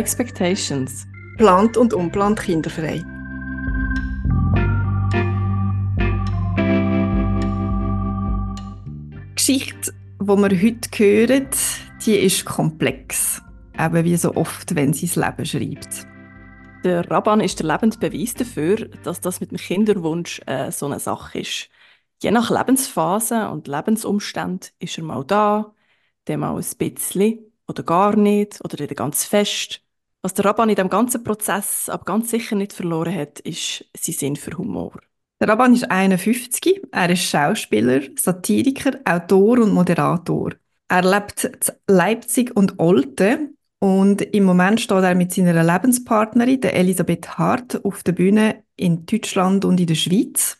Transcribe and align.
Expectations. 0.00 1.06
Plant 1.36 1.76
und 1.76 1.92
unplant 1.92 2.40
kinderfrei. 2.40 3.04
Die 9.28 9.34
Geschichte, 9.34 9.92
die 10.18 10.26
wir 10.26 10.62
heute 10.62 10.88
hören, 10.96 11.48
die 12.06 12.16
ist 12.16 12.46
komplex. 12.46 13.42
Eben 13.78 14.04
wie 14.04 14.16
so 14.16 14.34
oft, 14.36 14.74
wenn 14.74 14.94
sie 14.94 15.06
das 15.06 15.16
Leben 15.16 15.44
schreibt. 15.44 16.06
Der 16.82 17.10
Rabban 17.10 17.40
ist 17.42 17.60
der 17.60 17.66
lebende 17.66 17.98
Beweis 17.98 18.32
dafür, 18.32 18.76
dass 19.02 19.20
das 19.20 19.42
mit 19.42 19.50
dem 19.50 19.58
Kinderwunsch 19.58 20.40
äh, 20.46 20.72
so 20.72 20.86
eine 20.86 20.98
Sache 20.98 21.40
ist. 21.40 21.68
Je 22.22 22.30
nach 22.30 22.48
Lebensphase 22.48 23.50
und 23.50 23.68
Lebensumstand 23.68 24.72
ist 24.78 24.96
er 24.96 25.04
mal 25.04 25.26
da, 25.26 25.74
dann 26.24 26.40
mal 26.40 26.56
ein 26.56 26.64
bisschen 26.78 27.52
oder 27.68 27.82
gar 27.82 28.16
nicht 28.16 28.64
oder 28.64 28.78
wieder 28.78 28.94
ganz 28.94 29.24
fest. 29.24 29.82
Was 30.22 30.34
der 30.34 30.44
Rabban 30.44 30.68
in 30.68 30.74
dem 30.74 30.90
ganzen 30.90 31.24
Prozess 31.24 31.88
aber 31.88 32.04
ganz 32.04 32.30
sicher 32.30 32.54
nicht 32.54 32.74
verloren 32.74 33.14
hat, 33.14 33.40
ist 33.40 33.86
sein 33.96 34.14
Sinn 34.14 34.36
für 34.36 34.56
Humor. 34.58 35.00
Der 35.40 35.48
Rabban 35.48 35.72
ist 35.72 35.90
51, 35.90 36.82
er 36.92 37.08
ist 37.08 37.22
Schauspieler, 37.22 38.02
Satiriker, 38.16 39.00
Autor 39.06 39.60
und 39.60 39.72
Moderator. 39.72 40.52
Er 40.88 41.02
lebt 41.02 41.44
in 41.44 41.74
Leipzig 41.86 42.54
und 42.54 42.78
Olten 42.78 43.56
und 43.78 44.20
im 44.20 44.44
Moment 44.44 44.80
steht 44.82 45.02
er 45.02 45.14
mit 45.14 45.32
seiner 45.32 45.64
Lebenspartnerin, 45.64 46.60
der 46.60 46.74
Elisabeth 46.74 47.38
Hart, 47.38 47.82
auf 47.82 48.02
der 48.02 48.12
Bühne 48.12 48.64
in 48.76 49.06
Deutschland 49.06 49.64
und 49.64 49.80
in 49.80 49.86
der 49.86 49.94
Schweiz. 49.94 50.58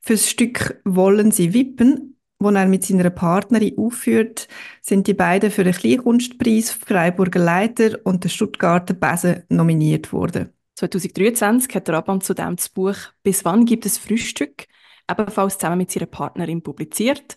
Fürs 0.00 0.30
Stück 0.30 0.80
Wollen 0.84 1.32
Sie 1.32 1.52
wippen 1.52 2.19
wo 2.40 2.50
er 2.50 2.66
mit 2.66 2.84
seiner 2.84 3.10
Partnerin 3.10 3.78
aufführt, 3.78 4.48
sind 4.80 5.06
die 5.06 5.14
beiden 5.14 5.50
für 5.50 5.62
den 5.62 5.74
Kleinkunstpreis 5.74 6.72
Freiburger 6.72 7.40
Leiter 7.40 7.98
und 8.04 8.24
der 8.24 8.30
Stuttgarter 8.30 8.94
Besen 8.94 9.44
nominiert 9.50 10.12
worden. 10.12 10.48
2023 10.76 11.74
hat 11.74 11.90
Raban 11.90 12.22
zudem 12.22 12.56
das 12.56 12.70
Buch 12.70 12.96
«Bis 13.22 13.44
wann 13.44 13.66
gibt 13.66 13.84
es 13.84 13.98
Frühstück?» 13.98 14.66
ebenfalls 15.10 15.58
zusammen 15.58 15.78
mit 15.78 15.90
seiner 15.90 16.06
Partnerin 16.06 16.62
publiziert. 16.62 17.36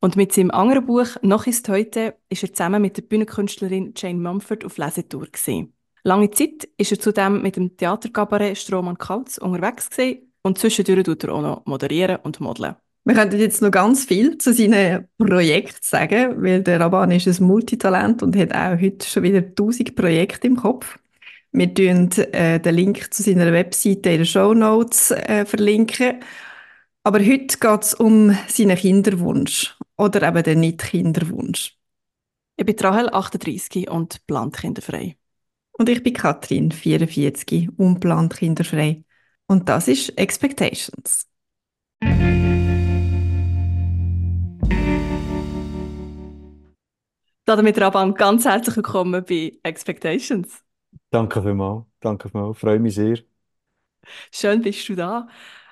Und 0.00 0.14
mit 0.14 0.32
seinem 0.32 0.52
anderen 0.52 0.86
Buch 0.86 1.08
«Noch 1.22 1.46
ist 1.46 1.68
heute» 1.68 2.16
ist 2.28 2.44
er 2.44 2.52
zusammen 2.52 2.82
mit 2.82 2.96
der 2.96 3.02
Bühnenkünstlerin 3.02 3.94
Jane 3.96 4.20
Mumford 4.20 4.64
auf 4.64 4.76
Lesetour 4.78 5.26
gewesen. 5.26 5.72
Lange 6.04 6.30
Zeit 6.30 6.68
ist 6.76 6.92
er 6.92 7.00
zudem 7.00 7.42
mit 7.42 7.56
dem 7.56 7.76
Theaterkabarett 7.76 8.58
Strohmann 8.58 8.98
Kautz 8.98 9.38
unterwegs 9.38 9.90
gewesen 9.90 10.32
und 10.42 10.58
zwischendurch 10.58 11.02
tut 11.02 11.24
er 11.24 11.34
auch 11.34 11.42
noch 11.42 11.66
moderieren 11.66 12.18
und 12.22 12.38
modeln. 12.38 12.76
Wir 13.06 13.14
könnten 13.14 13.38
jetzt 13.38 13.62
noch 13.62 13.70
ganz 13.70 14.04
viel 14.04 14.36
zu 14.36 14.52
seinem 14.52 15.06
Projekt 15.16 15.84
sagen, 15.84 16.42
weil 16.42 16.64
der 16.64 16.80
Raban 16.80 17.12
ist 17.12 17.28
ein 17.28 17.46
Multitalent 17.46 18.20
und 18.20 18.36
hat 18.36 18.52
auch 18.52 18.80
heute 18.80 19.08
schon 19.08 19.22
wieder 19.22 19.38
1000 19.38 19.94
Projekte 19.94 20.48
im 20.48 20.56
Kopf. 20.56 20.98
Wir 21.52 21.72
tun 21.72 22.10
äh, 22.32 22.58
den 22.58 22.74
Link 22.74 23.14
zu 23.14 23.22
seiner 23.22 23.52
Webseite 23.52 24.10
in 24.10 24.16
den 24.18 24.26
Show 24.26 24.54
Notes 24.54 25.12
äh, 25.12 25.46
verlinken. 25.46 26.18
Aber 27.04 27.20
heute 27.20 27.58
geht 27.58 27.82
es 27.82 27.94
um 27.94 28.36
seinen 28.48 28.76
Kinderwunsch 28.76 29.78
oder 29.96 30.26
eben 30.26 30.42
den 30.42 30.58
Nicht-Kinderwunsch. 30.58 31.78
Ich 32.56 32.66
bin 32.66 32.76
Rahel, 32.76 33.08
38 33.10 33.88
und 33.88 34.26
plant 34.26 34.56
kinderfrei. 34.56 35.16
Und 35.70 35.88
ich 35.88 36.02
bin 36.02 36.12
Katrin, 36.12 36.72
44 36.72 37.68
und 37.78 38.00
plant 38.00 38.34
kinderfrei. 38.34 39.04
Und 39.46 39.68
das 39.68 39.86
ist 39.86 40.18
Expectations. 40.18 41.28
Damit 47.46 47.80
Raban 47.80 48.14
ganz 48.14 48.44
herzlich 48.44 48.76
willkommen 48.76 49.24
bei 49.24 49.58
Expectations. 49.62 50.62
Danke 51.10 51.42
vielmals, 51.42 51.84
danke 52.00 52.28
vielmals, 52.28 52.58
freue 52.58 52.78
mich 52.80 52.94
sehr. 52.94 53.18
Schön 54.32 54.62
bist 54.62 54.88
du 54.88 54.94
da. 54.96 55.28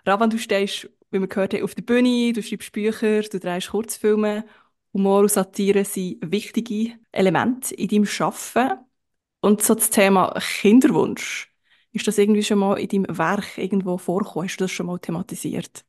Raban, 0.07 0.31
du 0.31 0.39
stehst, 0.39 0.89
wie 1.11 1.21
wir 1.21 1.29
gehört 1.29 1.55
haben, 1.55 1.62
auf 1.65 1.75
der 1.75 1.83
Bühne, 1.83 2.33
du 2.33 2.43
schreibst 2.43 2.73
Bücher, 2.73 3.23
du 3.23 3.39
drehst 3.41 3.71
Kurzfilme. 3.71 4.45
Humor 4.93 5.21
und 5.23 5.31
Satire 5.31 5.85
sind 5.85 6.19
wichtige 6.23 6.95
Elemente 7.12 7.75
in 7.75 7.89
deinem 7.89 8.06
Schaffen. 8.06 8.71
Und 9.41 9.62
so 9.62 9.75
das 9.75 9.91
Thema 9.91 10.35
Kinderwunsch, 10.41 11.53
ist 11.93 12.06
das 12.06 12.19
irgendwie 12.19 12.43
schon 12.43 12.59
mal 12.59 12.77
in 12.79 12.89
deinem 12.89 13.19
Werk 13.19 13.59
irgendwo 13.59 13.99
vorgekommen? 13.99 14.49
Hast 14.49 14.59
du 14.59 14.65
das 14.65 14.73
schon 14.73 14.87
mal 14.87 14.99
thematisiert? 14.99 15.85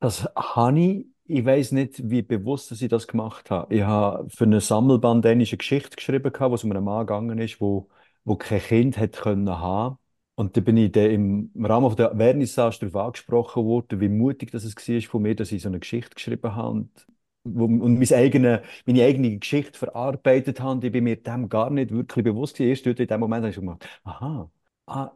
Das 0.00 0.24
habe 0.36 0.80
ich 0.80 1.06
ich 1.28 1.44
weiß 1.44 1.72
nicht, 1.72 2.08
wie 2.10 2.22
bewusst 2.22 2.70
dass 2.70 2.82
ich 2.82 2.88
das 2.88 3.06
gemacht 3.06 3.50
habe. 3.50 3.74
Ich 3.74 3.82
habe 3.82 4.28
für 4.30 4.44
eine 4.44 4.60
Sammelband 4.60 5.26
eine 5.26 5.44
Geschichte 5.44 5.96
geschrieben, 5.96 6.32
wo 6.38 6.54
es 6.54 6.64
um 6.64 6.70
einen 6.72 6.84
Mann 6.84 7.06
gegangen 7.06 7.38
ist, 7.38 7.60
wo, 7.60 7.88
wo 8.24 8.36
kein 8.36 8.60
Kind 8.60 8.96
hätte 8.98 9.20
können 9.20 9.48
haben. 9.50 9.98
Und 10.34 10.56
da 10.56 10.60
bin 10.60 10.76
ich 10.76 10.92
dann 10.92 11.10
im 11.10 11.64
Rahmen 11.64 11.96
der 11.96 12.14
Vernissage 12.14 12.78
darauf 12.80 13.06
angesprochen 13.06 13.64
worden, 13.64 14.00
wie 14.00 14.08
mutig 14.08 14.50
das 14.50 14.64
es 14.64 14.76
war 14.76 15.00
von 15.02 15.22
mir, 15.22 15.34
dass 15.34 15.50
ich 15.50 15.62
so 15.62 15.68
eine 15.68 15.80
Geschichte 15.80 16.14
geschrieben 16.14 16.54
habe 16.54 16.68
und, 16.70 17.06
und 17.44 17.94
meine, 17.98 18.16
eigene, 18.16 18.62
meine 18.84 19.04
eigene 19.04 19.38
Geschichte 19.38 19.78
verarbeitet 19.78 20.60
habe. 20.60 20.86
Ich 20.86 20.92
bin 20.92 21.04
mir 21.04 21.16
dem 21.16 21.48
gar 21.48 21.70
nicht 21.70 21.90
wirklich 21.90 22.24
bewusst. 22.24 22.60
Erst 22.60 22.86
in 22.86 22.94
dem 22.94 23.20
Moment 23.20 23.44
habe 23.44 23.50
ich 23.50 23.56
gedacht, 23.56 23.88
aha, 24.04 24.50
ah, 24.86 25.12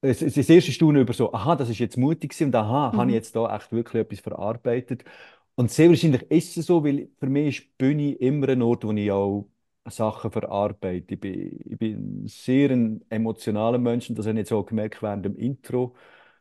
das, 0.00 0.18
das 0.18 0.48
erste 0.48 0.72
Staunen 0.72 1.02
über 1.02 1.12
so, 1.12 1.32
aha, 1.32 1.56
das 1.56 1.70
ist 1.70 1.78
jetzt 1.78 1.96
mutig 1.96 2.30
gewesen 2.30 2.46
und 2.48 2.54
aha, 2.56 2.92
mhm. 2.92 2.96
habe 2.98 3.10
ich 3.10 3.14
jetzt 3.14 3.36
da 3.36 3.54
echt 3.56 3.72
wirklich 3.72 4.02
etwas 4.02 4.20
verarbeitet. 4.20 5.04
Und 5.56 5.70
sehr 5.70 5.88
wahrscheinlich 5.88 6.22
ist 6.30 6.56
es 6.56 6.66
so, 6.66 6.84
weil 6.84 7.08
für 7.18 7.26
mich 7.26 7.58
ist 7.58 7.64
die 7.64 7.72
Bühne 7.78 8.12
immer 8.14 8.48
ein 8.48 8.62
Ort, 8.62 8.84
wo 8.84 8.92
ich 8.92 9.10
auch 9.10 9.48
Sachen 9.88 10.30
verarbeite. 10.30 11.14
Ich 11.14 11.20
bin, 11.20 11.60
ich 11.64 11.78
bin 11.78 12.26
sehr 12.26 12.70
ein 12.70 13.04
emotionaler 13.10 13.78
Mensch 13.78 14.08
und 14.08 14.18
das 14.18 14.26
habe 14.26 14.34
ich 14.38 14.40
jetzt 14.40 14.52
auch 14.52 14.66
gemerkt 14.66 15.02
während 15.02 15.24
dem 15.24 15.36
Intro, 15.36 15.94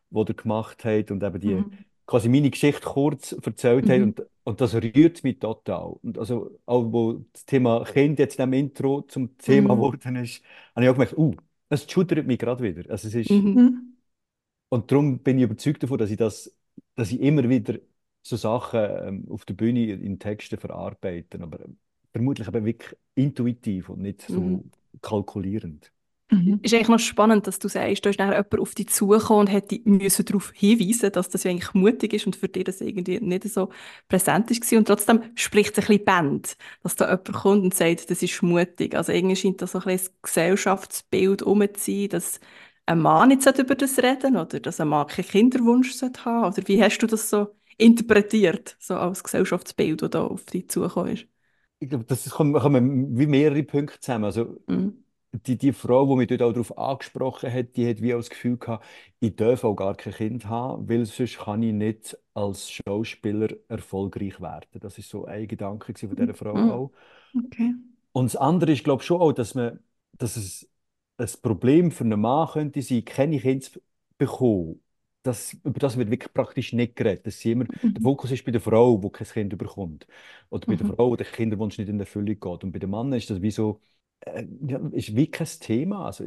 das 0.10 0.30
ihr 0.30 0.34
gemacht 0.36 0.84
habt 0.86 1.12
und 1.12 1.24
eben 1.24 1.40
die, 1.40 1.56
mhm. 1.56 1.72
quasi 2.06 2.30
meine 2.30 2.50
Geschichte 2.50 2.82
kurz 2.82 3.34
erzählt 3.34 3.86
mhm. 3.86 3.92
habt 3.92 4.02
und, 4.02 4.22
und 4.46 4.62
das 4.62 4.74
rührt 4.76 5.24
mich 5.24 5.40
total. 5.40 5.96
Und 6.02 6.18
also 6.18 6.58
auch 6.66 6.92
wo 6.92 7.26
das 7.34 7.46
Thema 7.46 7.84
Kind 7.84 8.20
jetzt 8.20 8.40
in 8.40 8.50
dem 8.50 8.54
Intro 8.54 9.02
zum 9.04 9.38
Thema 9.38 9.76
mhm. 9.76 9.80
geworden 9.80 10.16
ist, 10.16 10.44
habe 10.76 10.86
ich 10.86 10.90
auch 10.90 10.94
gemerkt, 10.94 11.18
uh, 11.18 11.36
das 11.70 11.90
schudert 11.90 12.26
mich 12.26 12.40
gerade 12.40 12.64
wieder. 12.64 12.90
Also 12.90 13.08
es 13.10 13.16
ist, 13.16 13.30
mhm. 13.30 13.94
Und 14.70 14.92
darum 14.92 15.20
bin 15.20 15.38
ich 15.38 15.44
überzeugt 15.44 15.84
davon, 15.84 16.00
dass 16.00 16.10
ich 16.10 16.18
das, 16.18 16.52
dass 16.96 17.12
ich 17.12 17.22
immer 17.22 17.48
wieder 17.48 17.76
so 18.24 18.38
Sachen 18.38 18.80
ähm, 18.80 19.28
auf 19.30 19.46
der 19.46 19.54
Bühne 19.54 19.92
in 19.92 20.18
Texten 20.18 20.58
verarbeiten, 20.58 21.44
aber 21.44 21.60
vermutlich 22.12 22.48
aber 22.48 22.64
wirklich 22.64 22.98
intuitiv 23.16 23.90
und 23.90 24.02
nicht 24.02 24.22
so 24.22 24.40
mhm. 24.40 24.72
kalkulierend. 25.02 25.92
Mhm. 26.32 26.60
Ist 26.64 26.74
eigentlich 26.74 26.88
noch 26.88 27.00
spannend, 27.00 27.46
dass 27.48 27.60
du 27.60 27.68
sagst, 27.68 28.06
da 28.06 28.10
ist 28.10 28.18
nachher 28.18 28.38
jemand 28.38 28.60
auf 28.60 28.74
dich 28.74 28.90
zugekommen 28.90 29.42
und 29.42 29.52
hätte 29.52 29.80
müssen 29.84 30.26
darauf 30.26 30.52
hinweisen 30.56 31.12
dass 31.12 31.30
das 31.30 31.46
eigentlich 31.46 31.74
mutig 31.74 32.14
ist 32.14 32.26
und 32.26 32.36
für 32.36 32.48
dich 32.48 32.64
das 32.64 32.82
irgendwie 32.82 33.20
nicht 33.20 33.44
so 33.44 33.70
präsent 34.08 34.50
ist 34.50 34.72
und 34.74 34.88
trotzdem 34.88 35.22
spricht 35.36 35.78
es 35.78 35.84
ein 35.84 35.88
bisschen 35.88 36.06
Band, 36.06 36.58
dass 36.82 36.96
da 36.96 37.06
jemand 37.06 37.34
kommt 37.34 37.64
und 37.64 37.74
sagt, 37.76 38.10
das 38.10 38.24
ist 38.24 38.42
mutig. 38.42 38.96
Also 38.96 39.12
irgendwie 39.12 39.36
scheint 39.36 39.62
da 39.62 39.68
so 39.68 39.80
ein 39.80 39.84
bisschen 39.84 40.14
das 40.14 40.22
Gesellschaftsbild 40.22 41.44
um 41.44 41.62
zu 41.74 41.92
sein, 41.92 42.10
dass 42.10 42.40
ein 42.86 43.00
Mann 43.00 43.30
nicht 43.30 43.46
über 43.60 43.76
das 43.76 43.98
reden 44.00 44.38
oder 44.38 44.60
dass 44.60 44.80
ein 44.80 44.88
Mann 44.88 45.08
keinen 45.08 45.26
Kinderwunsch 45.28 45.94
haben 46.02 46.54
oder 46.54 46.68
wie 46.68 46.82
hast 46.82 46.98
du 47.00 47.08
das 47.08 47.30
so 47.30 47.48
interpretiert, 47.78 48.76
so 48.80 48.96
als 48.96 49.24
Gesellschaftsbild, 49.24 50.02
das 50.02 50.10
da 50.12 50.24
auf 50.24 50.46
dich 50.46 50.70
zugekommen 50.70 51.14
ist? 51.14 51.28
Ich 51.80 51.90
glaube, 51.90 52.06
das 52.06 52.30
kommen, 52.30 52.54
kommen 52.54 53.18
wie 53.18 53.28
mehrere 53.28 53.64
Punkte 53.64 54.00
zusammen. 54.00 54.26
Also, 54.26 54.58
mhm. 54.68 55.04
die, 55.32 55.58
die 55.58 55.74
Frau, 55.74 56.06
die 56.08 56.16
mich 56.16 56.28
dort 56.28 56.42
auch 56.42 56.54
darauf 56.54 56.78
angesprochen 56.78 57.52
hat, 57.52 57.76
die 57.76 57.90
hat 57.90 58.02
wie 58.02 58.14
auch 58.14 58.20
das 58.20 58.30
Gefühl 58.30 58.58
gehabt, 58.58 58.86
ich 59.20 59.36
darf 59.36 59.64
auch 59.64 59.76
gar 59.76 59.96
kein 59.96 60.14
Kind 60.14 60.46
haben, 60.48 60.88
weil 60.88 61.06
sonst 61.06 61.38
kann 61.40 61.64
ich 61.64 61.74
nicht 61.74 62.18
als 62.34 62.72
Schauspieler 62.72 63.50
erfolgreich 63.68 64.40
werden. 64.40 64.80
Das 64.80 64.98
ist 64.98 65.10
so 65.10 65.26
ein 65.26 65.48
Gedanke 65.48 65.94
von 65.98 66.16
dieser 66.16 66.34
Frau 66.34 66.56
mhm. 66.56 66.70
auch. 66.70 66.92
Okay. 67.36 67.74
Und 68.14 68.26
das 68.26 68.36
andere 68.36 68.72
ist, 68.72 68.84
glaube 68.84 69.02
ich, 69.02 69.08
schon 69.08 69.20
auch, 69.20 69.34
dass, 69.34 69.56
man, 69.56 69.80
dass 70.14 70.38
es 70.38 70.70
ein 71.18 71.30
Problem 71.42 71.92
für 71.92 72.04
einen 72.04 72.22
Mann 72.22 72.48
könnte 72.50 72.82
sein, 72.82 73.04
keine 73.04 73.40
Kinder 73.40 73.68
bekommen 74.18 74.83
das, 75.24 75.54
über 75.64 75.80
das 75.80 75.98
wird 75.98 76.12
wirklich 76.12 76.34
praktisch 76.34 76.74
nicht 76.74 76.96
geredet. 76.96 77.46
Immer, 77.46 77.66
mhm. 77.82 77.94
Der 77.94 78.02
Fokus 78.02 78.32
ist 78.32 78.46
bei 78.46 78.52
der 78.52 78.62
Frau, 78.62 78.98
die 78.98 79.10
kein 79.10 79.28
Kind 79.28 79.58
bekommt. 79.58 80.06
Oder 80.50 80.68
bei 80.68 80.74
mhm. 80.74 80.78
der 80.78 80.88
Frau, 80.88 81.10
wo 81.10 81.16
der 81.16 81.26
Kinderwunsch 81.26 81.78
nicht 81.78 81.90
in 81.90 82.00
Erfüllung 82.00 82.40
geht. 82.40 82.64
Und 82.64 82.72
bei 82.72 82.80
dem 82.80 82.90
Mann 82.90 83.12
ist 83.14 83.30
das 83.30 83.42
wie 83.42 83.52
so, 83.52 83.80
äh, 84.20 84.46
ja, 84.68 84.80
ist 84.92 85.16
wie 85.16 85.28
kein 85.28 85.48
Thema. 85.60 86.06
Also, 86.06 86.26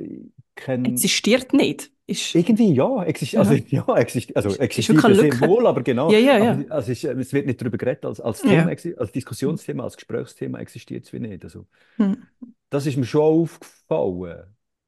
kein, 0.54 0.84
existiert 0.86 1.52
nicht. 1.52 1.92
Ist, 2.08 2.34
irgendwie 2.34 2.72
ja, 2.72 3.02
exist, 3.02 3.36
also, 3.36 3.54
ja 3.54 3.96
existi 3.96 4.32
also, 4.34 4.50
existiert 4.56 5.00
sehr 5.00 5.40
wohl, 5.40 5.66
aber 5.66 5.82
genau. 5.82 6.10
Ja, 6.10 6.18
ja, 6.18 6.38
ja. 6.38 6.64
also, 6.68 6.92
es, 6.92 7.02
es, 7.04 7.32
wird 7.32 7.46
nicht 7.46 7.60
darüber 7.60 7.78
geredet 7.78 8.04
als, 8.04 8.20
als, 8.20 8.42
Thema, 8.42 8.68
als 8.68 9.12
Diskussionsthema, 9.12 9.82
als 9.82 9.96
Gesprächsthema 9.96 10.60
existiert 10.60 11.04
es 11.04 11.12
wie 11.12 11.18
nicht. 11.18 11.44
Also, 11.44 11.66
mhm. 11.98 12.22
Das 12.70 12.86
ist 12.86 12.96
mir 12.96 13.04
schon 13.04 13.22
aufgefallen 13.22 14.44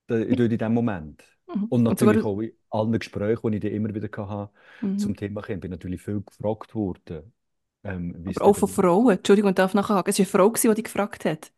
in 0.08 0.48
diesem 0.48 0.74
Moment. 0.74 1.22
Mhm. 1.54 1.64
Und 1.70 1.82
natürlich 1.82 2.24
auch 2.24 2.40
in 2.40 2.52
allen 2.70 2.98
Gesprächen, 2.98 3.50
die 3.50 3.56
ich 3.58 3.62
dann 3.62 3.72
immer 3.72 3.94
wieder 3.94 4.08
hatte 4.28 4.52
mhm. 4.80 4.98
zum 4.98 5.16
Thema 5.16 5.42
Kind, 5.42 5.60
bin 5.62 5.70
natürlich 5.70 6.02
viel 6.02 6.20
gefragt 6.22 6.74
worden. 6.74 7.32
Ähm, 7.84 8.14
Aber 8.26 8.44
auch 8.44 8.56
von 8.56 8.68
Frauen. 8.68 9.16
Entschuldigung, 9.16 9.54
darf 9.54 9.74
nachhaken. 9.74 10.10
Es 10.10 10.18
war 10.18 10.24
eine 10.42 10.52
Frau, 10.52 10.70
die 10.70 10.74
dich 10.74 10.84
gefragt 10.84 11.24
hat. 11.24 11.52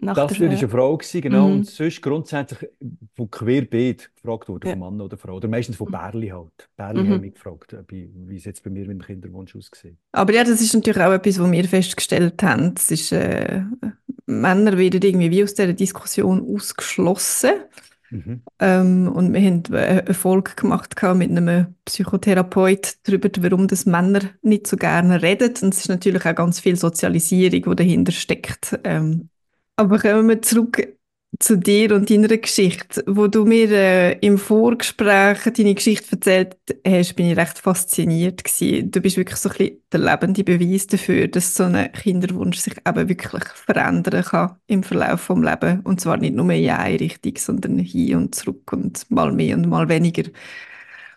nach 0.00 0.16
Das 0.16 0.38
war 0.40 0.48
eine 0.48 0.68
Frau, 0.68 0.96
gewesen, 0.96 1.20
genau. 1.20 1.48
Mhm. 1.48 1.54
Und 1.54 1.66
sonst 1.66 2.02
grundsätzlich 2.02 2.70
von 3.14 3.30
querbeet 3.30 4.10
gefragt 4.14 4.48
worden, 4.48 4.66
Ja. 4.66 4.72
von 4.72 4.80
Mann 4.80 5.00
oder 5.00 5.16
Frau. 5.16 5.36
Oder 5.36 5.48
meistens 5.48 5.76
von 5.76 5.88
Mhm. 5.88 5.92
Bärli 5.92 6.28
halt. 6.28 6.68
Bärli 6.76 7.02
Mhm. 7.02 7.12
haben 7.12 7.20
mich 7.20 7.34
gefragt, 7.34 7.72
äh, 7.72 7.84
wie 7.88 8.10
wie 8.14 8.36
es 8.36 8.44
jetzt 8.44 8.62
bei 8.62 8.70
mir 8.70 8.86
mit 8.86 8.90
dem 8.90 9.02
Kinderwunsch 9.02 9.56
aussieht. 9.56 9.96
Aber 10.12 10.32
ja, 10.32 10.44
das 10.44 10.60
ist 10.60 10.74
natürlich 10.74 11.02
auch 11.02 11.12
etwas, 11.12 11.38
was 11.38 11.50
wir 11.50 11.64
festgestellt 11.64 12.42
haben. 12.42 12.74
Es 12.76 12.90
ist, 12.90 13.12
äh, 13.12 13.62
Männer 14.26 14.76
werden 14.76 15.02
irgendwie 15.02 15.30
wie 15.30 15.42
aus 15.44 15.54
dieser 15.54 15.72
Diskussion 15.72 16.54
ausgeschlossen. 16.54 17.50
Mhm. 18.10 18.42
Ähm, 18.58 19.08
und 19.08 19.32
wir 19.32 19.40
haben 19.40 19.62
äh, 19.72 20.02
eine 20.04 20.14
Folge 20.14 20.52
gemacht 20.56 20.94
mit 21.14 21.30
einem 21.30 21.74
Psychotherapeut 21.84 22.96
darüber, 23.04 23.28
warum 23.40 23.68
das 23.68 23.86
Männer 23.86 24.20
nicht 24.42 24.66
so 24.66 24.76
gerne 24.76 25.22
reden. 25.22 25.54
Und 25.62 25.74
es 25.74 25.80
ist 25.80 25.88
natürlich 25.88 26.24
auch 26.24 26.34
ganz 26.34 26.60
viel 26.60 26.76
Sozialisierung, 26.76 27.62
die 27.70 27.76
dahinter 27.76 28.12
steckt. 28.12 28.78
Ähm, 28.84 29.28
aber 29.76 29.98
kommen 29.98 30.28
wir 30.28 30.42
zurück 30.42 30.97
zu 31.38 31.56
dir 31.56 31.94
und 31.94 32.10
deiner 32.10 32.36
Geschichte. 32.36 33.04
Wo 33.06 33.26
du 33.26 33.44
mir 33.44 33.70
äh, 33.70 34.12
im 34.20 34.38
Vorgespräch 34.38 35.38
deine 35.44 35.74
Geschichte 35.74 36.12
erzählt 36.12 36.56
hast, 36.86 37.14
bin 37.14 37.30
ich 37.30 37.36
recht 37.36 37.58
fasziniert 37.58 38.42
gewesen. 38.44 38.90
Du 38.90 39.00
bist 39.00 39.16
wirklich 39.16 39.38
so 39.38 39.48
ein 39.50 39.56
bisschen 39.56 39.82
der 39.92 40.00
lebende 40.00 40.42
Beweis 40.44 40.86
dafür, 40.86 41.28
dass 41.28 41.54
so 41.54 41.64
ein 41.64 41.92
Kinderwunsch 41.92 42.58
sich 42.58 42.74
eben 42.86 43.08
wirklich 43.08 43.44
verändern 43.44 44.24
kann 44.24 44.56
im 44.66 44.82
Verlauf 44.82 45.20
vom 45.20 45.42
Leben. 45.42 45.80
Und 45.80 46.00
zwar 46.00 46.16
nicht 46.16 46.34
nur 46.34 46.50
in 46.50 46.70
eine 46.70 46.98
Richtung, 46.98 47.36
sondern 47.36 47.78
hin 47.78 48.16
und 48.16 48.34
zurück 48.34 48.72
und 48.72 49.08
mal 49.10 49.32
mehr 49.32 49.56
und 49.56 49.68
mal 49.68 49.88
weniger. 49.88 50.24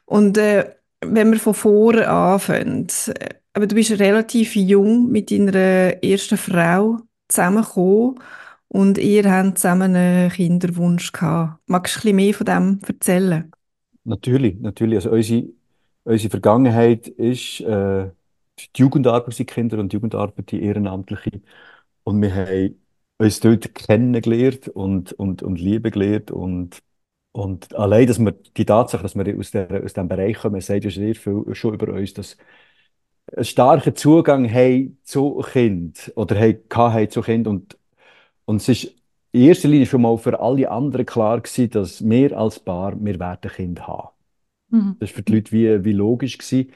Und 0.05 0.37
äh, 0.37 0.75
wenn 1.03 1.31
wir 1.31 1.39
von 1.39 1.53
vorne 1.53 2.07
anfangen, 2.07 2.87
äh, 3.07 3.29
aber 3.53 3.67
du 3.67 3.75
bist 3.75 3.91
relativ 3.91 4.55
jung 4.55 5.11
mit 5.11 5.31
deiner 5.31 6.03
ersten 6.03 6.37
Frau 6.37 6.99
zusammengekommen 7.27 8.19
und 8.71 8.97
ihr 8.97 9.29
habt 9.29 9.57
zusammen 9.57 9.95
einen 9.95 10.29
Kinderwunsch 10.31 11.12
gehabt. 11.12 11.59
Magst 11.68 11.95
du 11.95 12.00
ein 12.00 12.15
bisschen 12.15 12.15
mehr 12.15 12.33
von 12.33 12.45
dem 12.45 12.79
erzählen? 12.88 13.51
Natürlich, 14.06 14.59
natürlich. 14.62 14.95
Also 14.95 15.12
unsere, 15.12 15.50
unsere 16.06 16.29
Vergangenheit 16.29 17.07
ist 17.09 17.59
äh, 17.62 18.09
die 18.59 18.69
Jugendarbeit, 18.81 19.27
unsere 19.27 19.45
Kinder- 19.45 19.79
und 19.79 19.91
Jugendarbeit, 19.91 20.51
die 20.51 20.63
ehrenamtliche. 20.63 21.41
Und 22.03 22.21
wir 22.21 22.33
haben 22.33 22.81
uns 23.18 23.41
dort 23.41 23.75
kennengelernt 23.75 24.69
und, 24.69 25.12
und, 25.13 25.44
und 25.44 25.59
Liebe 25.59 25.91
gelernt. 25.91 26.31
Und, 26.31 26.79
und 27.33 27.75
allein, 27.75 28.07
dass 28.07 28.19
wir 28.19 28.31
die 28.31 28.65
Tatsache, 28.65 29.03
dass 29.03 29.15
wir 29.15 29.38
aus, 29.38 29.51
der, 29.51 29.83
aus 29.83 29.94
diesem 29.94 30.07
Bereich 30.07 30.38
kommen, 30.38 30.62
sagt 30.62 30.85
ja 30.85 30.89
sehr 30.91 31.15
viel 31.15 31.44
schon 31.53 31.74
über 31.74 31.94
uns, 31.94 32.13
dass 32.13 32.38
einen 33.35 33.45
starken 33.45 33.95
Zugang 33.95 34.50
haben 34.51 34.97
zu 35.03 35.39
Kind 35.51 36.12
oder 36.15 36.39
haben, 36.39 36.59
haben 36.74 37.09
zu 37.09 37.21
Kind. 37.21 37.47
Und, 37.47 37.77
und 38.51 38.57
es 38.57 38.68
ist 38.68 38.94
in 39.31 39.44
erster 39.44 39.69
Linie 39.69 39.86
schon 39.86 40.01
mal 40.01 40.18
für 40.18 40.42
alle 40.42 40.69
anderen 40.69 41.06
klar 41.06 41.39
gewesen, 41.39 41.69
dass 41.69 42.07
wir 42.07 42.38
als 42.38 42.59
Paar, 42.59 42.94
wir 43.01 43.18
werden 43.18 43.50
Kind 43.50 43.88
haben. 43.88 44.09
Mhm. 44.69 44.98
Das 45.00 45.09
war 45.09 45.15
für 45.15 45.21
die 45.21 45.36
Leute 45.36 45.51
wie, 45.53 45.86
wie 45.86 45.94
logisch. 45.94 46.38
Gewesen. 46.38 46.74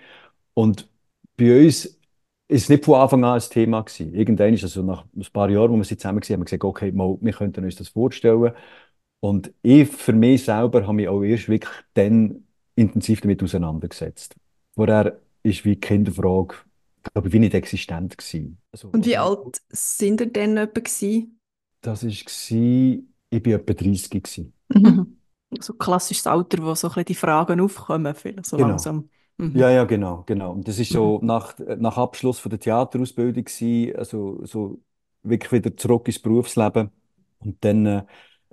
Und 0.53 0.89
bei 1.35 1.65
uns 1.65 1.83
ist 1.83 1.99
es 2.47 2.69
nicht 2.69 2.85
von 2.85 2.95
Anfang 2.95 3.25
an 3.25 3.33
ein 3.33 3.49
Thema 3.49 3.81
gewesen. 3.81 4.13
Irgendwann 4.13 4.53
ist 4.53 4.63
also 4.63 4.83
nach 4.83 5.03
ein 5.13 5.27
paar 5.33 5.49
Jahren, 5.49 5.69
wo 5.73 5.75
wir 5.75 5.83
sie 5.83 5.97
zusammen 5.97 6.21
waren, 6.21 6.33
haben 6.33 6.39
wir 6.39 6.45
gesagt, 6.45 6.63
okay, 6.63 6.93
mal, 6.93 7.17
wir 7.19 7.33
könnten 7.33 7.65
uns 7.65 7.75
das 7.75 7.89
vorstellen. 7.89 8.53
Und 9.19 9.51
ich 9.61 9.89
für 9.89 10.13
mich 10.13 10.45
selber 10.45 10.83
habe 10.83 10.93
mich 10.93 11.09
auch 11.09 11.23
erst 11.23 11.49
wirklich 11.49 11.73
dann 11.93 12.45
intensiv 12.75 13.19
damit 13.19 13.43
auseinandergesetzt. 13.43 14.33
Vorher 14.75 15.19
ist 15.43 15.65
wie 15.65 15.75
die 15.75 15.81
Kinderfrage, 15.81 16.55
glaube 17.11 17.27
ich, 17.27 17.33
wie 17.33 17.39
nicht 17.39 17.53
existent 17.53 18.17
gewesen. 18.17 18.59
Also, 18.71 18.91
Und 18.93 19.05
wie 19.05 19.17
alt 19.17 19.61
sind 19.67 20.21
ihr 20.21 20.31
denn 20.31 20.55
etwa 20.55 20.79
gewesen? 20.79 21.35
Das 21.85 22.03
war, 22.03 22.09
ich 22.09 23.45
war 23.45 23.53
etwa 23.53 23.73
30 23.73 24.09
gewesen. 24.09 24.53
Mhm. 24.73 25.17
So 25.59 25.73
klassisches 25.73 26.27
Alter, 26.27 26.63
wo 26.63 26.73
so 26.75 26.87
ein 26.87 26.91
bisschen 26.91 27.05
die 27.05 27.15
Fragen 27.15 27.61
aufkommen, 27.61 28.13
vielleicht 28.15 28.45
so 28.45 28.57
Genau. 28.57 28.69
langsam. 28.69 29.09
Mhm. 29.37 29.55
Ja, 29.55 29.69
ja, 29.69 29.83
genau, 29.83 30.23
genau. 30.25 30.51
Und 30.53 30.67
das 30.67 30.79
ist 30.79 30.91
so 30.91 31.19
nach, 31.21 31.57
nach 31.59 31.97
Abschluss 31.97 32.39
von 32.39 32.49
der 32.49 32.59
Theaterausbildung 32.59 33.43
gewesen, 33.43 33.95
also 33.95 34.39
so 34.45 34.81
wirklich 35.23 35.51
wieder 35.51 35.75
zurück 35.77 36.07
ins 36.07 36.19
Berufsleben 36.19 36.89
und 37.39 37.63
dann 37.63 37.85
äh, 37.85 38.03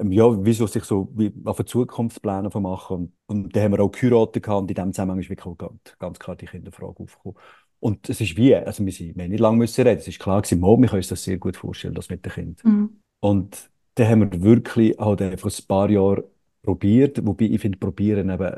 ja, 0.09 0.45
wieso 0.45 0.67
sich 0.67 0.85
so 0.85 1.09
wie 1.15 1.33
auf 1.45 1.59
eine 1.59 1.67
Zukunftspläne 1.67 2.51
von 2.51 2.63
machen 2.63 2.97
und, 2.97 3.13
und 3.27 3.55
dann 3.57 3.63
haben 3.65 3.73
wir 3.73 3.81
auch 3.81 3.91
geheiratet 3.93 4.43
gehabt 4.43 4.63
und 4.63 4.71
in 4.71 4.75
dem 4.75 4.93
Zusammenhang 4.93 5.21
ist 5.21 5.29
wirklich 5.31 5.47
auch 5.47 5.57
ganz, 5.57 5.97
ganz 5.99 6.19
klar 6.19 6.37
die 6.37 6.47
Kinderfrage 6.47 7.03
aufgekommen. 7.03 7.37
Und 7.79 8.09
es 8.09 8.21
ist 8.21 8.37
wie, 8.37 8.55
also 8.55 8.85
wir, 8.85 8.93
sind, 8.93 9.17
wir 9.17 9.25
haben 9.25 9.31
nicht 9.31 9.41
lange 9.41 9.59
müssen 9.59 9.85
reden, 9.87 9.99
es 9.99 10.09
ist 10.09 10.19
klar 10.21 10.41
gewesen, 10.43 10.61
wir 10.61 10.77
können 10.77 10.99
uns 10.99 11.09
das 11.09 11.25
sehr 11.25 11.39
gut 11.39 11.57
vorstellen, 11.57 11.95
das 11.95 12.09
mit 12.09 12.25
dem 12.25 12.33
Kind. 12.33 12.65
Mhm. 12.65 13.02
Und 13.23 13.71
dann 13.95 14.09
haben 14.09 14.33
wir 14.33 14.43
wirklich 14.43 14.99
halt 14.99 15.23
einfach 15.23 15.49
ein 15.51 15.67
paar 15.69 15.89
Jahre 15.91 16.25
probiert, 16.63 17.25
wobei 17.25 17.45
ich 17.47 17.61
finde, 17.61 17.79
probieren 17.79 18.31
eben 18.31 18.53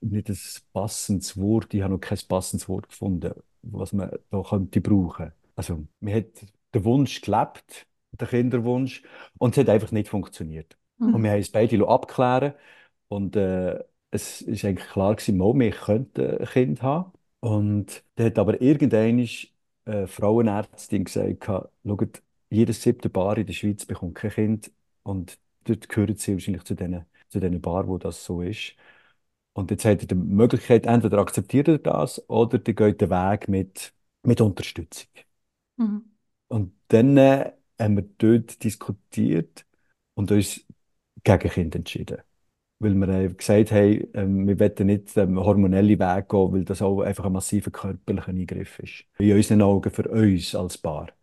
nicht 0.00 0.30
ein 0.30 0.38
passendes 0.72 1.36
Wort, 1.36 1.74
ich 1.74 1.82
habe 1.82 1.92
noch 1.94 2.00
kein 2.00 2.18
passendes 2.26 2.68
Wort 2.68 2.88
gefunden, 2.88 3.34
was 3.62 3.92
man 3.92 4.10
da 4.30 4.42
könnte 4.42 4.80
brauchen. 4.80 5.32
Also, 5.54 5.86
man 6.00 6.14
hat 6.14 6.26
den 6.74 6.84
Wunsch 6.84 7.20
gelebt, 7.20 7.86
den 8.12 8.28
Kinderwunsch, 8.28 9.02
und 9.38 9.56
es 9.56 9.60
hat 9.60 9.68
einfach 9.68 9.92
nicht 9.92 10.08
funktioniert. 10.08 10.78
Mhm. 10.98 11.14
Und 11.14 11.22
wir 11.22 11.30
haben 11.32 11.40
es 11.40 11.50
beide 11.52 11.86
abklären 11.86 12.54
und 13.08 13.36
äh, 13.36 13.82
es 14.10 14.40
ist 14.42 14.64
eigentlich 14.64 14.88
klar 14.88 15.14
gewesen, 15.16 15.36
mal, 15.38 15.54
wir 15.58 15.70
könnten 15.72 16.38
ein 16.38 16.46
Kind 16.46 16.82
haben. 16.82 17.12
Und 17.40 18.02
dann 18.14 18.26
hat 18.26 18.38
aber 18.38 18.60
irgendeine 18.62 19.28
äh, 19.84 20.06
Frauenärztin 20.06 21.04
gesagt, 21.04 21.44
schaut, 21.44 22.22
jedes 22.50 22.82
siebte 22.82 23.08
Paar 23.10 23.38
in 23.38 23.46
der 23.46 23.52
Schweiz 23.54 23.86
bekommt 23.86 24.14
kein 24.16 24.30
Kind 24.30 24.72
und 25.02 25.38
dort 25.64 25.88
gehören 25.88 26.16
sie 26.16 26.34
wahrscheinlich 26.34 26.64
zu 26.64 26.74
diesen 26.74 27.06
zu 27.28 27.40
den 27.40 27.60
Paar, 27.60 27.88
wo 27.88 27.98
das 27.98 28.24
so 28.24 28.42
ist. 28.42 28.74
Und 29.52 29.70
jetzt 29.70 29.84
hat 29.84 30.02
er 30.02 30.06
die 30.06 30.14
Möglichkeit, 30.14 30.86
entweder 30.86 31.18
akzeptiert 31.18 31.68
er 31.68 31.78
das 31.78 32.28
oder 32.28 32.58
der 32.58 32.74
geht 32.74 33.00
den 33.00 33.10
Weg 33.10 33.48
mit, 33.48 33.94
mit 34.22 34.40
Unterstützung. 34.40 35.08
Mhm. 35.76 36.04
Und 36.48 36.74
dann 36.88 37.16
äh, 37.16 37.52
haben 37.80 37.96
wir 37.96 38.04
dort 38.18 38.62
diskutiert 38.62 39.66
und 40.14 40.30
uns 40.30 40.64
gegen 41.24 41.50
Kind 41.50 41.74
entschieden. 41.74 42.22
Weil 42.78 42.94
wir 42.94 43.08
äh, 43.08 43.28
gesagt 43.28 43.72
haben, 43.72 44.08
ähm, 44.14 44.46
wir 44.46 44.60
wollen 44.60 44.86
nicht 44.86 45.16
den 45.16 45.38
hormonellen 45.38 45.98
Weg 45.98 46.28
gehen, 46.28 46.52
weil 46.52 46.64
das 46.64 46.82
auch 46.82 47.00
einfach 47.00 47.24
ein 47.24 47.32
massiver 47.32 47.70
körperlicher 47.70 48.28
Eingriff 48.28 48.78
ist. 48.80 49.04
In 49.18 49.34
unseren 49.34 49.62
Augen 49.62 49.90
für 49.90 50.08
uns 50.08 50.54
als 50.54 50.76
Paar. 50.78 51.15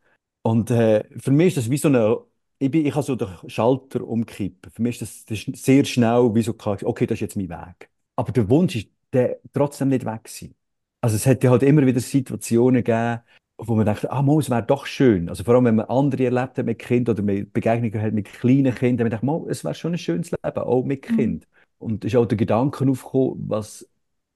Und 0.44 0.72
äh, 0.72 1.06
für 1.20 1.32
mich 1.32 1.50
ist 1.50 1.58
das 1.58 1.70
wie 1.72 1.78
so 1.78 1.88
eine, 1.90 2.18
ich, 2.60 2.72
bin, 2.72 2.86
ich 2.86 2.94
kann 2.94 3.04
so 3.04 3.16
den 3.16 3.30
Schalter 3.48 4.06
umkippen. 4.08 4.72
Für 4.72 4.82
mich 4.82 5.02
ist 5.02 5.04
das, 5.04 5.26
das 5.26 5.48
ist 5.48 5.66
sehr 5.66 5.86
schnell 5.86 6.36
wie 6.36 6.42
so 6.44 6.54
klar, 6.54 6.78
okay, 6.84 7.08
das 7.08 7.18
ist 7.18 7.22
jetzt 7.22 7.38
mein 7.38 7.50
Weg. 7.50 7.90
Aber 8.16 8.32
der 8.32 8.50
Wunsch 8.50 8.76
ist 8.76 8.90
der 9.14 9.40
trotzdem 9.54 9.90
nicht 9.90 10.06
weg 10.06 10.24
gewesen. 10.26 10.56
Also 11.02 11.16
es 11.16 11.26
hätte 11.26 11.50
halt 11.50 11.64
immer 11.64 11.86
wieder 11.86 12.00
Situationen 12.00 12.84
gegeben, 12.84 13.22
wo 13.58 13.76
man 13.76 13.86
denkt, 13.86 14.10
ah, 14.10 14.22
mal, 14.22 14.40
es 14.40 14.50
wäre 14.50 14.64
doch 14.64 14.86
schön. 14.86 15.30
Also 15.30 15.44
vor 15.44 15.56
allem, 15.56 15.66
wenn 15.66 15.76
man 15.76 15.86
andere 15.88 16.26
erlebt 16.26 16.58
hat 16.58 16.66
mit 16.66 16.80
Kind 16.80 17.10
oder 17.10 17.22
mit 17.22 17.54
Begegnungen 17.54 18.02
hat 18.02 18.14
mit 18.14 18.26
kleinen 18.28 18.74
Kindern, 18.76 19.10
dann 19.10 19.12
denkt 19.12 19.24
man, 19.24 19.50
es 19.50 19.64
wäre 19.64 19.76
schon 19.76 19.94
ein 19.94 19.98
schönes 19.98 20.32
Leben, 20.32 20.58
auch 20.60 20.84
mit 20.84 21.10
Mhm. 21.10 21.16
Kind. 21.16 21.48
Und 21.78 22.06
es 22.06 22.14
ist 22.14 22.18
auch 22.18 22.26
der 22.26 22.38
Gedanke 22.38 22.86
aufgekommen, 22.90 23.44
was, 23.50 23.88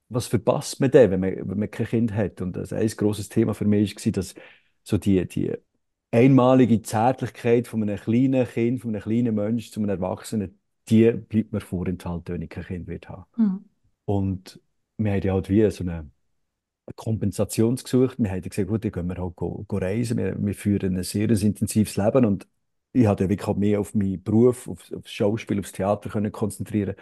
was 0.09 0.27
verpasst 0.27 0.79
man 0.79 0.91
denn, 0.91 1.11
wenn 1.11 1.19
man, 1.19 1.49
wenn 1.49 1.59
man 1.59 1.71
kein 1.71 1.87
Kind 1.87 2.13
hat? 2.13 2.41
Und 2.41 2.55
das 2.55 2.73
ein 2.73 2.87
grosses 2.89 3.29
Thema 3.29 3.53
für 3.53 3.65
mich 3.65 3.95
war, 4.05 4.11
dass 4.13 4.35
so 4.83 4.97
die, 4.97 5.25
die 5.27 5.53
einmalige 6.11 6.81
Zärtlichkeit 6.81 7.67
von 7.67 7.81
einem 7.83 7.97
kleinen 7.97 8.47
Kind, 8.47 8.81
von 8.81 8.91
einem 8.91 9.01
kleinen 9.01 9.35
Menschen 9.35 9.73
zu 9.73 9.79
einem 9.79 9.89
Erwachsenen, 9.89 10.59
die 10.89 11.11
bleibt 11.11 11.53
mir 11.53 11.59
vorenthalten, 11.59 12.35
wenn 12.35 12.41
ich 12.41 12.49
kein 12.49 12.63
Kind 12.63 12.87
wird 12.87 13.09
haben. 13.09 13.25
Mhm. 13.35 13.65
Und 14.05 14.61
wir 14.97 15.11
haben 15.11 15.21
ja 15.21 15.33
halt 15.33 15.49
wie 15.49 15.69
so 15.69 15.83
eine 15.83 16.09
Kompensation 16.95 17.75
gesucht. 17.75 18.17
Wir 18.19 18.31
haben 18.31 18.41
gesagt, 18.41 18.67
gut, 18.67 18.85
dann 18.85 18.91
gehen 18.91 19.07
wir 19.07 19.17
halt 19.17 19.35
go, 19.35 19.65
go 19.67 19.77
reisen. 19.77 20.17
Wir, 20.17 20.35
wir 20.37 20.53
führen 20.55 20.95
ein 20.95 21.03
sehr 21.03 21.29
intensives 21.29 21.97
Leben 21.97 22.25
und 22.25 22.47
ich 22.93 23.05
hatte 23.05 23.25
ja 23.25 23.29
wirklich 23.29 23.57
mehr 23.57 23.79
auf 23.79 23.93
meinen 23.93 24.23
Beruf, 24.23 24.67
auf, 24.67 24.91
auf 24.93 25.03
das 25.03 25.11
Schauspiel, 25.11 25.59
aufs 25.59 25.73
Theater 25.73 26.09
können 26.09 26.31
konzentrieren 26.31 26.95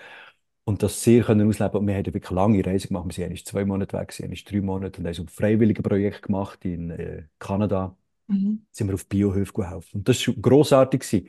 und 0.65 0.81
das 0.83 1.01
sehr 1.03 1.23
können 1.23 1.47
ausleben. 1.47 1.79
Und 1.79 1.87
wir 1.87 1.95
haben 1.95 2.05
ja 2.05 2.13
wirklich 2.13 2.31
lange 2.31 2.65
Reisen 2.65 2.89
gemacht. 2.89 3.05
Wir 3.17 3.27
sind 3.27 3.45
zwei 3.45 3.65
Monate 3.65 3.97
weg, 3.97 4.11
sind 4.11 4.25
eigentlich 4.25 4.45
drei 4.45 4.61
Monate 4.61 4.99
und 4.99 5.05
haben 5.07 5.13
so 5.13 5.23
ein 5.23 5.29
freiwilliges 5.29 5.83
Projekt 5.83 6.23
gemacht 6.23 6.65
in 6.65 6.89
äh, 6.91 7.23
Kanada. 7.39 7.95
Mhm. 8.27 8.65
Sind 8.71 8.87
wir 8.87 8.95
auf 8.95 9.07
Biohöfe 9.07 9.53
geholfen. 9.53 9.97
Und 9.99 10.09
das 10.09 10.27
war 10.27 10.35
grossartig. 10.35 11.01
Gewesen. 11.01 11.27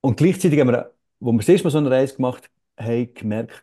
Und 0.00 0.16
gleichzeitig 0.16 0.60
haben 0.60 0.68
wir, 0.68 0.92
wo 1.20 1.32
wir 1.32 1.38
das 1.38 1.48
erste 1.48 1.64
Mal 1.66 1.70
so 1.70 1.78
eine 1.78 1.90
Reise 1.90 2.16
gemacht 2.16 2.50
haben, 2.78 3.14
gemerkt, 3.14 3.62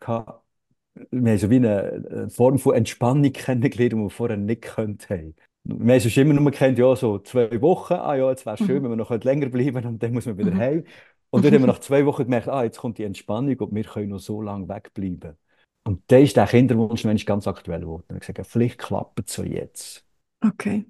wir 1.11 1.31
haben 1.31 1.37
so 1.37 1.49
wie 1.49 1.55
eine, 1.57 2.29
Form 2.29 2.59
von 2.59 2.75
Entspannung 2.75 3.31
kennengelernt, 3.33 3.93
die 3.93 3.97
wir 3.97 4.09
vorher 4.09 4.37
nicht 4.37 4.61
gekannt 4.61 5.09
haben. 5.09 5.35
Wir 5.63 5.93
haben 5.93 5.99
sonst 6.01 6.17
immer 6.17 6.33
nur 6.33 6.51
gekannt, 6.51 6.77
ja, 6.77 6.95
so 6.95 7.19
zwei 7.19 7.61
Wochen, 7.61 7.93
ah 7.93 8.15
ja, 8.15 8.29
jetzt 8.29 8.45
wäre 8.45 8.55
es 8.55 8.61
schön, 8.65 8.81
Mhm. 8.81 8.83
wenn 8.83 8.91
wir 8.91 8.95
noch 8.97 9.11
länger 9.23 9.47
bleiben 9.49 9.85
und 9.85 10.03
dann 10.03 10.13
muss 10.13 10.25
man 10.25 10.37
wieder 10.37 10.51
Mhm. 10.51 10.57
heim. 10.59 10.83
Und 11.29 11.45
dann 11.45 11.53
haben 11.53 11.61
wir 11.63 11.67
nach 11.67 11.79
zwei 11.79 12.05
Wochen 12.05 12.23
gemerkt, 12.23 12.49
ah, 12.49 12.63
jetzt 12.63 12.77
kommt 12.79 12.97
die 12.97 13.03
Entspannung 13.03 13.57
und 13.57 13.73
wir 13.73 13.83
können 13.83 14.09
noch 14.09 14.19
so 14.19 14.41
lange 14.41 14.67
wegbleiben. 14.67 15.37
Und 15.85 16.01
dann 16.07 16.21
ist 16.23 16.35
der 16.37 16.47
Kinderwunsch 16.47 17.03
Mensch 17.05 17.25
ganz 17.25 17.47
aktuell 17.47 17.81
geworden. 17.81 18.05
Ich 18.13 18.19
gesagt, 18.27 18.45
vielleicht 18.47 18.77
klappt 18.77 19.19
es 19.27 19.33
so 19.33 19.43
jetzt. 19.43 20.05
Okay. 20.45 20.85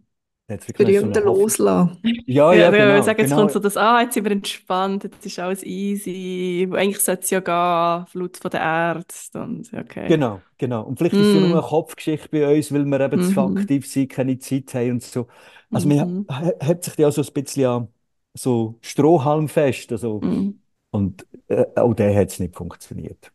Berühmte 0.76 1.20
eine 1.20 1.26
Hoffnung. 1.26 1.30
Loslassen. 1.30 1.98
Ja, 2.26 2.54
Ja, 2.54 2.56
ja, 2.56 2.72
ich 2.72 2.78
würde 2.78 3.02
genau, 3.02 3.04
sagen, 3.04 3.20
jetzt 3.20 3.34
genau. 3.34 3.36
kommt 3.36 3.52
so 3.52 3.60
das, 3.60 3.78
ah, 3.78 4.02
jetzt 4.02 4.14
sind 4.16 4.26
wir 4.26 4.32
entspannt, 4.32 5.04
jetzt 5.04 5.26
ist 5.26 5.40
alles 5.40 5.64
easy. 5.64 6.68
Eigentlich 6.74 7.00
sollte 7.00 7.24
es 7.24 7.30
ja 7.32 7.40
gehen, 7.40 8.08
Flut 8.08 8.38
von 8.38 8.52
der 8.52 8.62
Ärzte 8.62 9.42
und 9.42 9.72
okay. 9.74 10.18
Genau, 10.18 10.46
genau. 10.58 10.84
Und 10.84 10.98
vielleicht 10.98 11.18
ist 11.20 11.28
es 11.28 11.34
ja 11.34 11.40
nur 11.40 11.52
eine 11.54 11.62
Mm, 11.62 11.66
Kopfgeschichte 11.66 12.28
bei 12.30 12.56
uns, 12.58 12.74
weil 12.74 12.84
wir 12.86 13.00
eben 13.00 13.22
zu 13.22 13.40
mhm, 13.40 13.40
aktiv 13.42 13.88
sind, 13.90 14.10
keine 14.12 14.38
Zeit 14.38 14.74
haben 14.74 14.92
und 14.94 15.04
so. 15.04 15.28
Also 15.72 15.88
man 15.88 16.00
mhm, 16.00 16.26
ha- 16.30 16.52
hat 16.62 16.84
sich 16.84 16.98
ja 16.98 17.10
so 17.10 17.22
ein 17.22 17.34
bisschen 17.34 17.66
an 17.66 17.88
so 18.34 18.78
Strohhalm 18.82 19.48
fest. 19.48 19.92
Also, 19.94 20.22
mhm, 20.22 20.58
und 20.92 21.28
äh, 21.48 21.66
auch 21.76 21.94
der 21.94 22.16
hat 22.16 22.30
es 22.30 22.40
nicht 22.40 22.56
funktioniert. 22.56 23.34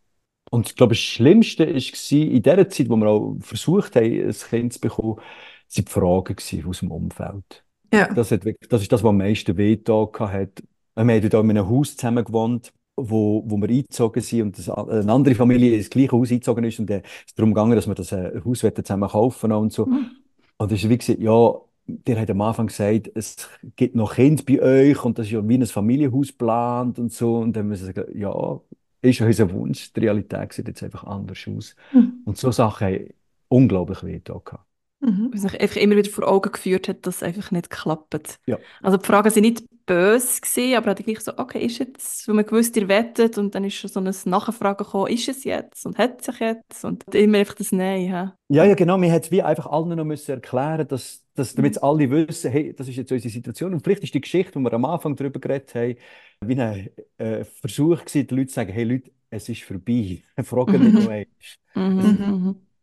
Und 0.51 0.69
ich 0.71 0.77
glaube, 0.77 0.95
das 0.95 1.01
Schlimmste 1.03 1.67
war 1.69 2.13
in 2.19 2.43
der 2.43 2.69
Zeit, 2.71 2.89
wo 2.91 2.97
wir 2.97 3.09
auch 3.09 3.37
versucht 3.41 3.97
haben, 3.97 4.05
ein 4.29 4.33
Kind 4.35 4.75
zu 4.75 4.81
bekommen, 4.81 5.21
sind 5.69 5.89
die 5.89 5.93
Fragen 5.93 6.37
aus 6.67 6.81
dem 6.81 6.91
Umfeld. 6.91 7.65
Ja. 7.93 8.13
Das, 8.13 8.31
hat 8.31 8.43
das 8.45 8.83
ist 8.83 8.93
das, 8.93 9.03
was 9.03 9.09
am 9.09 9.17
meisten 9.19 9.57
wehgetan 9.57 10.09
hat. 10.19 10.63
Wir 10.97 11.05
haben 11.15 11.31
da 11.31 11.41
in 11.41 11.51
einem 11.51 11.69
Haus 11.69 11.97
zusammen 11.97 12.25
gewohnt, 12.25 12.73
wo, 12.97 13.45
wo 13.47 13.57
wir 13.57 13.69
eingezogen 13.69 14.23
sind 14.23 14.43
und 14.43 14.59
das, 14.59 14.69
eine 14.69 15.13
andere 15.13 15.35
Familie 15.35 15.77
ins 15.77 15.89
gleiche 15.89 16.13
Haus 16.13 16.31
eingezogen 16.31 16.65
ist 16.65 16.79
und 16.81 16.91
es 16.91 17.03
ist 17.27 17.39
darum 17.39 17.55
gegangen, 17.55 17.77
dass 17.77 17.87
wir 17.87 17.95
das 17.95 18.13
äh, 18.13 18.41
Haus 18.45 18.59
zusammen 18.61 19.09
kaufen 19.09 19.53
und 19.53 19.73
so. 19.73 19.87
mhm, 19.87 20.11
Und 20.59 20.73
es 20.73 20.83
ist 20.83 20.91
wie 20.91 20.99
gesagt, 20.99 21.21
ja, 21.21 21.55
der 21.87 22.21
hat 22.21 22.31
am 22.31 22.41
Anfang 22.43 22.67
gesagt, 22.67 23.11
es 23.15 23.49
gibt 23.77 23.95
noch 23.95 24.15
Kinder 24.15 24.43
bei 24.47 24.61
euch 24.61 25.05
und 25.05 25.19
das 25.19 25.27
ist 25.27 25.33
ja 25.33 25.49
wie 25.49 25.55
ein 25.57 25.67
Familienhaus 25.67 26.29
geplant 26.29 26.99
und 26.99 27.13
so. 27.13 27.37
Und 27.39 27.55
dann 27.55 27.65
haben 27.65 27.71
wir 27.71 27.79
gesagt, 27.79 28.15
ja, 28.15 28.61
ist 29.01 29.19
ja 29.21 29.27
unser 29.27 29.51
Wunsch. 29.53 29.93
Die 29.93 30.01
Realität 30.01 30.53
sieht 30.53 30.69
jetzt 30.69 30.83
einfach 30.83 31.05
anders 31.05 31.39
aus. 31.49 31.77
Mhm. 31.93 32.23
Und 32.25 32.37
so 32.37 32.51
Sachen 32.51 32.87
haben 32.89 33.09
unglaublich 33.49 34.03
wehgetan. 34.05 34.41
gehabt. 34.45 34.68
Mhm. 35.01 35.31
Was 35.33 35.45
mich 35.45 35.61
einfach 35.61 35.77
immer 35.77 35.97
wieder 35.97 36.11
vor 36.11 36.27
Augen 36.29 36.51
geführt 36.53 36.89
hat, 36.89 37.07
dass 37.07 37.17
es 37.17 37.23
einfach 37.23 37.51
nicht 37.51 37.71
klappt. 37.71 38.39
Ja. 38.47 38.59
Also 38.83 38.97
die 38.97 39.07
Fragen 39.07 39.31
sind 39.31 39.43
nicht 39.43 39.65
böse 39.87 40.41
gewesen, 40.41 40.77
aber 40.77 40.91
hatte 40.91 41.03
gleich 41.03 41.21
so, 41.21 41.33
okay, 41.39 41.65
ist 41.65 41.79
jetzt, 41.79 42.27
weil 42.29 42.35
man 42.35 42.45
gewusst, 42.45 42.77
ihr 42.77 42.89
wettet 42.89 43.39
und 43.39 43.55
dann 43.55 43.65
ist 43.65 43.75
schon 43.75 43.89
so 43.91 44.01
ein 44.01 44.15
Nachfragen 44.31 44.85
gekommen, 44.85 45.13
ist 45.13 45.29
es 45.29 45.45
jetzt 45.45 45.87
und 45.87 45.97
hat 45.97 46.21
es 46.21 46.27
sich 46.27 46.41
jetzt 46.41 46.85
und 46.85 47.05
immer 47.15 47.39
einfach 47.39 47.55
das 47.55 47.73
Nein. 47.73 48.01
hä? 48.13 48.31
Ja, 48.49 48.65
ja, 48.65 48.75
genau. 48.75 49.01
Wir 49.01 49.11
hätten 49.13 49.31
wie 49.31 49.43
einfach 49.43 49.67
allen 49.67 49.89
noch 49.97 50.05
müssen 50.05 50.33
erklären, 50.33 50.87
dass, 50.89 51.25
dass 51.35 51.55
damit 51.55 51.77
Mhm. 51.77 51.83
alle 51.83 52.11
wissen, 52.11 52.51
hey, 52.51 52.75
das 52.75 52.89
ist 52.89 52.97
jetzt 52.97 53.13
unsere 53.13 53.33
Situation. 53.33 53.73
Und 53.73 53.83
vielleicht 53.83 54.03
ist 54.05 54.15
die 54.15 54.21
Geschichte, 54.21 54.59
die 54.59 54.65
wir 54.65 54.73
am 54.73 54.85
Anfang 54.85 55.17
darüber 55.17 55.41
geredet 55.41 55.75
haben, 55.75 55.97
wie 56.41 56.61
ein 56.61 56.91
äh, 57.19 57.45
Versuch 57.45 58.01
gewesen, 58.01 58.27
den 58.27 58.37
Leuten 58.39 58.49
zu 58.49 58.55
sagen, 58.55 58.73
hey 58.73 58.85
Leute, 58.85 59.11
es 59.31 59.49
ist 59.49 59.63
vorbei. 59.63 60.23
Fragen 60.43 60.81
nicht 60.83 60.95
noch 60.95 61.09
einmal. 61.09 61.27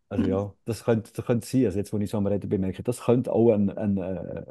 Also 0.10 0.26
ja, 0.30 0.54
das 0.66 0.84
könnte, 0.84 1.12
das 1.14 1.26
könnte 1.26 1.48
sein. 1.48 1.66
Also 1.66 1.78
jetzt, 1.80 1.94
wo 1.94 1.98
ich 1.98 2.10
so 2.10 2.18
am 2.18 2.28
Reden 2.28 2.50
bin, 2.50 2.62
merke 2.62 2.80
ich, 2.80 2.84
das 2.86 3.02
könnte 3.06 3.32
auch 3.34 3.52
ein, 3.54 3.70
ein, 3.72 3.98
äh, 3.98 4.46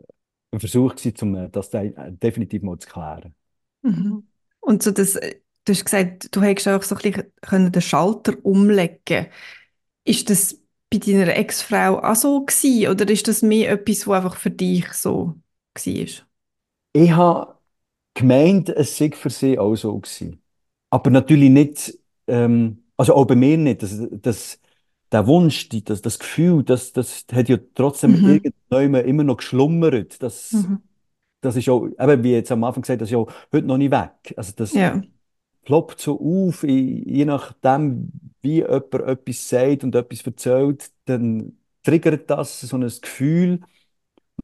ein 0.53 0.61
Versuch 0.61 0.97
sein, 0.99 1.15
um 1.23 1.35
äh, 1.37 1.49
das 1.51 1.73
äh, 1.75 1.93
definitiv 2.13 2.63
mal 2.63 2.79
zu 2.79 2.89
klären. 2.89 3.35
Mhm. 3.83 4.27
Und 4.61 4.83
so 4.83 4.91
das, 4.91 5.15
du 5.15 5.73
hast 5.73 5.85
gesagt, 5.85 6.35
du 6.35 6.43
hättest 6.43 6.69
auch 6.69 6.83
so 6.83 6.95
ein 6.97 7.03
bisschen 7.03 7.33
können 7.43 7.73
den 7.73 7.83
Schalter 7.83 8.35
umlegen 8.45 9.27
Ist 10.05 10.31
das 10.31 10.61
bei 10.91 10.99
deiner 10.99 11.37
Ex-Frau 11.37 12.01
auch 12.03 12.17
so 12.17 12.45
gewesen, 12.45 12.91
oder 12.91 13.09
ist 13.11 13.29
das 13.29 13.43
mehr 13.43 13.73
etwas, 13.73 14.07
was 14.09 14.17
einfach 14.25 14.37
für 14.39 14.51
dich 14.51 14.93
so 14.95 15.37
war? 15.75 16.27
Ich 16.93 17.11
habe 17.13 17.59
gemeint, 18.15 18.69
es 18.71 18.97
sei 18.97 19.11
für 19.13 19.31
sie 19.31 19.59
auch 19.59 19.77
so 19.77 19.99
gewesen. 19.99 20.43
Aber 20.91 21.11
natürlich 21.11 21.51
nicht, 21.51 21.99
ähm, 22.29 22.85
also 22.97 23.15
auch 23.15 23.27
bei 23.27 23.37
mir 23.37 23.59
nicht. 23.59 23.83
Das, 23.83 23.99
das, 24.13 24.61
der 25.13 25.27
Wunsch, 25.27 25.69
die, 25.69 25.85
das, 25.85 26.03
das 26.03 26.19
Gefühl, 26.19 26.63
das, 26.65 26.93
das 26.93 27.25
hat 27.33 27.49
ja 27.49 27.59
trotzdem 27.75 28.15
Mhm. 28.15 28.41
irgendwann 28.71 29.05
immer 29.07 29.25
noch 29.25 29.37
geschlummert. 29.39 30.23
Das, 30.23 30.53
Mhm. 30.53 30.83
das 31.41 31.57
ist 31.57 31.69
auch, 31.69 31.87
eben 31.87 32.25
wie 32.25 32.33
jetzt 32.33 32.53
am 32.53 32.65
Anfang 32.65 32.83
gesagt, 32.83 33.01
das 33.03 33.09
ist 33.09 33.13
ja 33.13 33.25
heute 33.53 33.67
noch 33.67 33.79
nicht 33.79 33.93
weg. 33.93 34.35
Also 34.37 34.53
das 34.57 34.73
Ja. 34.75 35.03
ploppt 35.65 36.01
so 36.01 36.21
auf, 36.21 36.63
je 36.65 37.25
nachdem, 37.25 38.13
wie 38.43 38.57
jemand 38.57 38.95
etwas 38.95 39.49
sagt 39.49 39.85
und 39.85 39.95
etwas 39.95 40.23
erzählt, 40.27 40.91
dann 41.07 41.59
triggert 41.83 42.31
das 42.31 42.61
so 42.61 42.77
ein 42.77 42.83
Gefühl. 43.03 43.61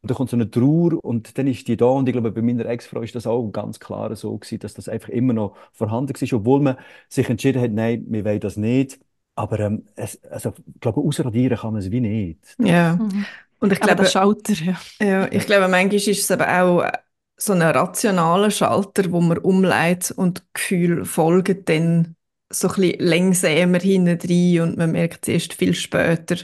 Und 0.02 0.10
dann 0.10 0.16
kommt 0.16 0.30
so 0.30 0.36
eine 0.36 0.50
Trauer 0.50 1.04
und 1.04 1.36
dann 1.36 1.46
ist 1.46 1.68
die 1.68 1.76
da. 1.76 1.86
Und 1.86 2.08
ich 2.08 2.12
glaube, 2.12 2.32
bei 2.32 2.42
meiner 2.42 2.64
Ex-Frau 2.66 3.02
ist 3.02 3.14
das 3.14 3.26
auch 3.26 3.50
ganz 3.50 3.80
klar 3.80 4.14
so 4.16 4.36
gewesen, 4.38 4.58
dass 4.60 4.74
das 4.74 4.88
einfach 4.88 5.10
immer 5.10 5.32
noch 5.34 5.56
vorhanden 5.72 6.14
war, 6.14 6.38
obwohl 6.38 6.60
man 6.60 6.76
sich 7.08 7.28
entschieden 7.28 7.60
hat, 7.60 7.72
nein, 7.72 8.06
wir 8.08 8.24
wollen 8.24 8.40
das 8.40 8.56
nicht. 8.56 8.98
Aber 9.40 9.58
ähm, 9.60 9.84
es, 9.96 10.22
also, 10.24 10.52
ich 10.74 10.80
glaube, 10.80 11.00
ausradieren 11.00 11.56
kann 11.56 11.72
man 11.72 11.80
es 11.80 11.90
wie 11.90 12.00
nicht. 12.00 12.38
Ja. 12.58 12.96
Mhm. 12.96 13.24
Und 13.58 13.72
ich 13.72 13.80
glaube, 13.80 14.04
Schalter, 14.06 14.52
ja. 14.52 14.80
ja, 15.00 15.32
ich 15.32 15.46
glaube, 15.46 15.68
manchmal 15.68 15.94
ist 15.96 16.08
es 16.08 16.30
eben 16.30 16.42
auch 16.42 16.82
äh, 16.82 16.92
so 17.36 17.54
ein 17.54 17.62
rationaler 17.62 18.50
Schalter, 18.50 19.10
wo 19.10 19.20
man 19.20 19.38
umleitet 19.38 20.16
und 20.16 20.40
die 20.40 20.42
Gefühle 20.52 21.04
folgen 21.06 21.64
dann 21.64 22.16
so 22.52 22.68
ein 22.68 22.74
bisschen 22.74 23.00
langsamer 23.06 23.78
hinten 23.78 24.18
rein 24.28 24.60
und 24.60 24.76
man 24.76 24.92
merkt 24.92 25.26
es 25.28 25.34
erst 25.34 25.54
viel 25.54 25.74
später, 25.74 26.36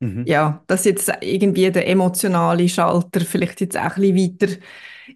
Mhm. 0.00 0.24
ja, 0.26 0.62
dass 0.66 0.84
jetzt 0.84 1.10
irgendwie 1.20 1.70
der 1.70 1.86
emotionale 1.88 2.68
Schalter 2.68 3.20
vielleicht 3.20 3.60
jetzt 3.60 3.76
auch 3.78 3.96
ein 3.96 4.14
bisschen 4.14 4.40
weiter 4.40 4.56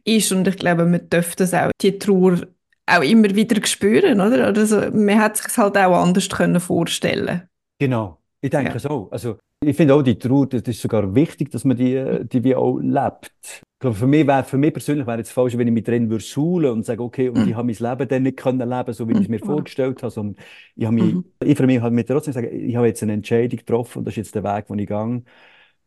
ist 0.04 0.32
und 0.32 0.46
ich 0.46 0.56
glaube, 0.56 0.86
man 0.86 1.08
dürfte 1.10 1.44
das 1.44 1.52
auch, 1.52 1.70
die 1.80 1.98
Trauer 1.98 2.46
auch 2.88 3.02
immer 3.02 3.34
wieder 3.34 3.64
spüren, 3.66 4.20
oder? 4.20 4.46
Also, 4.46 4.80
man 4.92 5.18
hat 5.20 5.36
sich 5.36 5.46
es 5.46 5.58
halt 5.58 5.76
auch 5.76 5.94
anders 6.02 6.28
können 6.28 6.60
vorstellen. 6.60 7.48
Genau, 7.78 8.20
ich 8.40 8.50
denke 8.50 8.74
Ja. 8.74 8.80
so. 8.80 9.08
Also, 9.10 9.38
ich 9.64 9.76
finde 9.76 9.94
auch, 9.94 10.02
die 10.02 10.18
Trauer, 10.18 10.46
das 10.48 10.62
ist 10.62 10.80
sogar 10.80 11.14
wichtig, 11.14 11.50
dass 11.50 11.64
man 11.64 11.76
die, 11.76 11.94
äh, 11.94 12.24
die 12.24 12.42
wie 12.44 12.54
auch 12.54 12.78
lebt. 12.78 13.32
Ich 13.42 13.80
glaube, 13.80 13.96
für 13.96 14.06
mich, 14.06 14.26
wär, 14.26 14.44
für 14.44 14.58
mich 14.58 14.72
persönlich 14.72 15.06
wäre 15.06 15.20
es 15.20 15.30
falsch, 15.30 15.56
wenn 15.56 15.66
ich 15.68 15.72
mich 15.74 15.84
drin 15.84 16.10
würde 16.10 16.24
suhlen 16.24 16.72
und 16.72 16.84
sage, 16.84 17.02
okay, 17.02 17.28
und 17.28 17.46
Mhm. 17.46 17.48
ich 17.48 17.54
habe 17.54 17.66
mein 17.66 17.76
Leben 17.76 18.08
dann 18.08 18.22
nicht 18.24 18.36
können 18.36 18.68
leben, 18.68 18.92
so 18.92 19.08
wie 19.08 19.12
ich 19.14 19.20
es 19.20 19.28
mir 19.28 19.38
Mhm. 19.38 19.44
vorgestellt 19.44 20.02
habe, 20.02 20.10
sondern 20.10 20.44
ich 20.74 20.84
habe 20.84 20.94
mich, 20.94 21.18
Mhm. 21.18 21.24
ich 21.44 21.56
für 21.56 21.66
mich 21.66 21.80
halt 21.80 21.92
mir 21.92 22.04
trotzdem 22.06 22.32
sagen, 22.34 22.48
ich 22.52 22.74
habe 22.76 22.86
jetzt 22.88 23.02
eine 23.02 23.12
Entscheidung 23.12 23.58
getroffen 23.58 23.98
und 24.00 24.04
das 24.06 24.12
ist 24.12 24.16
jetzt 24.18 24.34
der 24.34 24.44
Weg, 24.44 24.66
den 24.66 24.78
ich 24.80 24.86
gehe, 24.88 25.22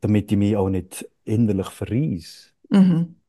damit 0.02 0.32
ich 0.32 0.38
mich 0.38 0.56
auch 0.58 0.70
nicht 0.70 1.08
innerlich 1.26 1.70
verreise. 1.70 2.50
Mhm. 2.70 3.21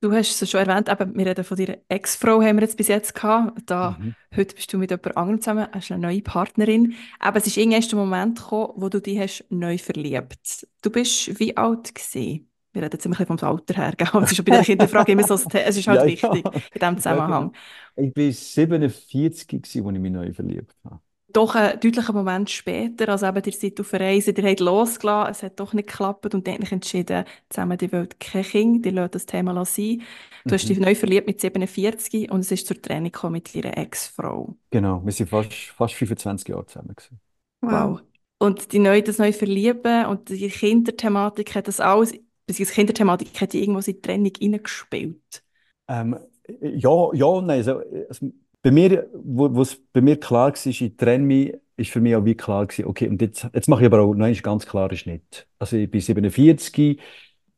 Du 0.00 0.12
hast 0.12 0.40
es 0.40 0.48
schon 0.50 0.60
erwähnt, 0.60 0.88
eben, 0.88 1.16
wir 1.18 1.26
reden 1.26 1.42
von 1.44 1.56
deiner 1.56 1.76
Ex-Frau, 1.88 2.40
haben 2.40 2.56
wir 2.58 2.62
jetzt 2.62 2.76
bis 2.76 2.86
jetzt 2.86 3.14
gehabt. 3.16 3.62
Da, 3.66 3.96
Mhm. 3.98 4.14
heute 4.36 4.54
bist 4.54 4.72
du 4.72 4.78
mit 4.78 4.90
jemand 4.92 5.16
anderem 5.16 5.40
zusammen, 5.40 5.66
hast 5.72 5.90
eine 5.90 6.00
neue 6.00 6.22
Partnerin. 6.22 6.94
Aber 7.18 7.38
es 7.38 7.48
ist 7.48 7.56
irgendwann 7.56 7.80
der 7.88 7.98
Moment 7.98 8.38
gekommen, 8.38 8.72
wo 8.76 8.88
du 8.88 9.00
dich 9.00 9.18
hast 9.18 9.44
neu 9.50 9.76
verliebt. 9.76 10.68
Du 10.82 10.90
bist 10.90 11.40
wie 11.40 11.56
alt 11.56 11.92
gewesen? 11.96 12.48
Wir 12.72 12.82
reden 12.82 12.92
jetzt 12.92 13.06
ein 13.06 13.10
bisschen 13.10 13.26
vom 13.26 13.38
Alter 13.48 13.74
her, 13.74 13.92
gell? 13.96 14.08
Es 14.22 14.30
ist 14.30 14.36
schon 14.36 14.44
bei 14.44 14.52
der 14.52 14.62
Kinderfrage 14.64 15.12
immer 15.12 15.24
so, 15.24 15.34
ein 15.34 15.50
The- 15.50 15.58
es 15.58 15.76
ist 15.76 15.88
halt 15.88 16.00
Ja, 16.02 16.06
wichtig 16.06 16.44
ja. 16.44 16.52
in 16.52 16.60
diesem 16.80 16.94
Ja, 16.94 16.96
Zusammenhang. 16.96 17.52
genau. 17.96 18.08
Ich 18.08 18.16
war 18.16 18.32
47, 18.32 19.48
gewesen, 19.48 19.84
als 19.86 19.94
ich 19.96 20.00
mich 20.00 20.12
neu 20.12 20.32
verliebt 20.32 20.76
habe. 20.84 21.00
Doch 21.30 21.54
ein 21.54 21.78
deutlicher 21.80 22.12
Moment 22.14 22.48
später, 22.50 23.10
also 23.10 23.26
eben, 23.26 23.42
ihr 23.44 23.52
seid 23.52 23.78
auf 23.80 23.92
Reise, 23.92 24.30
ihr 24.32 24.44
habt 24.48 24.60
losgelassen, 24.60 25.30
es 25.32 25.42
hat 25.42 25.60
doch 25.60 25.74
nicht 25.74 25.88
geklappt 25.88 26.34
und 26.34 26.46
dann 26.48 26.62
entschieden, 26.62 27.24
zusammen, 27.50 27.78
ihr 27.82 27.92
wollt 27.92 28.18
kein 28.18 28.42
Kind, 28.44 28.86
ihr 28.86 28.92
lasst 28.92 29.14
das 29.14 29.26
Thema 29.26 29.64
sein. 29.66 30.02
Du 30.46 30.54
hast 30.54 30.66
Mhm. 30.66 30.70
dich 30.70 30.78
neu 30.78 30.94
verliebt 30.94 31.26
mit 31.26 31.40
47 31.40 32.30
und 32.30 32.40
es 32.40 32.50
ist 32.50 32.66
zur 32.66 32.80
Trennung 32.80 33.12
gekommen 33.12 33.34
mit 33.34 33.54
deiner 33.54 33.76
Ex-Frau. 33.76 34.56
Genau, 34.70 35.04
wir 35.04 35.12
sind 35.12 35.28
fast, 35.28 35.52
fast 35.52 35.94
25 35.94 36.48
Jahre 36.48 36.64
zusammen. 36.66 36.94
Gewesen. 36.96 37.20
Wow. 37.60 38.00
Und 38.38 38.72
die 38.72 38.78
neu, 38.78 39.02
das 39.02 39.18
neue 39.18 39.32
Verlieben 39.32 40.06
und 40.06 40.28
die 40.28 40.48
Kinderthematik 40.48 41.54
hat 41.56 41.66
das 41.68 41.80
alles, 41.80 42.12
beziehungsweise 42.46 42.72
die 42.72 42.74
Kinderthematik 42.76 43.40
hat 43.40 43.52
die 43.52 43.60
irgendwo 43.60 43.80
in 43.80 43.84
die 43.84 44.00
Trennung 44.00 44.32
reingespielt. 44.40 45.42
Ähm, 45.88 46.18
ja, 46.60 47.10
ja 47.14 47.40
nein. 47.40 47.58
Also, 47.58 47.80
also, 48.08 48.26
bei 48.62 48.70
mir, 48.70 49.08
wo 49.14 49.60
es 49.62 49.76
bei 49.92 50.00
mir 50.00 50.18
klar 50.18 50.52
war, 50.52 50.66
ich 50.66 50.96
trenne 50.96 51.24
mich, 51.24 51.54
ist 51.76 51.90
für 51.90 52.00
mich 52.00 52.16
auch 52.16 52.24
wie 52.24 52.34
klar 52.36 52.66
gewesen, 52.66 52.86
okay, 52.86 53.08
und 53.08 53.22
jetzt, 53.22 53.48
jetzt 53.54 53.68
mache 53.68 53.82
ich 53.82 53.86
aber 53.86 54.00
auch 54.02 54.12
einen 54.12 54.34
ganz 54.42 54.66
klaren 54.66 54.96
Schnitt. 54.96 55.46
Also 55.58 55.76
ich 55.76 55.90
bin 55.90 56.00
47, 56.00 57.00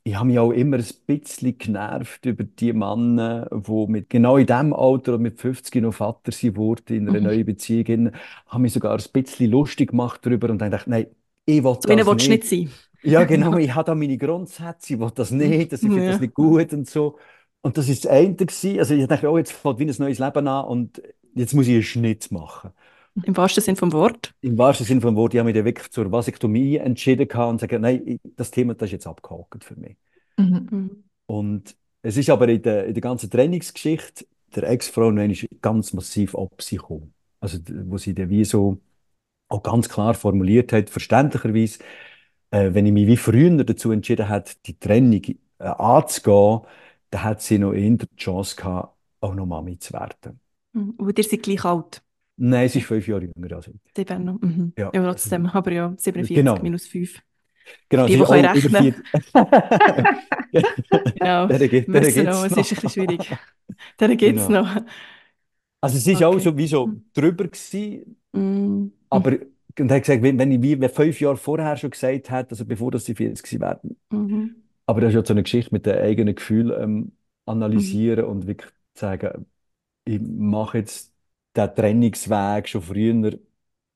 ich 0.05 0.15
habe 0.15 0.27
mich 0.27 0.39
auch 0.39 0.51
immer 0.53 0.79
ein 0.79 0.85
bisschen 1.07 1.59
genervt 1.59 2.27
über 2.27 2.45
die 2.45 2.73
Männer, 2.73 3.49
die 3.53 3.87
mit, 3.89 4.11
genau 4.11 4.37
in 4.37 4.47
diesem 4.47 4.73
Alter, 4.75 5.19
mit 5.19 5.41
50 5.41 5.81
noch 5.83 5.93
Vater 5.95 6.33
sind 6.33 6.57
wurden, 6.57 6.95
in 6.97 7.09
einer 7.09 7.21
Mhm. 7.21 7.31
neuen 7.31 7.45
Beziehung, 7.47 8.13
habe 8.47 8.63
mich 8.63 8.73
sogar 8.73 8.97
ein 8.99 9.05
bisschen 9.13 9.51
lustig 9.51 9.91
gemacht 9.91 10.21
darüber 10.25 10.51
und 10.51 10.59
dann 10.59 10.71
dachte, 10.71 10.91
nein, 10.91 11.07
ich 11.47 11.65
will 11.65 11.79
So 11.79 11.95
das 11.95 12.13
nicht. 12.13 12.29
nicht 12.29 12.45
sein. 12.45 12.71
Ja, 13.03 13.25
genau, 13.25 13.57
ich 13.59 13.75
habe 13.75 13.85
da 13.87 13.95
meine 13.95 14.19
Grundsätze, 14.19 14.95
ich 14.95 15.01
will 15.01 15.11
das 15.15 15.31
nicht, 15.31 15.73
das, 15.73 15.85
ich 15.85 15.93
finde 15.93 16.13
das 16.13 16.19
Ja. 16.19 16.21
nicht 16.21 16.35
gut 16.35 16.73
und 16.75 16.89
so. 16.89 17.19
Und 17.63 17.77
das 17.77 17.89
ist 17.89 18.05
das 18.05 18.13
eine 18.13 18.35
gewesen. 18.35 18.79
Also 18.79 18.95
ich 18.95 19.07
dachte, 19.07 19.31
oh, 19.31 19.39
jetzt 19.39 19.53
fängt 19.53 19.79
wie 19.79 19.85
ein 19.85 19.95
neues 19.99 20.19
Leben 20.19 20.49
an 20.49 20.65
und 20.67 21.03
jetzt 21.35 21.55
muss 21.55 21.67
ich 21.67 21.75
einen 21.75 21.83
Schnitt 21.83 22.31
machen. 22.33 22.71
Im 23.25 23.37
wahrsten 23.37 23.63
Sinn 23.63 23.77
vom 23.77 23.93
Wort. 23.93 24.33
Im 24.41 24.57
wahrsten 24.57 24.87
Sinne 24.87 25.01
vom 25.01 25.17
Wort, 25.17 25.35
ich 25.35 25.39
habe 25.39 25.47
mich 25.47 25.55
dann 25.55 25.65
wirklich 25.65 25.91
zur 25.91 26.11
Vasektomie 26.11 26.77
entschieden 26.77 27.29
und 27.29 27.61
gesagt, 27.61 27.81
nein, 27.81 28.21
das 28.37 28.51
Thema, 28.51 28.75
das 28.75 28.89
ist 28.89 28.93
jetzt 28.93 29.07
abgehakt 29.07 29.65
für 29.65 29.77
mich. 29.77 29.97
Mhm. 30.37 31.05
Und 31.27 31.77
es 32.03 32.17
ist 32.17 32.31
aber 32.31 32.49
in 32.49 32.63
der, 32.63 32.87
in 32.87 32.95
der 32.95 33.01
ganzen 33.01 33.31
Trainingsgeschichte 33.31 34.27
der 34.55 34.69
Ex-Frau 34.71 35.13
ganz 35.61 35.93
massiv 35.93 36.35
ab 36.35 36.63
sie 36.63 36.77
gekommen. 36.77 37.13
Also, 37.41 37.59
wo 37.87 37.99
sie 37.99 38.15
dann 38.15 38.31
wie 38.31 38.45
so 38.45 38.81
auch 39.49 39.63
ganz 39.63 39.89
klar 39.89 40.15
formuliert 40.15 40.73
hat, 40.73 40.91
verständlicherweise, 40.91 41.81
äh, 42.51 42.73
wenn 42.73 42.87
ich 42.87 42.93
mich 42.93 43.07
wie 43.07 43.17
früher 43.17 43.65
dazu 43.65 43.91
entschieden 43.91 44.29
hätte, 44.29 44.55
die 44.67 44.79
Trennung 44.79 45.23
äh, 45.59 45.65
anzugehen, 45.65 46.61
dann 47.11 47.25
hat 47.25 47.43
sie 47.43 47.59
noch 47.59 47.73
eher 47.73 47.91
die 47.97 48.07
Chance 48.17 48.57
gehabt, 48.57 48.97
auch 49.21 49.35
noch 49.35 49.47
Mami 49.47 49.79
zu 49.79 49.93
werden. 49.93 50.41
Mhm. 50.73 50.91
Und 50.99 51.19
ihr 51.19 51.25
seid 51.25 51.43
gleich 51.43 51.65
alt? 51.65 52.03
Nein, 52.37 52.69
sie 52.69 52.79
ist 52.79 52.87
fünf 52.87 53.07
Jahre 53.07 53.25
jünger 53.27 53.57
als 53.57 53.69
ich. 53.69 53.75
Sieben 53.95 54.25
noch. 54.25 54.41
Mhm. 54.41 54.73
Ja, 54.79 54.91
Ja, 54.95 55.01
also, 55.01 55.11
trotzdem. 55.13 55.47
Aber 55.47 55.73
ja, 55.73 55.95
47 55.97 56.35
genau, 56.35 56.59
minus 56.63 56.87
5. 56.87 57.23
genau, 57.89 58.07
Die, 58.07 58.17
die 58.17 58.23
können 58.23 58.47
auch 58.47 58.55
rechnen. 58.55 58.95
40. 58.95 59.05
Genau. 61.19 61.47
Der 61.49 61.69
geht, 61.69 61.89
der 61.89 62.01
geht's 62.01 62.17
noch. 62.17 62.45
Es 62.45 62.53
ist 62.53 62.57
ein 62.57 62.63
bisschen 62.65 62.91
schwierig. 62.91 63.31
Dann 63.99 64.17
gibt 64.17 64.39
es 64.39 64.47
Genau. 64.47 64.63
noch. 64.63 64.83
Also 65.81 65.99
sie 65.99 66.13
ist 66.13 66.23
auch 66.23 66.33
Okay. 66.35 66.41
so 66.45 66.57
wie 66.57 66.67
so 66.67 66.91
drüber 67.15 67.45
gewesen, 67.49 68.17
Mhm. 68.33 68.93
aber 69.09 69.39
und 69.79 69.91
hat 69.91 70.03
gesagt, 70.03 70.23
wenn, 70.23 70.39
ich 70.53 70.63
wie 70.63 70.81
wenn 70.81 70.91
fünf 70.91 71.21
Jahre 71.21 71.37
vorher 71.37 71.77
schon 71.77 71.91
gesagt 71.91 72.31
hätte, 72.31 72.51
also 72.51 72.65
bevor 72.67 72.91
dass 72.91 73.05
sie 73.05 73.15
40 73.15 73.43
gewesen 73.45 73.61
wären, 73.61 73.97
Mhm. 74.11 74.60
Aber 74.91 75.01
das 75.03 75.11
ist 75.11 75.15
ja 75.17 75.25
so 75.25 75.35
eine 75.35 75.43
Geschichte 75.43 75.73
mit 75.75 75.87
den 75.87 75.99
eigenen 75.99 76.35
Gefühlen 76.35 76.83
ähm, 76.83 77.13
Mhm. 77.47 77.47
analysieren 77.47 78.25
und 78.25 78.47
wirklich 78.47 78.71
sagen, 78.95 79.47
ich 80.05 80.21
mache 80.21 80.79
jetzt 80.79 81.15
den 81.57 81.75
Trennungsweg 81.75 82.69
schon 82.69 82.83
früher, 82.83 83.33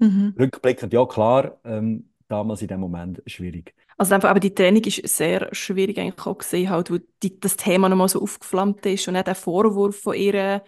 Mhm. 0.01 0.35
rückblickend, 0.39 0.93
ja 0.93 1.07
klar, 1.07 1.59
ähm, 1.65 2.11
damals 2.29 2.63
in 2.63 2.69
dem 2.69 2.81
Moment 2.81 3.23
schwierig. 3.27 3.75
Also 3.97 4.15
einfach, 4.15 4.31
aber 4.31 4.41
die 4.41 4.55
Training 4.55 4.83
ist 4.85 5.07
sehr 5.17 5.49
schwierig 5.55 5.99
eigentlich 5.99 6.27
auch 6.27 6.39
gesehen, 6.39 6.71
halt, 6.71 6.91
wo 6.91 6.99
die, 7.23 7.39
das 7.39 7.57
Thema 7.57 7.89
nochmal 7.89 8.09
so 8.09 8.21
aufgeflammt 8.23 8.85
ist 8.87 9.07
und 9.09 9.17
auch 9.17 9.23
der 9.23 9.35
Vorwurf 9.37 10.01
von 10.03 10.15
ihr, 10.17 10.63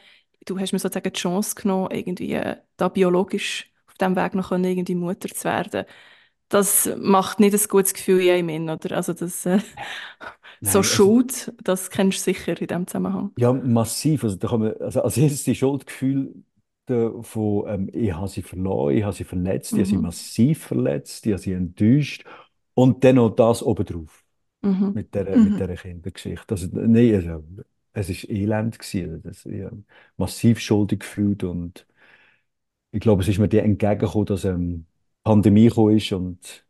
du 0.46 0.58
hast 0.58 0.72
mir 0.72 0.78
sozusagen 0.78 1.12
die 1.12 1.18
Chance 1.18 1.54
genommen, 1.56 1.88
irgendwie 1.90 2.34
äh, 2.34 2.56
da 2.76 2.88
biologisch 2.88 3.72
auf 3.88 3.94
diesem 3.94 4.14
Weg 4.16 4.34
noch 4.34 4.52
irgendwie 4.52 4.94
Mutter 4.94 5.28
zu 5.28 5.44
werden. 5.44 5.86
Das 6.48 6.88
macht 6.98 7.40
nicht 7.40 7.54
ein 7.54 7.68
gutes 7.68 7.94
Gefühl 7.94 8.20
in 8.22 8.30
einem, 8.30 8.48
in, 8.50 8.70
oder? 8.70 8.96
Also 8.96 9.12
das, 9.14 9.46
äh, 9.46 9.60
so 10.62 10.82
Nein, 10.82 10.90
also 10.90 11.12
Schuld, 11.22 11.52
das 11.62 11.90
kennst 11.90 12.18
du 12.20 12.22
sicher 12.32 12.60
in 12.60 12.66
diesem 12.66 12.86
Zusammenhang. 12.86 13.32
ja 13.36 13.52
massiv. 13.52 14.24
Also 14.24 14.36
da 14.36 14.48
kann 14.48 14.60
man, 14.60 14.72
also 14.80 15.02
als 15.02 15.16
erstes 15.16 15.44
die 15.44 15.54
Schuldgefühl 15.54 16.34
von, 17.22 17.64
ähm, 17.68 17.90
ich 17.92 18.12
habe 18.12 18.28
sie 18.28 18.42
verloren, 18.42 18.96
ich 18.96 19.02
habe 19.02 19.12
sie 19.14 19.24
verletzt, 19.24 19.76
ich 19.76 19.80
habe 19.82 19.86
sie 19.88 19.98
Mhm. 19.98 19.98
massiv 19.98 20.64
verletzt, 20.66 21.26
ich 21.26 21.32
habe 21.32 21.42
sie 21.42 21.52
enttäuscht 21.52 22.24
und 22.74 23.02
dann 23.04 23.16
noch 23.16 23.30
das 23.30 23.62
obendrauf. 23.62 24.24
Mhm. 24.62 24.94
mit 24.94 25.14
mit 25.14 25.58
Mhm. 25.58 25.60
der 25.60 25.76
Kindergeschichte. 25.76 26.46
Also, 26.54 26.68
nein, 26.72 27.14
also, 27.16 27.44
es 27.94 28.10
ist 28.10 28.30
elend 28.30 28.78
gewesen. 28.78 29.12
Also, 29.14 29.28
Das, 29.28 29.46
ich 29.46 29.62
habe 29.64 29.84
massiv 30.18 30.60
schuldig 30.60 31.00
gefühlt 31.00 31.44
und 31.44 31.86
ich 32.92 33.00
glaube, 33.00 33.22
es 33.22 33.28
ist 33.28 33.38
mir 33.38 33.44
entgegengekommen, 33.52 34.26
dass 34.26 34.44
ähm, 34.44 34.86
Pandemie 35.26 35.68
gekommen 35.68 35.96
ist 35.96 36.12
und 36.12 36.66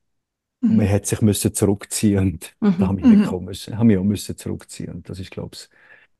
man 0.66 0.88
Mhm. 0.88 0.90
hat 0.90 1.06
sich 1.06 1.20
müssen 1.22 1.54
zurückziehen 1.54 2.18
und 2.34 2.56
da 2.78 2.88
Mhm. 2.88 2.88
habe 2.88 3.00
ich 3.00 3.06
mich 3.06 3.26
Mhm. 3.26 3.32
auch 3.32 3.40
müssen, 3.40 3.76
habe 3.76 3.86
mich 3.86 3.98
auch 3.98 4.04
müssen 4.04 4.36
zurückziehen 4.38 4.92
und 4.94 5.08
das 5.08 5.20
ist, 5.20 5.30
glaube 5.30 5.56
ich, 5.56 5.68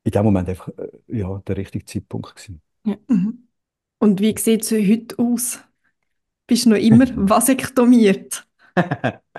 in 0.05 0.11
dem 0.11 0.25
Moment 0.25 0.49
einfach 0.49 0.69
äh, 0.77 0.89
ja, 1.09 1.39
der 1.47 1.57
richtige 1.57 1.85
Zeitpunkt 1.85 2.35
gewesen. 2.35 2.61
Mhm. 2.83 3.47
Und 3.99 4.21
wie 4.21 4.37
sieht 4.37 4.63
es 4.63 4.71
heute 4.71 5.19
aus? 5.19 5.59
Bist 6.47 6.65
du 6.65 6.71
noch 6.71 6.77
immer 6.77 7.05
vasektomiert? 7.15 8.47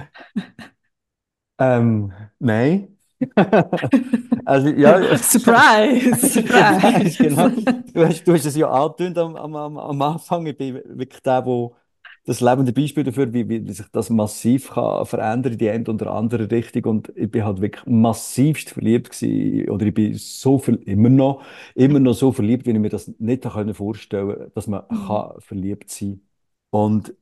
Ähm, 1.59 2.13
nein. 2.39 2.99
Also, 4.47 4.69
ja, 4.69 5.17
Surprise! 5.19 6.17
Surprise, 6.17 7.19
genau. 7.19 7.51
Du 7.93 8.05
hast, 8.05 8.25
du 8.27 8.33
hast 8.33 8.45
es 8.47 8.57
ja 8.57 8.71
angetönt 8.71 9.19
am, 9.19 9.37
am, 9.37 9.77
am 9.79 10.03
Anfang. 10.03 10.47
Ich 10.47 10.57
bin 10.57 10.75
wirklich 10.99 11.23
der, 11.23 11.45
wo 11.47 11.77
das 12.29 12.41
lebende 12.41 12.73
Beispiel 12.73 13.05
dafür, 13.05 13.33
wie, 13.33 13.49
wie 13.49 13.73
sich 13.73 13.87
das 13.93 14.11
massiv 14.11 14.71
kann 14.71 15.07
verändern 15.07 15.53
in 15.55 15.59
die 15.59 15.71
eine 15.71 15.85
oder 15.89 16.13
andere 16.13 16.51
Richtung. 16.51 16.85
Und 16.85 17.13
ich 17.17 17.31
bin 17.31 17.45
halt 17.45 17.61
wirklich 17.61 17.87
massivst 17.87 18.71
verliebt 18.71 19.11
gewesen. 19.11 19.71
Oder 19.71 19.87
ich 19.87 19.95
bin 19.95 20.15
so 20.15 20.59
ver 20.59 20.79
immer 20.87 21.09
noch, 21.11 21.43
immer 21.75 22.01
noch 22.01 22.15
so 22.15 22.33
verliebt, 22.33 22.67
wie 22.67 22.71
ich 22.73 22.79
mir 22.79 22.91
das 22.91 23.13
nicht 23.19 23.43
können 23.45 23.75
vorstellen, 23.75 24.51
dass 24.55 24.67
man 24.67 24.83
Mhm. 24.91 25.07
kann 25.07 25.41
verliebt 25.41 25.91
sein. 25.91 26.21
Und 26.71 27.15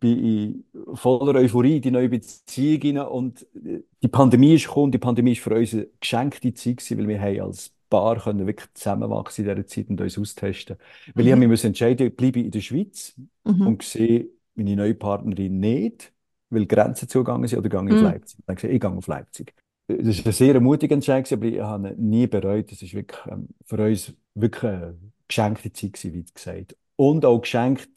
bin 0.00 0.64
in 0.74 0.96
voller 0.96 1.38
Euphorie 1.40 1.76
in 1.76 1.82
die 1.82 1.90
neue 1.90 2.08
Beziehung 2.08 2.98
rein 2.98 3.06
und 3.08 3.42
äh, 3.64 3.82
die 4.02 4.08
Pandemie 4.08 4.54
ist 4.54 4.66
gekommen. 4.66 4.92
Die 4.92 4.98
Pandemie 4.98 5.32
ist 5.32 5.40
für 5.42 5.54
uns 5.54 5.72
eine 5.74 5.86
geschenkte 6.00 6.52
Zeit 6.54 6.78
gewesen, 6.78 6.98
weil 6.98 7.08
wir 7.08 7.20
haben 7.20 7.40
als 7.40 7.72
Paar 7.92 8.20
können 8.22 8.46
wirklich 8.46 8.72
zusammenwachsen 8.74 9.44
in 9.46 9.50
dieser 9.54 9.66
Zeit 9.66 9.90
und 9.90 10.00
uns 10.00 10.18
austesten. 10.18 10.76
Weil 11.16 11.28
ich 11.28 11.36
mich 11.36 11.48
Mhm. 11.48 11.48
müssen 11.48 11.68
entscheiden, 11.68 12.14
bleibe 12.16 12.40
ich 12.40 12.46
in 12.46 12.50
der 12.52 12.60
Schweiz 12.62 13.14
Mhm. 13.44 13.68
und 13.68 13.82
sehe 13.82 14.28
meine 14.54 14.76
neue 14.76 14.94
Partnerin 14.94 15.60
nicht, 15.60 16.12
weil 16.50 16.66
Grenzen 16.66 17.08
zugegangen 17.08 17.48
sind, 17.48 17.58
oder 17.60 17.68
gehe 17.68 17.84
ich 17.86 17.92
auf 17.92 18.00
Mhm. 18.00 18.02
Leipzig. 18.02 18.38
Dann 18.46 18.56
habe 18.56 18.68
ich 18.68 18.74
ich 18.74 18.80
gehe 18.80 18.90
auf 18.90 19.06
Leipzig. 19.06 19.54
Das 19.88 20.18
war 20.20 20.26
ein 20.26 20.32
sehr 20.32 20.60
mutiger 20.60 20.94
Entscheid, 20.94 21.24
gewesen, 21.28 21.40
aber 21.42 21.46
ich 21.56 21.60
habe 21.60 21.88
ihn 21.90 22.08
nie 22.10 22.26
bereut. 22.26 22.72
Es 22.72 22.82
ist 22.82 22.94
wirklich 22.94 23.20
ähm, 23.26 23.48
für 23.66 23.84
uns 23.84 24.14
wirklich 24.34 24.64
eine 24.72 24.98
geschenkte 25.28 25.72
Zeit 25.72 25.92
gewesen, 25.94 26.14
wie 26.14 26.24
gesagt. 26.34 26.76
Und 26.96 27.24
auch 27.24 27.40
geschenkt, 27.40 27.90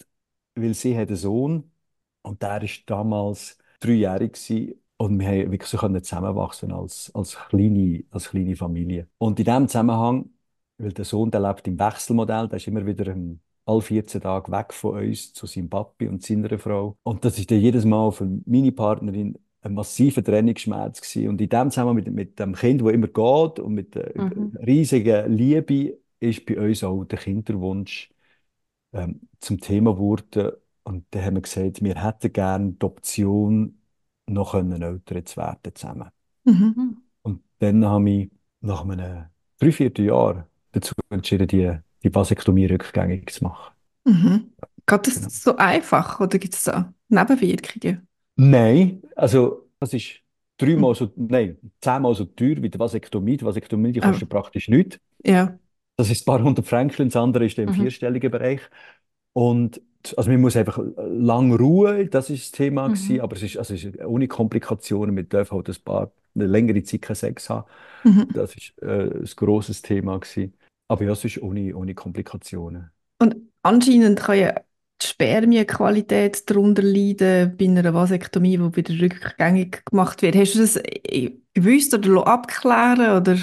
weil 0.55 0.73
sie 0.73 0.97
hat 0.97 1.07
einen 1.09 1.17
Sohn 1.17 1.71
und 2.21 2.41
der 2.41 2.61
war 2.61 2.69
damals 2.85 3.57
dreijährig 3.79 4.33
gewesen, 4.33 4.81
und 4.97 5.19
wir 5.19 5.27
haben 5.27 5.51
wirklich 5.51 5.69
so 5.69 5.77
können 5.77 6.03
zusammenwachsen 6.03 6.71
als, 6.71 7.11
als 7.13 7.35
kleine, 7.49 8.03
als 8.11 8.29
kleine 8.29 8.55
Familie. 8.55 9.07
Und 9.17 9.39
in 9.39 9.45
diesem 9.45 9.67
Zusammenhang, 9.67 10.29
weil 10.77 10.93
der 10.93 11.05
Sohn, 11.05 11.31
der 11.31 11.41
lebt 11.41 11.67
im 11.67 11.79
Wechselmodell, 11.79 12.47
der 12.47 12.57
ist 12.57 12.67
immer 12.67 12.85
wieder 12.85 13.07
ähm, 13.07 13.39
alle 13.65 13.81
14 13.81 14.21
Tage 14.21 14.51
weg 14.51 14.73
von 14.73 14.97
uns 14.99 15.33
zu 15.33 15.45
seinem 15.47 15.69
Papi 15.69 16.07
und 16.07 16.23
seiner 16.23 16.57
Frau. 16.59 16.97
Und 17.03 17.25
das 17.25 17.37
ist 17.39 17.51
dann 17.51 17.59
jedes 17.59 17.85
Mal 17.85 18.11
für 18.11 18.25
meine 18.45 18.71
Partnerin 18.71 19.37
ein 19.61 19.73
massiver 19.73 20.23
Trennungsschmerz 20.23 21.01
gewesen. 21.01 21.29
Und 21.29 21.41
in 21.41 21.49
dem 21.49 21.71
Zusammenhang 21.71 21.95
mit, 21.95 22.13
mit 22.13 22.39
dem 22.39 22.53
Kind, 22.53 22.81
das 22.81 22.91
immer 22.91 23.07
geht 23.07 23.59
und 23.59 23.73
mit 23.73 23.95
der 23.95 24.11
Mhm. 24.15 24.51
riesigen 24.65 25.31
Liebe, 25.33 25.97
ist 26.19 26.45
bei 26.45 26.57
uns 26.59 26.83
auch 26.83 27.03
der 27.05 27.19
Kinderwunsch 27.19 28.09
ähm, 28.93 29.21
zum 29.39 29.59
Thema 29.59 29.93
geworden. 29.93 30.51
Und 30.83 31.05
dann 31.11 31.23
haben 31.25 31.35
wir 31.35 31.41
gesagt, 31.41 31.83
wir 31.83 32.03
hätten 32.03 32.33
gerne 32.33 32.71
die 32.73 32.85
Option, 32.85 33.79
noch 34.27 34.51
können 34.53 34.81
Eltern 34.81 35.25
zu 35.25 35.37
werden 35.37 35.75
zusammen. 35.75 36.09
Mhm. 36.45 36.73
Mhm. 36.75 36.97
Und 37.23 37.43
dann 37.59 37.85
habe 37.85 38.09
ich 38.09 38.31
nach 38.61 38.83
einem 38.87 39.25
Dreivierteljahr 39.59 40.47
dazu 40.71 40.93
entschieden, 41.09 41.47
die, 41.47 41.71
die 42.03 42.13
Vasektomie 42.13 42.65
rückgängig 42.65 43.31
zu 43.31 43.43
machen. 43.43 43.73
Mhm. 44.05 44.51
Geht 44.85 45.07
das 45.07 45.15
Genau. 45.15 45.29
so 45.29 45.55
einfach 45.57 46.19
oder 46.19 46.37
gibt 46.37 46.53
es 46.53 46.63
da 46.63 46.93
Nebenwirkungen? 47.09 48.07
Nein, 48.35 49.01
also 49.15 49.69
das 49.79 49.93
ist 49.93 50.21
Mhm. 50.61 50.65
dreimal 50.67 50.95
so, 50.95 51.11
nein, 51.15 51.57
zehnmal 51.81 52.15
so 52.15 52.25
teuer 52.25 52.61
wie 52.61 52.69
die 52.69 52.79
Vasektomie. 52.79 53.37
Die 53.37 53.45
Vasektomie, 53.45 53.91
die 53.91 54.01
Oh, 54.01 54.03
kostet 54.03 54.29
praktisch 54.29 54.69
nichts. 54.69 54.99
ja. 55.23 55.57
Das 55.97 56.09
ist 56.09 56.23
ein 56.23 56.25
paar 56.25 56.43
hundert 56.43 56.67
Franken, 56.67 57.07
das 57.09 57.15
andere 57.15 57.45
ist 57.45 57.57
im 57.57 57.69
Mhm. 57.69 57.73
vierstelligen 57.73 58.29
Bereich. 58.31 58.61
Und 59.33 59.81
also 60.17 60.29
man 60.31 60.41
muss 60.41 60.55
einfach 60.55 60.79
lang 60.97 61.53
ruhen, 61.55 62.09
das 62.09 62.29
ist 62.29 62.43
das 62.45 62.51
Thema 62.51 62.89
gewesen, 62.89 63.15
Mhm. 63.15 63.21
aber 63.21 63.35
es 63.35 63.43
ist, 63.43 63.57
also 63.57 63.73
es 63.73 63.83
ist 63.83 64.03
ohne 64.05 64.27
Komplikationen, 64.27 65.15
wir 65.15 65.23
dürfen 65.23 65.55
halt 65.55 65.69
ein 65.69 65.75
paar, 65.83 66.11
eine 66.35 66.47
längere 66.47 66.83
Zeit 66.83 67.01
keinen 67.01 67.15
Sex 67.15 67.49
haben. 67.49 67.65
Mhm. 68.03 68.27
Das 68.33 68.55
ist 68.55 68.73
äh, 68.81 69.09
ein 69.11 69.29
grosses 69.35 69.81
Thema 69.81 70.19
gewesen. 70.19 70.53
Aber 70.87 71.03
ja, 71.05 71.11
es 71.13 71.25
ist 71.25 71.41
ohne, 71.41 71.75
ohne 71.75 71.95
Komplikationen. 71.95 72.91
Und 73.19 73.35
anscheinend 73.61 74.19
kann 74.19 74.39
ja 74.39 74.53
die 75.01 75.07
Spermienqualität 75.07 76.49
darunter 76.49 76.81
leiden 76.81 77.57
bei 77.57 77.65
einer 77.65 77.93
Vasektomie, 77.93 78.57
die 78.57 78.75
wieder 78.75 79.01
rückgängig 79.01 79.83
gemacht 79.85 80.21
wird. 80.21 80.35
Hast 80.35 80.55
du 80.55 80.59
das 80.59 80.77
äh, 80.77 81.31
gewusst 81.53 81.93
oder 81.93 82.27
abklären 82.27 83.17
oder? 83.21 83.37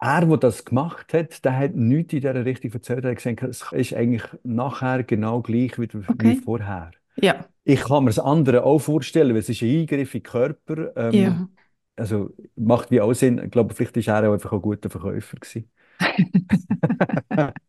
Er, 0.00 0.24
der 0.26 0.36
das 0.36 0.64
gemacht 0.64 1.12
hat, 1.12 1.44
der 1.44 1.56
hat 1.56 1.74
nichts 1.74 2.12
in 2.12 2.20
dieser 2.20 2.44
Richtung 2.44 2.72
erzählt. 2.72 3.04
Er 3.04 3.10
hat 3.10 3.16
gesagt, 3.18 3.42
es 3.42 3.64
ist 3.72 3.94
eigentlich 3.94 4.22
nachher 4.44 5.02
genau 5.02 5.42
gleich 5.42 5.76
wie, 5.78 5.88
Okay. 6.06 6.40
vorher. 6.44 6.92
Ja. 7.16 7.46
Ich 7.64 7.80
kann 7.82 8.04
mir 8.04 8.10
das 8.10 8.20
andere 8.20 8.62
auch 8.64 8.78
vorstellen, 8.78 9.30
weil 9.30 9.38
es 9.40 9.48
ist 9.48 9.62
ein 9.62 9.80
Eingriff 9.80 10.14
in 10.14 10.22
den 10.22 10.30
Körper. 10.30 10.96
Ähm, 10.96 11.14
Ja. 11.14 11.48
Also 11.96 12.30
macht 12.54 12.92
wie 12.92 13.00
auch 13.00 13.12
Sinn. 13.12 13.40
Ich 13.44 13.50
glaube, 13.50 13.74
vielleicht 13.74 13.96
war 14.06 14.22
er 14.22 14.30
auch 14.30 14.34
einfach 14.34 14.52
ein 14.52 14.62
guter 14.62 14.88
Verkäufer. 14.88 15.36
Gewesen. 15.38 15.68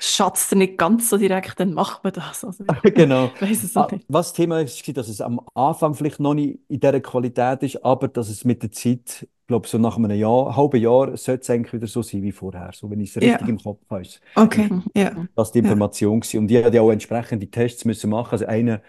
Schatzt 0.00 0.52
er 0.52 0.58
nicht 0.58 0.78
ganz 0.78 1.10
so 1.10 1.16
direkt, 1.16 1.58
dann 1.60 1.74
macht 1.74 2.04
man 2.04 2.12
das. 2.12 2.44
Also, 2.44 2.64
Genau. 2.82 3.30
Ah. 3.74 3.88
Was 4.08 4.28
das 4.28 4.32
Thema 4.32 4.60
ist, 4.60 4.96
dass 4.96 5.08
es 5.08 5.20
am 5.20 5.40
Anfang 5.54 5.94
vielleicht 5.94 6.20
noch 6.20 6.34
nicht 6.34 6.58
in 6.68 6.80
dieser 6.80 7.00
Qualität 7.00 7.62
ist, 7.62 7.84
aber 7.84 8.08
dass 8.08 8.28
es 8.28 8.44
mit 8.44 8.62
der 8.62 8.72
Zeit, 8.72 9.28
glaube, 9.54 9.68
so 9.68 9.78
nach 9.78 9.96
einem 9.96 10.10
Jahr, 10.12 10.56
halben 10.56 10.80
Jahr, 10.80 11.16
sollte 11.16 11.42
es 11.42 11.50
eigentlich 11.50 11.72
wieder 11.72 11.86
so 11.86 12.02
sein 12.02 12.22
wie 12.22 12.32
vorher. 12.32 12.70
So, 12.74 12.90
wenn 12.90 13.00
ich 13.00 13.10
es 13.10 13.16
richtig 13.16 13.40
Ja. 13.40 13.46
im 13.48 13.58
Kopf 13.58 13.80
habe, 13.90 14.02
ist 14.02 14.20
Okay. 14.34 14.68
Mhm. 14.70 14.84
Ja. 14.96 15.26
das 15.34 15.52
die 15.52 15.60
Ja. 15.60 15.64
Information 15.64 16.20
gewesen. 16.20 16.38
Und 16.40 16.50
ich 16.50 16.64
hatte 16.64 16.76
ja 16.76 16.82
auch 16.82 16.90
entsprechende 16.90 17.50
Tests 17.50 17.84
müssen 17.84 18.10
machen. 18.10 18.32
Also 18.32 18.46
einen 18.46 18.80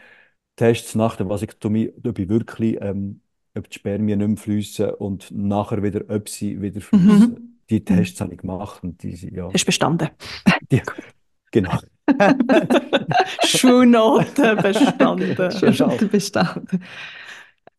Test 0.56 0.96
nach 0.96 1.16
der 1.18 1.30
Vasektomie, 1.30 1.92
ob 2.06 2.20
ich 2.20 2.30
wirklich, 2.30 2.78
ähm, 2.82 3.22
ob 3.58 3.70
die 3.70 3.76
Spermien 3.80 4.20
nicht 4.20 4.28
mehr 4.28 4.38
fließen 4.38 4.90
und 4.96 5.32
nachher 5.32 5.84
wieder, 5.84 6.02
ob 6.10 6.30
sie 6.30 6.62
wieder 6.62 6.82
fließen. 6.82 7.32
Mhm. 7.32 7.60
Die 7.70 7.80
Mhm. 7.80 7.86
Tests 7.86 8.22
habe 8.22 8.34
ich 8.34 8.40
gemacht 8.40 8.84
und 8.84 9.02
die, 9.04 9.12
ja, 9.34 9.50
du 9.50 9.66
bestanden? 9.66 10.10
die, 10.72 10.82
genau. 11.52 11.78
Schulnoten 13.46 14.58
bestanden. 14.58 15.52
Schon 15.76 16.10
bestanden. 16.10 16.84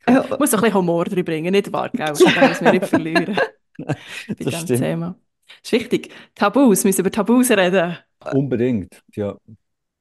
Äh, 0.07 0.21
Ich 0.21 0.39
muss 0.39 0.55
ein 0.55 0.61
bisschen 0.61 0.75
Humor 0.75 1.05
drin 1.05 1.25
bringen, 1.25 1.53
nicht 1.53 1.73
wahr, 1.73 1.91
gell? 1.91 2.07
Das 2.07 2.21
müssen 2.21 2.65
wir 2.65 2.73
nicht 2.73 2.87
verlieren. 2.87 3.37
bei 3.79 3.95
Das 4.29 4.37
diesem 4.39 4.61
stimmt. 4.61 4.81
Thema. 4.81 5.17
Das 5.63 5.73
ist 5.73 5.73
wichtig. 5.73 6.11
Tabus, 6.35 6.83
wir 6.85 6.89
müssen 6.89 7.01
über 7.01 7.11
Tabus 7.11 7.51
reden. 7.51 7.97
Unbedingt, 8.33 9.03
ja. 9.15 9.37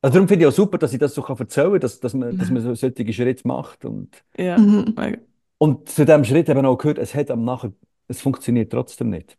Also 0.02 0.14
darum 0.16 0.28
finde 0.28 0.46
ich 0.46 0.48
auch 0.50 0.56
super, 0.56 0.78
dass 0.78 0.94
ich 0.94 1.00
das 1.00 1.14
so 1.16 1.22
kann 1.22 1.38
erzählen 1.38 1.72
kann, 1.72 1.80
dass, 1.80 2.00
dass 2.00 2.14
man, 2.14 2.38
dass 2.38 2.50
man 2.52 2.62
so 2.62 2.76
solche 2.76 3.12
Schritte 3.14 3.48
macht. 3.48 3.86
Und, 3.86 4.24
Ja, 4.38 4.58
Mhm. 4.58 4.94
mega. 4.96 5.18
und 5.58 5.90
zu 5.90 6.06
diesem 6.06 6.24
Schritt 6.24 6.48
eben 6.50 6.66
auch 6.66 6.78
gehört, 6.78 7.00
es 7.00 7.14
hat 7.16 7.32
am 7.32 7.44
Nachher, 7.44 7.72
es 8.08 8.22
funktioniert 8.22 8.72
trotzdem 8.72 9.10
nicht. 9.10 9.38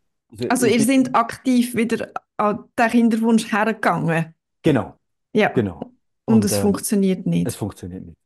Also 0.48 0.66
ich- 0.66 0.74
ihr 0.74 0.82
seid 0.82 1.14
aktiv 1.14 1.74
wieder 1.76 2.08
an 2.36 2.64
den 2.78 2.88
Kinderwunsch 2.90 3.50
hergegangen. 3.52 4.34
Genau, 4.62 4.94
Ja. 5.32 5.48
genau. 5.50 5.92
Und, 6.24 6.44
es 6.44 6.56
ähm, 6.56 6.62
funktioniert 6.62 7.26
nicht. 7.26 7.46
Es 7.46 7.54
funktioniert 7.54 8.04
nicht. 8.04 8.18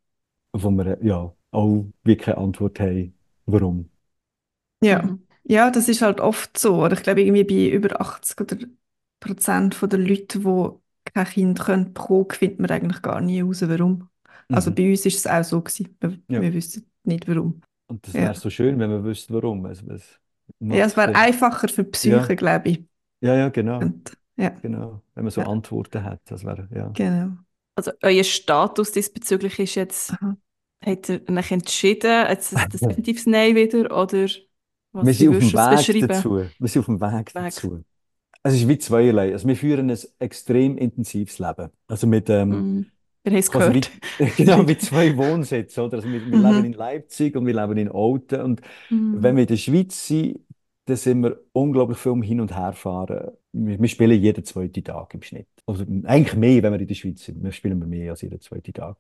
Wo 0.53 0.71
wir 0.71 0.99
ja 1.03 1.31
auch 1.53 1.87
wie 2.05 2.17
keine 2.17 2.39
Antwort 2.39 2.81
haben, 2.81 3.15
warum. 3.47 3.91
ja. 4.83 5.19
Ja, 5.45 5.71
das 5.71 5.89
ist 5.89 6.03
halt 6.03 6.21
oft 6.21 6.59
so. 6.59 6.85
Oder 6.85 6.95
ich 6.97 7.03
glaube, 7.03 7.23
irgendwie 7.23 7.45
bei 7.45 7.75
über 7.75 8.01
80 8.01 8.41
oder 8.41 8.57
Prozent 9.21 9.75
von 9.75 9.89
der 9.89 9.99
Leute, 9.99 10.39
die 10.41 10.69
kein 11.13 11.27
Kind 11.27 11.61
können 11.61 11.93
bekommen, 11.93 12.27
findet 12.31 12.61
man 12.61 12.71
eigentlich 12.71 13.03
gar 13.03 13.21
nie 13.21 13.39
heraus, 13.39 13.63
warum. 13.69 14.09
Also 14.51 14.71
Mhm. 14.71 14.75
bei 14.75 14.91
uns 14.91 15.07
ist 15.07 15.17
es 15.19 15.27
auch 15.27 15.43
so 15.45 15.61
gewesen. 15.63 15.97
Wir, 16.01 16.19
Ja. 16.29 16.41
wir 16.43 16.55
wissen 16.55 16.91
nicht, 17.05 17.27
warum. 17.29 17.61
Und 17.87 18.07
das 18.07 18.15
Ja. 18.15 18.21
wäre 18.23 18.35
so 18.35 18.51
schön, 18.51 18.79
wenn 18.79 18.91
man 18.91 19.05
wüsste, 19.05 19.35
warum. 19.35 19.67
Es, 19.67 19.83
es 19.83 20.21
Ja, 20.61 20.85
es 20.87 20.97
wäre 20.97 21.15
einfacher 21.15 21.69
für 21.69 21.85
die 21.85 21.91
Psyche, 21.91 22.11
Ja. 22.11 22.37
glaube 22.37 22.69
ich. 22.71 22.85
Ja, 23.21 23.35
ja, 23.37 23.49
genau. 23.51 23.81
Und, 23.85 24.17
ja, 24.37 24.51
genau. 24.63 25.03
Wenn 25.15 25.25
man 25.25 25.31
so 25.31 25.43
Ja. 25.43 25.47
Antworten 25.47 26.05
hat, 26.05 26.21
das 26.31 26.45
wäre, 26.45 26.69
ja. 26.75 26.97
genau. 26.97 27.37
Also 27.75 27.93
euer 28.03 28.25
Status 28.25 28.93
diesbezüglich 28.93 29.59
ist 29.59 29.75
jetzt, 29.75 30.11
Aha. 30.13 30.37
Habt 30.85 31.09
ihr 31.09 31.21
euch 31.29 31.51
entschieden, 31.51 32.27
jetzt 32.29 32.55
ein 32.57 32.69
definitives 32.73 33.27
Nein 33.27 33.55
wieder 33.57 33.85
oder 33.97 34.29
was 34.93 35.07
Wir 35.07 35.15
sind 35.15 35.29
auf 35.31 35.39
dem 35.39 35.53
Weg 35.53 36.09
dazu. 36.09 36.51
Wir 36.59 36.69
sind 36.69 36.81
auf 36.81 36.87
dem 36.87 37.01
Weg 37.01 37.35
Weg. 37.35 37.35
dazu. 37.35 37.85
Es 38.43 38.55
ist 38.55 38.69
wie 38.69 38.79
zweierlei. 38.79 39.33
Also 39.33 39.47
wir 39.49 39.57
führen 39.57 39.91
ein 39.91 39.99
extrem 40.19 40.79
intensives 40.79 41.39
Leben. 41.39 41.71
Also 41.89 42.07
mit, 42.07 42.31
ähm, 42.31 42.49
Mhm. 42.51 42.87
Wir 43.23 43.33
haben 43.33 43.39
es 43.39 43.51
quasi 43.51 43.69
gehört. 43.81 43.91
wie, 44.19 44.27
genau, 44.45 44.63
mit 44.63 44.81
zwei 44.81 45.15
Wohnsitzen, 45.17 45.85
oder? 45.85 45.99
Also 45.99 46.09
wir, 46.11 46.25
wir 46.25 46.39
Mhm. 46.39 46.45
leben 46.45 46.65
in 46.65 46.73
Leipzig 46.73 47.37
und 47.37 47.47
wir 47.47 47.55
leben 47.55 47.77
in 47.79 47.91
Olten. 47.91 48.41
Und 48.41 48.61
Mhm. 48.89 49.23
wenn 49.23 49.37
wir 49.37 49.43
in 49.43 49.49
der 49.49 49.57
Schweiz 49.59 50.07
sind, 50.07 50.41
dann 50.87 50.97
sind 50.97 51.23
wir 51.23 51.39
unglaublich 51.53 51.99
viel 51.99 52.13
um 52.13 52.23
Hin- 52.23 52.41
und 52.41 52.57
Herfahren. 52.57 53.31
Wir, 53.53 53.79
wir 53.79 53.89
spielen 53.89 54.21
jeden 54.21 54.45
zweiten 54.45 54.83
Tag 54.83 55.13
im 55.15 55.23
Schnitt. 55.23 55.49
Also 55.67 55.85
eigentlich 56.05 56.35
mehr, 56.37 56.63
wenn 56.63 56.73
wir 56.73 56.81
in 56.81 56.87
der 56.89 56.95
Schweiz 56.95 57.23
sind. 57.25 57.43
Wir 57.45 57.53
spielen 57.53 57.79
mehr 57.89 58.13
als 58.13 58.23
jeden 58.23 58.41
zweiten 58.41 58.73
Tag. 58.73 58.97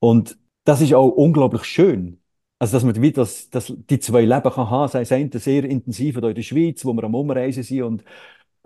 Und 0.00 0.36
das 0.70 0.80
ist 0.80 0.94
auch 0.94 1.08
unglaublich 1.08 1.64
schön. 1.64 2.20
Also, 2.60 2.76
dass 2.76 2.84
man 2.84 3.02
wie 3.02 3.10
das, 3.10 3.50
das, 3.50 3.72
die 3.90 3.98
zwei 3.98 4.20
Leben 4.20 4.50
kann 4.52 4.70
haben, 4.70 4.88
sei 4.88 5.00
es 5.00 5.10
eine 5.10 5.28
sehr 5.32 5.64
intensiv 5.64 6.16
hier 6.16 6.28
in 6.28 6.34
der 6.36 6.42
Schweiz, 6.42 6.84
wo 6.84 6.92
wir 6.92 7.02
am 7.02 7.16
Umreisen 7.16 7.64
sind 7.64 7.82
und 7.82 8.04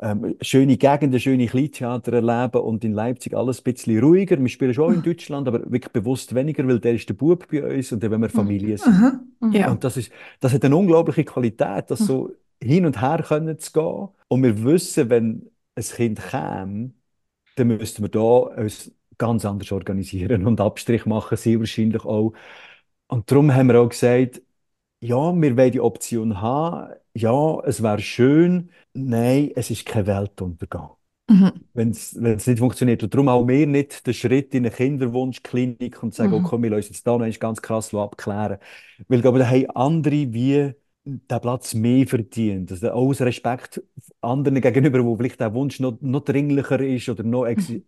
ähm, 0.03 0.35
schöne 0.43 0.77
Gegenden, 0.77 1.19
schöne 1.19 1.47
Kleintheater 1.47 2.12
erleben 2.12 2.61
und 2.61 2.85
in 2.85 2.93
Leipzig 2.93 3.35
alles 3.35 3.61
ein 3.61 3.64
bisschen 3.64 4.01
ruhiger. 4.01 4.38
Wir 4.38 4.49
spielen 4.51 4.75
schon 4.75 4.97
in 4.97 5.03
Deutschland, 5.03 5.49
aber 5.49 5.61
wirklich 5.61 5.93
bewusst 5.95 6.35
weniger, 6.35 6.69
weil 6.69 6.79
der 6.79 6.93
ist 6.93 7.09
der 7.09 7.14
Bub 7.14 7.47
bei 7.51 7.64
uns 7.75 7.90
und 7.90 8.03
dann, 8.03 8.11
wenn 8.11 8.21
wir 8.21 8.29
Familie 8.29 8.77
sind. 8.77 8.93
Aha. 8.93 9.21
Mhm. 9.40 9.53
Ja. 9.53 9.71
Und 9.71 9.83
das 9.83 9.97
ist, 9.97 10.12
das 10.40 10.53
hat 10.53 10.62
eine 10.62 10.77
unglaubliche 10.77 11.25
Qualität, 11.25 11.87
das 11.88 12.01
so 12.01 12.33
hin 12.62 12.85
und 12.85 13.01
her 13.01 13.25
können 13.27 13.59
zu 13.59 13.73
gehen. 13.73 14.09
Und 14.29 14.43
wir 14.43 14.62
wissen, 14.62 15.09
wenn 15.09 15.51
ein 15.75 15.85
Kind 15.85 16.21
käme, 16.21 16.90
dann 17.57 17.69
müssten 17.69 18.03
wir 18.03 18.11
da 18.11 18.21
uns 18.21 18.93
ganz 19.18 19.44
anders 19.44 19.72
organisieren 19.72 20.46
und 20.46 20.61
Abstrich 20.61 21.07
machen, 21.07 21.37
sie 21.37 21.59
wahrscheinlich 21.59 22.05
auch. 22.05 22.33
Und 23.09 23.31
darum 23.31 23.55
haben 23.55 23.68
wir 23.68 23.81
auch 23.81 23.88
gesagt, 23.88 24.42
ja, 25.00 25.16
wir 25.35 25.57
wollen 25.57 25.72
die 25.72 25.81
Option 25.81 26.40
haben. 26.40 26.94
Ja, 27.14 27.61
es 27.64 27.83
wäre 27.83 28.00
schön. 28.00 28.70
Nein, 28.94 29.53
es 29.57 29.70
ist 29.70 29.87
kein 29.87 30.07
Weltuntergang 30.07 30.90
Mhm. 31.31 31.64
wenn 31.72 31.90
es 31.90 32.14
nicht 32.14 32.59
funktioniert. 32.59 33.03
Und 33.03 33.12
darum 33.14 33.29
auch 33.29 33.46
wir 33.48 33.66
nicht 33.66 34.07
den 34.07 34.14
Schritt 34.14 34.55
in 34.55 34.64
eine 34.64 34.74
Kinderwunschklinik 34.74 36.03
und 36.03 36.14
sagen, 36.14 36.33
Mhm. 36.33 36.46
okay, 36.46 36.62
wir 36.62 36.70
lassen 36.70 36.88
uns 36.90 37.03
da 37.03 37.18
noch 37.18 37.38
ganz 37.40 37.62
krass 37.62 37.92
abklären. 37.94 38.59
Weil 39.09 39.18
ich 39.18 39.22
glaube, 39.22 39.38
da 39.40 39.48
haben 39.48 39.70
andere 39.70 40.33
wie 40.33 40.72
den 41.05 41.40
Platz 41.40 41.74
mehr 41.74 42.07
verdient. 42.07 42.70
Also 42.70 42.90
auch 42.92 43.09
aus 43.09 43.20
Respekt 43.20 43.83
anderen 44.20 44.61
gegenüber, 44.61 45.05
wo 45.05 45.16
vielleicht 45.16 45.40
der 45.40 45.53
Wunsch 45.55 45.81
noch, 45.81 45.98
noch 46.00 46.20
dringlicher 46.24 46.81
ist 46.81 47.09
oder 47.09 47.22
noch 47.24 47.44
exi 47.46 47.85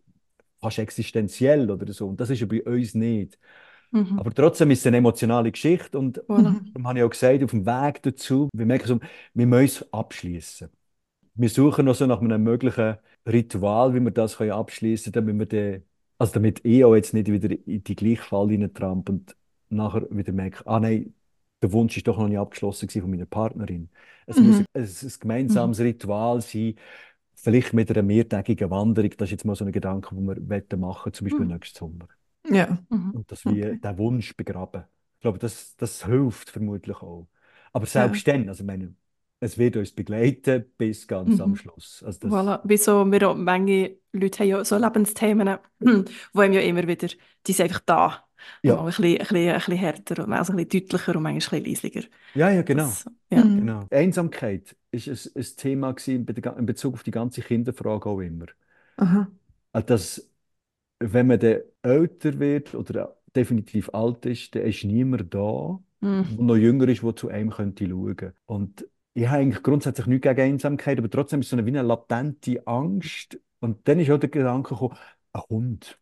fast 0.60 0.78
existenziell 0.78 1.70
oder 1.70 1.92
so. 1.92 2.08
Und 2.08 2.20
das 2.20 2.30
ist 2.30 2.40
ja 2.40 2.46
bei 2.46 2.62
uns 2.62 2.94
nicht. 2.94 3.38
Mhm. 3.90 4.18
Aber 4.18 4.32
trotzdem 4.34 4.70
ist 4.70 4.80
es 4.80 4.86
eine 4.86 4.98
emotionale 4.98 5.52
Geschichte 5.52 5.98
und. 5.98 6.16
Mhm. 6.28 6.72
Darum 6.74 6.88
habe 6.88 6.98
ich 6.98 7.04
auch 7.04 7.10
gesagt, 7.10 7.42
auf 7.44 7.50
dem 7.50 7.66
Weg 7.66 8.02
dazu, 8.02 8.48
wir 8.52 8.66
merken 8.66 8.88
so, 8.88 9.00
wir 9.34 9.46
müssen 9.46 9.84
es 9.84 9.92
abschließen. 9.92 10.68
Wir 11.34 11.48
suchen 11.50 11.84
noch 11.84 11.94
so 11.94 12.06
nach 12.06 12.20
einem 12.20 12.42
möglichen 12.42 12.96
Ritual, 13.26 13.94
wie 13.94 14.00
wir 14.00 14.10
das 14.10 14.38
können 14.38 14.52
abschließen 14.52 15.12
können, 15.12 15.26
damit 15.26 15.52
wir 15.52 15.72
den, 15.74 15.84
also 16.18 16.32
damit 16.34 16.64
ich 16.64 16.84
auch 16.84 16.94
jetzt 16.94 17.12
nicht 17.14 17.30
wieder 17.30 17.50
in 17.66 17.84
die 17.84 17.96
gleiche 17.96 18.22
Falle 18.22 18.52
reintrampe 18.58 19.12
und 19.12 19.36
nachher 19.68 20.06
wieder 20.10 20.32
merke, 20.32 20.66
ah 20.66 20.80
nein, 20.80 21.14
der 21.62 21.72
Wunsch 21.72 21.96
ist 21.96 22.06
doch 22.08 22.18
noch 22.18 22.28
nicht 22.28 22.38
abgeschlossen 22.38 22.86
gewesen 22.86 23.02
von 23.02 23.10
meiner 23.10 23.26
Partnerin. 23.26 23.90
Es 24.26 24.38
Mhm. 24.38 24.46
muss 24.46 24.58
ein, 24.74 24.82
ein 24.82 25.12
gemeinsames 25.20 25.80
Ritual 25.80 26.40
sein, 26.40 26.74
vielleicht 27.36 27.72
mit 27.74 27.90
einer 27.90 28.02
mehrtägigen 28.02 28.70
Wanderung. 28.70 29.10
Das 29.18 29.28
ist 29.28 29.32
jetzt 29.32 29.44
mal 29.44 29.54
so 29.56 29.64
ein 29.64 29.72
Gedanke, 29.72 30.14
den 30.14 30.26
wir 30.26 30.36
wollen 30.48 30.80
machen, 30.80 31.12
zum 31.12 31.26
Beispiel 31.26 31.46
Mhm. 31.46 31.52
nächsten 31.54 31.78
Sommer. 31.78 32.08
Ja. 32.50 32.78
Mhm. 32.90 33.12
Und 33.12 33.30
dass 33.32 33.44
wir 33.46 33.74
Okay. 33.74 33.76
den 33.76 33.98
Wunsch 33.98 34.36
begraben. 34.36 34.84
Ich 35.16 35.20
glaube, 35.20 35.38
das, 35.38 35.76
das 35.76 36.04
hilft 36.04 36.50
vermutlich 36.50 36.96
auch. 36.98 37.28
Aber 37.72 37.86
selbst 37.86 38.26
dann, 38.26 38.48
also 38.48 38.62
ich 38.62 38.66
meine, 38.66 38.94
es 39.46 39.58
wird 39.58 39.76
uns 39.76 39.92
begleiten 39.92 40.64
bis 40.76 41.06
ganz 41.06 41.40
am 41.40 41.50
Mhm. 41.50 41.56
Schluss. 41.56 42.02
Also 42.04 42.18
das, 42.20 42.30
Voilà. 42.32 42.60
Wieso 42.64 43.10
wir 43.10 43.28
auch, 43.28 43.34
manche 43.36 43.98
Leute 44.12 44.38
haben 44.40 44.48
ja 44.48 44.64
so 44.64 44.76
Lebensthemen, 44.76 45.58
wo 46.32 46.40
einem 46.40 46.52
ja 46.54 46.60
immer 46.60 46.86
wieder, 46.86 47.08
die 47.46 47.52
sind 47.52 47.64
einfach 47.64 47.80
da. 47.86 48.22
Ja. 48.62 48.78
Ein 48.78 48.86
bisschen, 48.86 49.04
ein 49.04 49.18
bisschen, 49.18 49.48
ein 49.48 49.54
bisschen 49.56 49.76
härter, 49.76 50.28
also 50.28 50.52
ein 50.52 50.56
bisschen 50.56 50.80
deutlicher 50.88 51.16
und 51.16 51.22
manchmal 51.22 51.60
ein 51.60 51.64
bisschen 51.64 51.90
leislicher. 51.92 52.08
Ja, 52.34 52.50
ja, 52.50 52.62
genau. 52.62 52.84
Das, 52.84 53.04
ja. 53.30 53.44
Mhm. 53.44 53.60
genau. 53.60 53.86
Einsamkeit 53.90 54.76
ist 54.90 55.08
ein, 55.08 55.40
ein 55.42 55.46
Thema 55.56 55.94
in 56.06 56.66
Bezug 56.66 56.94
auf 56.94 57.02
die 57.02 57.10
ganze 57.10 57.40
Kinderfrage 57.42 58.08
auch 58.08 58.20
immer. 58.20 58.46
Aha. 58.98 59.28
Also 59.72 59.86
dass, 59.86 60.30
wenn 61.00 61.26
man 61.28 61.38
dann 61.40 61.60
älter 61.82 62.38
wird 62.38 62.74
oder 62.74 63.16
definitiv 63.34 63.90
alt 63.94 64.26
ist, 64.26 64.54
dann 64.54 64.62
ist 64.62 64.84
niemand 64.84 65.32
da, 65.34 65.80
Mhm. 66.00 66.36
der 66.36 66.44
noch 66.44 66.56
jünger 66.56 66.88
ist, 66.88 67.02
der 67.02 67.16
zu 67.16 67.28
einem 67.28 67.50
könnte 67.50 67.88
schauen. 67.88 68.32
Und 68.46 68.86
ich 69.16 69.28
habe 69.28 69.38
eigentlich 69.42 69.62
grundsätzlich 69.62 70.06
nichts 70.06 70.22
gegen 70.24 70.40
Einsamkeit, 70.42 70.98
aber 70.98 71.10
trotzdem 71.10 71.40
ist 71.40 71.50
so 71.50 71.56
eine, 71.56 71.66
wie 71.66 71.70
eine 71.70 71.82
latente 71.82 72.66
Angst. 72.66 73.38
Und 73.60 73.86
dann 73.88 74.00
ist 74.00 74.10
auch 74.10 74.18
der 74.18 74.28
Gedanke 74.30 74.70
gekommen, 74.74 74.96
ein 75.32 75.42
Hund. 75.50 76.00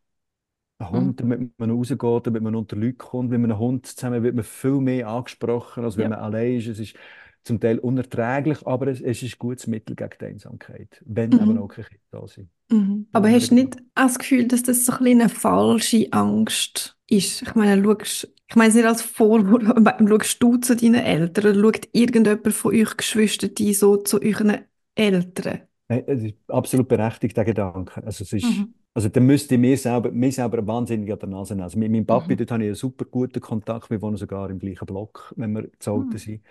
Ein 0.79 0.91
Hund, 0.91 1.21
damit 1.21 1.59
man 1.59 1.71
rausgeht, 1.71 2.27
damit 2.27 2.43
man 2.43 2.55
unter 2.57 2.77
Leute 2.77 2.95
kommt. 2.95 3.31
Mit 3.31 3.39
einem 3.45 3.59
Hund 3.59 3.87
zusammen 3.87 4.23
wird 4.23 4.35
man 4.35 4.45
viel 4.45 4.81
mehr 4.81 5.09
angesprochen, 5.09 5.85
als 5.85 5.97
wenn 5.97 6.05
Ja. 6.05 6.09
man 6.11 6.19
allein 6.21 6.57
ist. 6.57 6.69
Es 6.69 6.79
ist 6.81 6.97
zum 7.45 7.61
Teil 7.61 7.79
unerträglich, 7.79 8.67
aber 8.67 8.89
es, 8.89 9.01
es 9.01 9.23
ist 9.23 9.37
ein 9.37 9.39
gutes 9.39 9.67
Mittel 9.67 9.97
gegen 9.97 10.11
die 10.21 10.25
Einsamkeit, 10.27 11.03
wenn 11.07 11.31
Mhm. 11.31 11.41
eben 11.41 11.59
auch 11.59 11.69
keine 11.69 11.89
Kinder 11.89 12.03
da 12.11 12.29
sind. 12.29 12.51
Mhm. 12.71 13.07
Aber 13.13 13.31
hast 13.31 13.51
du 13.51 13.55
nicht 13.55 13.77
das 13.95 14.19
Gefühl, 14.19 14.49
dass 14.49 14.63
das 14.63 14.85
so 14.87 14.93
ein 14.93 15.07
eine 15.07 15.29
falsche 15.29 16.09
Angst 16.13 16.94
ist? 17.17 17.43
Ich 17.43 17.55
meine, 17.55 17.83
schaust, 17.83 18.29
ich 18.49 18.57
meine 18.57 18.69
es 18.71 18.75
nicht 18.75 18.87
als 18.87 19.03
Vorwurf, 19.03 19.65
aber 19.77 19.97
schaust 20.09 20.43
du 20.43 20.57
zu 20.59 20.77
deinen 20.77 20.95
Eltern 20.97 21.47
oder 21.57 21.61
schaut 21.61 21.89
irgendjemand 21.93 22.55
von 22.55 22.75
euch 22.75 22.97
Geschwistern 22.97 23.51
so 23.75 23.97
zu 23.99 24.21
euren 24.23 24.59
Eltern? 24.95 25.63
Nein, 25.89 26.05
es 26.07 26.23
ist 26.23 26.35
absolut 26.49 26.89
berechtigt, 26.89 27.37
der 27.37 27.45
Gedanke. 27.45 28.03
Also, 28.05 28.25
es 28.25 28.33
ist, 28.33 28.67
Mhm. 28.67 28.75
also 28.95 29.09
dann 29.09 29.27
müsste 29.27 29.55
ich 29.55 29.61
mir 29.61 29.77
selber, 29.77 30.11
mir 30.11 30.33
selber 30.33 30.67
wahnsinnig 30.67 31.13
an 31.13 31.19
der 31.19 31.29
Nase 31.29 31.55
nehmen. 31.55 31.65
Also 31.65 31.79
mit 31.79 31.91
meinem 31.93 32.07
Papi, 32.07 32.37
Mhm. 32.37 32.37
dort 32.37 32.51
habe 32.51 32.63
ich 32.63 32.69
einen 32.69 32.75
super 32.75 33.05
guten 33.05 33.41
Kontakt. 33.41 33.91
Wir 33.91 34.01
wohnen 34.01 34.17
sogar 34.17 34.49
im 34.51 34.59
gleichen 34.59 34.87
Block, 34.87 35.33
wenn 35.37 35.53
wir 35.53 35.69
zu 35.79 36.07
Mhm. 36.09 36.17
sind. 36.17 36.43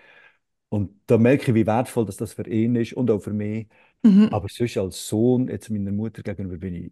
Und 0.69 0.91
da 1.08 1.17
merke 1.17 1.52
ich, 1.52 1.56
wie 1.56 1.67
wertvoll 1.67 2.06
dass 2.06 2.17
das 2.17 2.34
für 2.34 2.47
ihn 2.49 2.76
ist 2.76 2.93
und 2.93 3.12
auch 3.12 3.19
für 3.19 3.34
mich. 3.34 3.67
Mhm. 4.04 4.30
Aber 4.30 4.49
sonst 4.49 4.78
als 4.78 5.08
Sohn, 5.08 5.47
jetzt 5.49 5.69
meiner 5.71 5.91
Mutter 5.91 6.23
gegenüber, 6.23 6.58
bin 6.58 6.76
ich, 6.76 6.91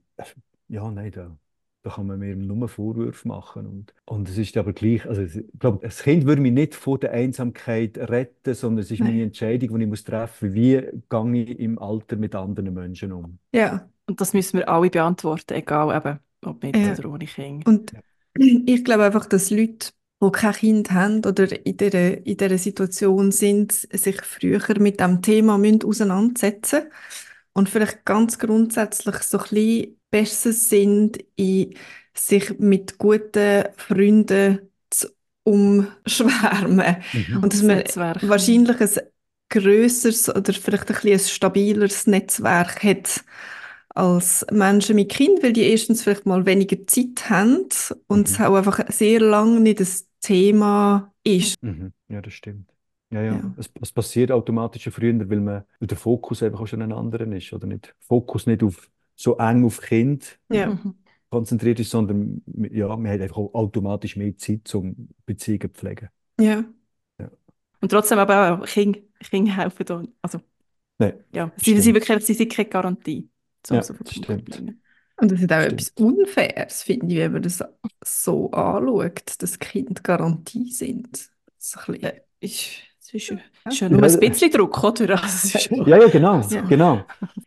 ja, 0.70 0.90
nein, 0.92 1.12
da, 1.12 1.38
da 1.84 1.89
kann 1.91 2.08
man 2.08 2.20
mir 2.20 2.36
nur 2.36 2.67
Vorwürfe 2.67 3.28
machen. 3.28 3.65
Und, 3.65 3.94
und 4.06 4.30
es 4.30 4.38
ist 4.38 4.56
aber 4.58 4.74
gleich, 4.74 5.06
also 5.06 5.22
ich 5.24 5.44
glaube, 5.60 5.80
das 5.82 6.04
Kind 6.04 6.26
würde 6.26 6.41
mich 6.41 6.52
nicht 6.52 6.76
vor 6.76 7.00
der 7.00 7.12
Einsamkeit 7.12 7.98
retten, 7.98 8.54
sondern 8.54 8.84
es 8.84 8.91
ist 8.91 9.00
Nein. 9.00 9.10
meine 9.12 9.24
Entscheidung, 9.24 9.78
die 9.78 9.84
ich 9.84 9.89
muss 9.89 10.04
treffen 10.04 10.50
muss, 10.50 10.56
wie 10.56 10.82
gehe 11.10 11.44
ich 11.44 11.60
im 11.60 11.80
Alter 11.80 12.17
mit 12.17 12.36
anderen 12.36 12.74
Menschen 12.74 13.12
um. 13.12 13.39
Ja. 13.54 13.89
Und 14.08 14.20
das 14.20 14.34
müssen 14.34 14.60
wir 14.60 14.67
alle 14.70 14.89
beantworten, 14.89 15.54
egal 15.54 15.96
eben, 15.96 16.20
ob 16.44 16.62
mit 16.63 16.76
Ja. 16.76 16.91
oder 16.94 17.10
ohne 17.10 17.26
Kind. 17.26 17.65
Und 17.65 17.94
Ja. 17.94 18.00
ich 18.65 18.84
glaube 18.84 19.06
einfach, 19.06 19.26
dass 19.26 19.50
Leute, 19.50 19.91
die 20.24 20.32
kein 20.32 20.54
Kind 20.54 20.91
haben 20.91 21.17
oder 21.26 21.65
in 21.65 21.78
dieser, 21.78 22.26
in 22.26 22.38
dieser 22.38 22.58
Situation 22.58 23.32
sind, 23.32 23.72
sich 23.72 24.22
früher 24.22 24.62
mit 24.80 25.00
dem 25.00 25.22
Thema 25.22 25.58
müssen 25.58 25.84
auseinandersetzen 25.84 26.84
und 27.54 27.70
vielleicht 27.70 28.06
ganz 28.06 28.38
grundsätzlich 28.39 29.15
so 29.17 29.38
ein 29.39 29.44
bisschen 29.44 29.98
besser 30.12 30.54
sind, 30.54 31.17
in 31.36 31.74
sich 32.13 32.60
mit 32.60 32.97
guten 32.97 33.65
Freunden 33.78 34.69
zu 34.89 35.08
umschwärmen. 35.43 36.97
Mhm. 37.13 37.36
Und 37.41 37.54
dass 37.54 37.62
Das 37.62 37.63
man 37.63 37.78
Netzwerk. 37.78 38.21
wahrscheinlich 38.21 38.82
ein 38.82 38.89
grösseres 39.50 40.30
oder 40.30 40.54
vielleicht 40.54 40.89
ein, 40.89 40.95
bisschen 40.95 41.12
ein 41.13 41.19
stabileres 41.19 42.08
Netzwerk 42.08 42.84
hat 42.84 43.24
als 43.89 44.45
Menschen 44.52 44.95
mit 44.95 45.10
Kind, 45.10 45.43
weil 45.43 45.54
die 45.54 45.63
erstens 45.63 46.04
vielleicht 46.04 46.26
mal 46.26 46.45
weniger 46.45 46.78
Zeit 46.88 47.30
haben 47.30 47.67
und 48.08 48.28
es 48.30 48.39
Mhm. 48.39 48.45
auch 48.45 48.56
einfach 48.56 48.80
sehr 48.89 49.19
lange 49.19 49.60
nicht 49.60 49.80
das 49.82 50.08
Thema 50.21 51.13
ist. 51.24 51.56
Mhm. 51.62 51.93
Ja, 52.08 52.21
das 52.21 52.34
stimmt. 52.34 52.69
Ja, 53.12 53.21
ja. 53.21 53.34
Ja. 53.36 53.54
Es, 53.58 53.69
es 53.82 53.91
passiert 53.91 54.32
automatisch 54.32 54.88
früher, 54.89 55.30
weil 55.30 55.39
man, 55.41 55.63
weil 55.80 55.88
der 55.88 55.97
Fokus 55.97 56.41
einfach 56.43 56.62
auch 56.62 56.67
schon 56.67 56.82
ein 56.82 56.93
anderer 56.93 57.28
ist, 57.34 57.52
oder 57.54 57.67
nicht? 57.67 57.93
Fokus 58.00 58.47
nicht 58.47 58.63
auf, 58.63 58.89
so 59.22 59.38
eng 59.38 59.66
auf 59.66 59.82
Kind 59.82 60.40
Ja. 60.50 60.68
Mhm. 60.68 60.96
konzentriert 61.30 61.80
ist, 61.80 61.92
sondern 61.92 62.44
ja, 62.72 62.88
man 62.96 63.12
hat 63.12 63.22
einfach 63.22 63.38
auch 63.38 63.54
automatisch 63.54 64.16
mehr 64.18 64.36
Zeit, 64.38 64.74
um 64.76 65.10
Beziehungen 65.26 65.62
zu 65.62 65.70
pflegen. 65.70 66.10
Ja. 66.40 66.64
Und 67.80 67.90
trotzdem 67.90 68.20
aber 68.20 68.60
auch 68.62 68.66
Kinder, 68.66 69.00
Kinder 69.20 69.56
helfen 69.58 69.86
da. 69.86 70.04
Also, 70.22 70.40
Nein, 71.00 71.14
ja, 71.34 71.52
sie, 71.58 71.80
sie, 71.80 71.94
wirklich, 71.96 72.24
sie 72.26 72.34
sind 72.36 72.52
keine 72.52 72.70
Garantie. 72.70 73.28
So, 73.66 73.76
Ja, 73.76 73.82
so 73.82 73.94
das 73.96 74.14
stimmt. 74.14 74.56
Und 75.18 75.32
das 75.32 75.42
ist 75.42 75.52
auch 75.52 75.62
Stimmt. 75.62 75.74
etwas 75.74 75.90
Unfaires, 75.98 76.84
finde 76.84 77.08
ich, 77.08 77.18
wenn 77.18 77.32
man 77.34 77.42
das 77.42 77.64
so 78.04 78.52
anschaut, 78.52 79.42
dass 79.42 79.58
Kinder 79.60 80.02
Garantie 80.02 80.72
sind. 80.72 81.30
So 81.58 81.80
ein 81.80 81.86
bisschen. 81.94 82.04
Äh, 82.04 82.22
ist, 82.40 82.68
es 83.00 83.14
ist, 83.14 83.30
Ja. 83.30 83.38
ist 83.66 83.80
ja 83.80 83.90
nur 83.90 84.04
ein 84.04 84.10
Ja. 84.12 84.30
bisschen 84.30 84.52
Druck, 84.52 84.84
oder? 84.84 85.24
Also, 85.24 85.58
ist 85.58 85.64
schon- 85.64 85.86
Ja, 85.88 85.98
ja, 85.98 86.08
genau, 86.08 86.42
Ja. 86.50 86.62
genau, 86.62 87.06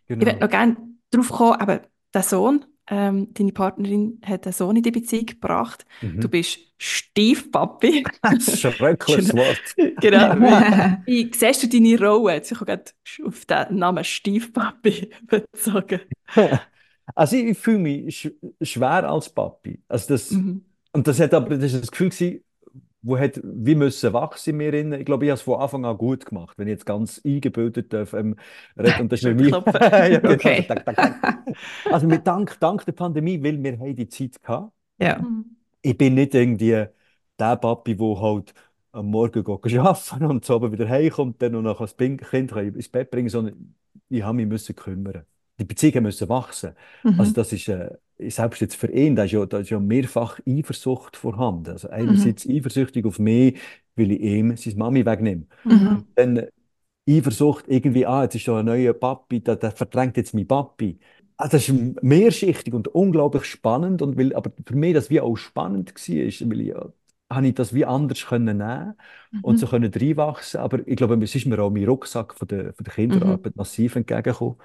Ich 0.09 0.17
würde 0.17 0.25
genau. 0.27 0.39
noch 0.41 0.51
gerne 0.51 0.77
darauf 1.15 1.31
kommen, 1.31 1.61
aber 1.61 1.83
der 2.13 2.23
Sohn, 2.23 2.65
ähm, 2.89 3.29
deine 3.33 3.53
Partnerin 3.53 4.21
hat 4.25 4.45
einen 4.47 4.53
Sohn 4.53 4.77
in 4.77 4.83
die 4.83 4.91
Beziehung 4.91 5.27
gebracht. 5.27 5.87
Mhm. 6.03 6.21
Du 6.21 6.29
bist 6.29 6.59
Stiefpapi. 6.79 8.05
Schreckliches 8.41 9.29
Genau. 9.31 9.43
Wort. 9.43 9.77
genau. 10.01 10.99
Wie, 11.07 11.31
siehst 11.35 11.63
du 11.63 11.69
deine 11.69 11.99
Rolle? 11.99 12.35
Jetzt 12.35 12.53
ich 12.53 12.61
habe 12.61 12.67
gerade 12.67 12.85
auf 13.27 13.45
den 13.47 13.79
Namen 13.79 14.05
Stiefpapi 14.05 15.11
bezogen. 15.27 16.01
Also 17.15 17.37
ich, 17.37 17.45
ich 17.47 17.59
fühle 17.59 17.79
mich 17.79 18.17
sch 18.17 18.29
schwer 18.63 19.09
als 19.09 19.29
Papi. 19.31 19.81
Also 19.89 20.09
das, 20.15 20.31
Mhm. 20.31 20.65
und 20.93 21.07
das 21.07 21.21
hat 21.21 21.35
aber 21.35 21.57
das 21.57 21.73
ist 21.73 21.83
das 21.83 21.91
Gefühl 21.91 22.11
gewesen, 22.11 22.41
wo 23.05 23.19
hat, 23.19 23.39
wir 23.45 23.77
müssen 23.77 24.13
wachsen 24.15 24.51
in 24.51 24.57
mir 24.57 24.73
innen. 24.73 24.99
Ich 24.99 25.05
glaube, 25.05 25.27
ich 25.27 25.31
habe 25.31 25.37
es 25.37 25.43
von 25.43 25.61
Anfang 25.61 25.85
an 25.85 25.97
gut 25.99 26.25
gemacht, 26.25 26.57
wenn 26.57 26.67
ich 26.69 26.73
jetzt 26.73 26.87
ganz 26.87 27.21
eingebildet 27.25 27.93
darf, 27.93 28.15
ähm, 28.15 28.35
reden. 28.79 29.03
Und 29.03 29.13
das 29.13 29.23
ist 29.23 29.27
mir 29.37 29.49
ja, 30.09 30.19
genau. 30.19 30.33
Okay. 30.33 30.67
Also 31.91 32.07
mit 32.07 32.27
Dank, 32.27 32.59
dank 32.61 32.85
der 32.87 32.93
Pandemie, 32.93 33.43
weil 33.43 33.63
wir 33.63 33.79
haben 33.79 33.95
die 33.95 34.09
Zeit 34.09 34.43
gehabt. 34.43 34.73
ja. 34.99 35.19
Mhm. 35.19 35.45
Ich 35.83 35.99
bin 35.99 36.15
nicht 36.15 36.35
irgendwie 36.35 36.87
der 37.39 37.57
Papi, 37.57 37.95
der 37.95 38.21
halt 38.23 38.55
am 38.93 39.07
Morgen 39.11 39.45
geht 39.45 39.79
arbeiten 39.79 40.25
und 40.25 40.45
so 40.47 40.73
wieder 40.73 40.89
heimkommt, 40.89 41.43
dann 41.43 41.61
noch 41.61 41.79
das 41.79 41.95
Kind 41.97 42.53
ins 42.53 42.89
Bett 42.89 43.11
bringen, 43.11 43.29
sondern 43.29 43.75
ich 44.09 44.23
habe 44.23 44.37
mich 44.37 44.47
müssen 44.47 44.75
kümmern. 44.75 45.25
Die 45.59 45.65
Beziehungen 45.65 46.05
müssen 46.05 46.29
wachsen. 46.31 46.73
Mhm. 47.03 47.21
Also 47.21 47.35
das 47.35 47.53
ist, 47.53 47.69
äh, 47.69 47.91
selbst 48.19 48.61
jetzt 48.61 48.77
für 48.77 48.91
ihn, 48.91 49.17
da 49.17 49.25
ist 49.25 49.33
ja, 49.33 49.45
da 49.47 49.59
ist 49.59 49.71
ja 49.71 49.81
mehrfach 49.81 50.41
Eifersucht 50.47 51.17
vorhanden. 51.17 51.71
Also 51.73 51.89
einerseits 51.89 52.49
eifersüchtig 52.49 53.05
auf 53.07 53.19
mich, 53.19 53.59
weil 53.97 54.13
ich 54.13 54.21
ihm 54.21 54.57
seine 54.57 54.77
Mami 54.77 55.05
wegnehme. 55.05 55.47
Mhm. 55.65 56.05
Dann 56.15 56.47
Eifersucht 57.09 57.67
irgendwie, 57.69 58.07
ah, 58.07 58.23
jetzt 58.23 58.35
ist 58.37 58.49
da 58.49 58.59
ein 58.59 58.67
neuer 58.67 58.93
Papi, 58.95 59.41
der, 59.41 59.57
der 59.57 59.73
verdrängt 59.73 60.17
jetzt 60.17 60.35
meinen 60.35 60.47
Papi. 60.49 60.99
Ah, 61.37 61.49
das 61.49 61.69
ist 61.69 62.03
mehrschichtig 62.03 62.73
und 62.75 62.89
unglaublich 62.89 63.45
spannend. 63.45 64.01
Und 64.03 64.17
weil, 64.17 64.35
aber 64.35 64.53
für 64.65 64.77
mich 64.77 64.95
das 64.95 65.11
wie 65.11 65.21
auch 65.21 65.37
spannend 65.37 65.91
war, 65.95 66.51
weil 66.51 66.61
ich, 66.61 66.67
ja, 66.69 66.93
habe 67.31 67.49
ich 67.49 67.55
das 67.55 67.75
wie 67.75 67.85
anders 67.85 68.27
können 68.27 68.59
nehmen 68.59 68.95
und 69.43 69.59
so 69.59 69.67
können 69.67 69.93
reinwachsen. 69.93 70.61
Aber 70.61 70.87
ich 70.87 70.97
glaube, 70.97 71.23
es 71.23 71.35
ist 71.35 71.47
mir 71.47 71.59
auch 71.59 71.71
mein 71.71 71.85
Rucksack 71.85 72.35
von 72.35 72.49
der, 72.49 72.73
von 72.75 72.85
der 72.85 72.95
Kinderarbeit 72.95 73.57
massiv 73.57 73.97
entgegengekommen. 73.97 74.57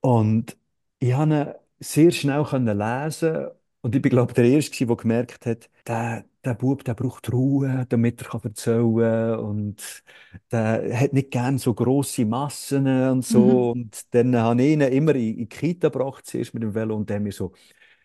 Und 0.00 0.56
ich 0.98 1.12
habe 1.14 1.60
sehr 1.82 2.10
schnell 2.12 2.44
können 2.44 2.78
lesen 2.78 3.48
und 3.82 3.94
ich 3.96 4.02
bin, 4.02 4.10
glaube 4.10 4.32
der 4.34 4.44
Erste, 4.44 4.86
der 4.86 4.96
gemerkt 4.96 5.46
hat, 5.46 5.68
der, 5.86 6.24
der 6.44 6.54
Bub, 6.54 6.84
der 6.84 6.94
braucht 6.94 7.32
Ruhe, 7.32 7.86
damit 7.88 8.22
er 8.22 8.28
kann 8.28 8.40
erzählen 8.44 8.96
kann 8.96 9.38
und 9.40 10.02
der 10.52 10.98
hat 11.00 11.12
nicht 11.12 11.30
gern 11.30 11.58
so 11.58 11.74
grosse 11.74 12.24
Massen 12.24 12.86
und 13.10 13.22
so. 13.24 13.72
Und 13.72 14.14
dann 14.14 14.36
habe 14.36 14.62
ich 14.62 14.72
ihn 14.72 14.80
immer 14.82 15.14
in, 15.14 15.22
in 15.32 15.36
die 15.38 15.46
Kita 15.48 15.88
gebracht, 15.88 16.26
zuerst 16.26 16.54
mit 16.54 16.62
dem 16.62 16.74
Velo 16.74 16.94
und 16.96 17.10
dann 17.10 17.24
wir 17.24 17.32
so, 17.32 17.52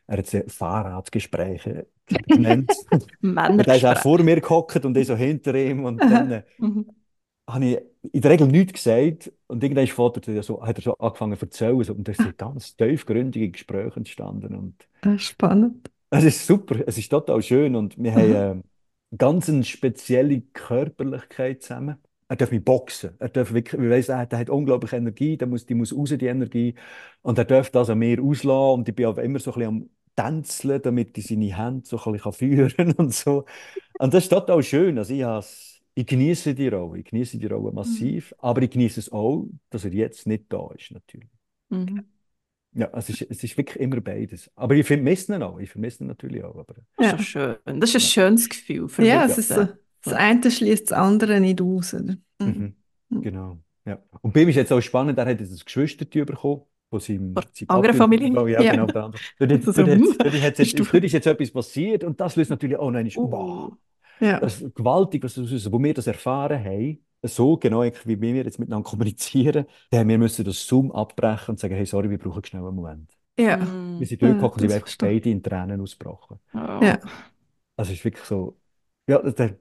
er 0.07 0.19
hat 0.19 0.51
Fahrradgespräche 0.51 1.87
genannt. 2.27 2.75
Und 3.55 3.67
er 3.67 3.75
ist 3.77 3.85
auch 3.85 3.97
vor 3.97 4.19
mir 4.23 4.41
gehockt 4.41 4.85
und 4.85 4.97
ich 4.97 5.07
so 5.07 5.15
hinter 5.15 5.55
ihm 5.55 5.85
und 5.85 6.09
dann 6.09 6.31
äh, 6.31 6.43
Mhm. 6.59 6.85
Habe 7.47 7.65
ich 7.65 7.79
in 8.13 8.21
der 8.21 8.31
Regel 8.31 8.47
nichts 8.47 8.73
gesagt 8.73 9.31
und 9.47 9.63
irgendwann 9.63 9.87
fordert 9.87 10.27
er 10.27 10.43
so, 10.43 10.61
hat 10.65 10.77
er 10.77 10.83
so 10.83 10.97
angefangen 10.97 11.37
zu 11.37 11.45
erzählen 11.45 11.83
so, 11.83 11.93
und 11.93 12.07
da 12.07 12.13
sind 12.13 12.37
ganz 12.37 12.75
tiefgründige 12.75 13.51
Gespräche 13.51 13.97
entstanden 13.97 14.55
und 14.55 14.87
Das 15.01 15.15
ist 15.15 15.23
spannend. 15.23 15.89
es 16.09 16.23
ist 16.23 16.47
super, 16.47 16.75
es 16.87 16.97
ist 16.97 17.09
total 17.09 17.41
schön 17.41 17.75
und 17.75 17.97
wir 18.01 18.13
haben 18.13 18.61
äh, 19.13 19.17
ganz 19.17 19.49
eine 19.49 19.63
spezielle 19.63 20.41
Körperlichkeit 20.41 21.61
zusammen. 21.63 21.97
Er 22.29 22.35
darf 22.35 22.51
mich 22.51 22.63
boxen, 22.63 23.11
er 23.19 23.29
darf 23.29 23.53
wirklich, 23.53 23.81
ich 23.81 23.89
weiss, 23.89 24.09
er 24.09 24.19
hat, 24.19 24.33
er 24.33 24.39
hat 24.39 24.49
unglaublich 24.49 24.91
Energie, 24.93 25.37
der 25.37 25.47
muss, 25.47 25.65
die 25.65 25.75
muss 25.75 25.95
raus, 25.95 26.09
die 26.17 26.25
Energie 26.25 26.75
und 27.21 27.37
er 27.37 27.45
darf 27.45 27.69
das 27.71 27.89
an 27.89 27.99
mir 27.99 28.21
auslassen 28.21 28.79
und 28.81 28.89
ich 28.89 28.95
bin 28.95 29.05
aber 29.05 29.23
immer 29.23 29.39
so 29.39 29.51
ein 29.53 29.59
bisschen 29.59 29.67
am 29.81 29.89
Tänzeln, 30.15 30.81
damit 30.81 31.17
ich 31.17 31.27
seine 31.27 31.55
Hände 31.57 31.85
so 31.87 31.97
ein 32.03 32.13
bisschen 32.13 32.33
führen 32.33 32.69
kann 32.75 32.91
und 32.97 33.13
so. 33.13 33.45
Und 33.99 34.13
das 34.13 34.25
ist 34.25 34.29
total 34.29 34.63
schön, 34.63 34.97
also 34.97 35.13
ich 35.13 35.23
has, 35.23 35.76
ich 35.97 36.05
genieße 36.05 36.53
die 36.53 36.67
Rolle, 36.67 36.99
ich 36.99 37.05
genieße 37.05 37.39
die 37.39 37.47
Rolle 37.47 37.71
massiv, 37.71 38.33
aber 38.37 38.61
ich 38.61 38.69
genieße 38.69 38.99
es 38.99 39.11
auch, 39.11 39.47
dass 39.71 39.83
er 39.83 39.93
jetzt 39.93 40.27
nicht 40.27 40.45
da 40.49 40.69
ist, 40.77 40.91
natürlich. 40.91 41.29
Mhm. 41.69 42.03
Ja, 42.73 42.89
es 42.93 43.09
ist, 43.09 43.21
es 43.23 43.43
ist 43.43 43.57
wirklich 43.57 43.79
immer 43.81 43.99
beides. 44.01 44.51
Aber 44.55 44.75
ich 44.75 44.85
vermisse 44.85 45.33
ihn 45.35 45.41
auch, 45.41 45.57
ich 45.59 45.71
vermisse 45.71 46.03
ihn 46.03 46.07
natürlich 46.07 46.43
auch, 46.43 46.55
aber 46.55 46.75
Das 46.97 47.07
ist 47.07 47.11
Ja. 47.11 47.17
so 47.17 47.23
schön. 47.23 47.79
Das 47.79 47.89
ist 47.89 47.95
ein 47.95 48.01
schönes 48.01 48.47
Gefühl 48.47 48.87
für 48.87 49.03
Ja, 49.03 49.23
mich. 49.23 49.31
es 49.31 49.37
ist 49.39 49.49
so, 49.49 49.67
das 50.03 50.13
eine 50.13 50.51
schließt 50.51 50.91
das 50.91 50.97
andere 50.97 51.39
nicht 51.39 51.59
aus. 51.61 51.95
Oder? 51.95 52.15
Mhm. 52.39 52.75
Mhm. 53.09 53.21
Genau. 53.21 53.57
Ja. 53.85 53.99
Und 54.21 54.33
bei 54.33 54.41
ihm 54.43 54.49
ist 54.49 54.55
jetzt 54.57 54.71
auch 54.71 54.81
spannend, 54.81 55.17
er 55.17 55.25
hat 55.25 55.39
jetzt 55.39 55.51
ein 55.51 55.61
Geschwisterchen 55.65 56.25
bekommen 56.27 56.61
von 56.91 56.99
seinem, 56.99 57.33
Papi. 57.33 57.93
Familie? 57.93 58.39
Oh, 58.39 58.45
ja, 58.45 58.61
Ja. 58.61 58.71
genau. 58.71 58.85
Dort, 58.85 59.17
So, 59.39 59.45
dort, 59.47 59.63
so, 59.63 59.71
dort, 59.71 59.87
dort, 59.87 59.99
dort, 60.35 60.93
dort 60.93 61.03
ist 61.03 61.13
jetzt 61.13 61.25
etwas 61.27 61.51
passiert 61.51 62.03
und 62.03 62.19
das 62.21 62.35
löst 62.35 62.51
natürlich 62.51 62.77
auch 62.77 62.91
noch 62.91 63.17
Uh. 63.17 63.71
Ja. 64.19 64.39
das 64.39 64.61
ist 64.61 64.75
gewaltig, 64.75 65.23
was. 65.23 65.37
Wo 65.71 65.81
wir 65.81 65.93
das 65.93 66.07
erfahren 66.07 66.63
haben, 66.63 66.99
so 67.23 67.57
genau 67.57 67.83
wie 67.83 68.21
wir 68.21 68.35
jetzt 68.35 68.59
miteinander 68.59 68.89
kommunizieren, 68.89 69.65
dann 69.91 69.99
haben 70.01 70.09
wir 70.09 70.17
müssen 70.17 70.45
das 70.45 70.65
Zoom 70.67 70.91
abbrechen 70.91 71.51
und 71.51 71.59
sagen, 71.59 71.75
hey, 71.75 71.85
sorry, 71.85 72.09
wir 72.09 72.17
brauchen 72.17 72.43
schnell 72.43 72.63
einen 72.65 72.75
Moment. 72.75 73.11
Ja. 73.39 73.57
Mhm. 73.57 73.99
Wir 73.99 74.07
sind 74.07 74.21
dort 74.21 74.29
Ja, 74.31 74.35
gekommen 74.41 74.63
und 74.63 74.71
sind 74.71 74.97
beide 74.99 75.29
in 75.29 75.43
Tränen 75.43 75.81
ausgebrochen. 75.81 76.39
Oh. 76.53 76.57
Ja. 76.57 76.99
Also 77.75 77.91
es 77.91 77.99
ist 77.99 78.05
wirklich 78.05 78.23
so, 78.25 78.57
ja, 79.07 79.19
der, 79.21 79.57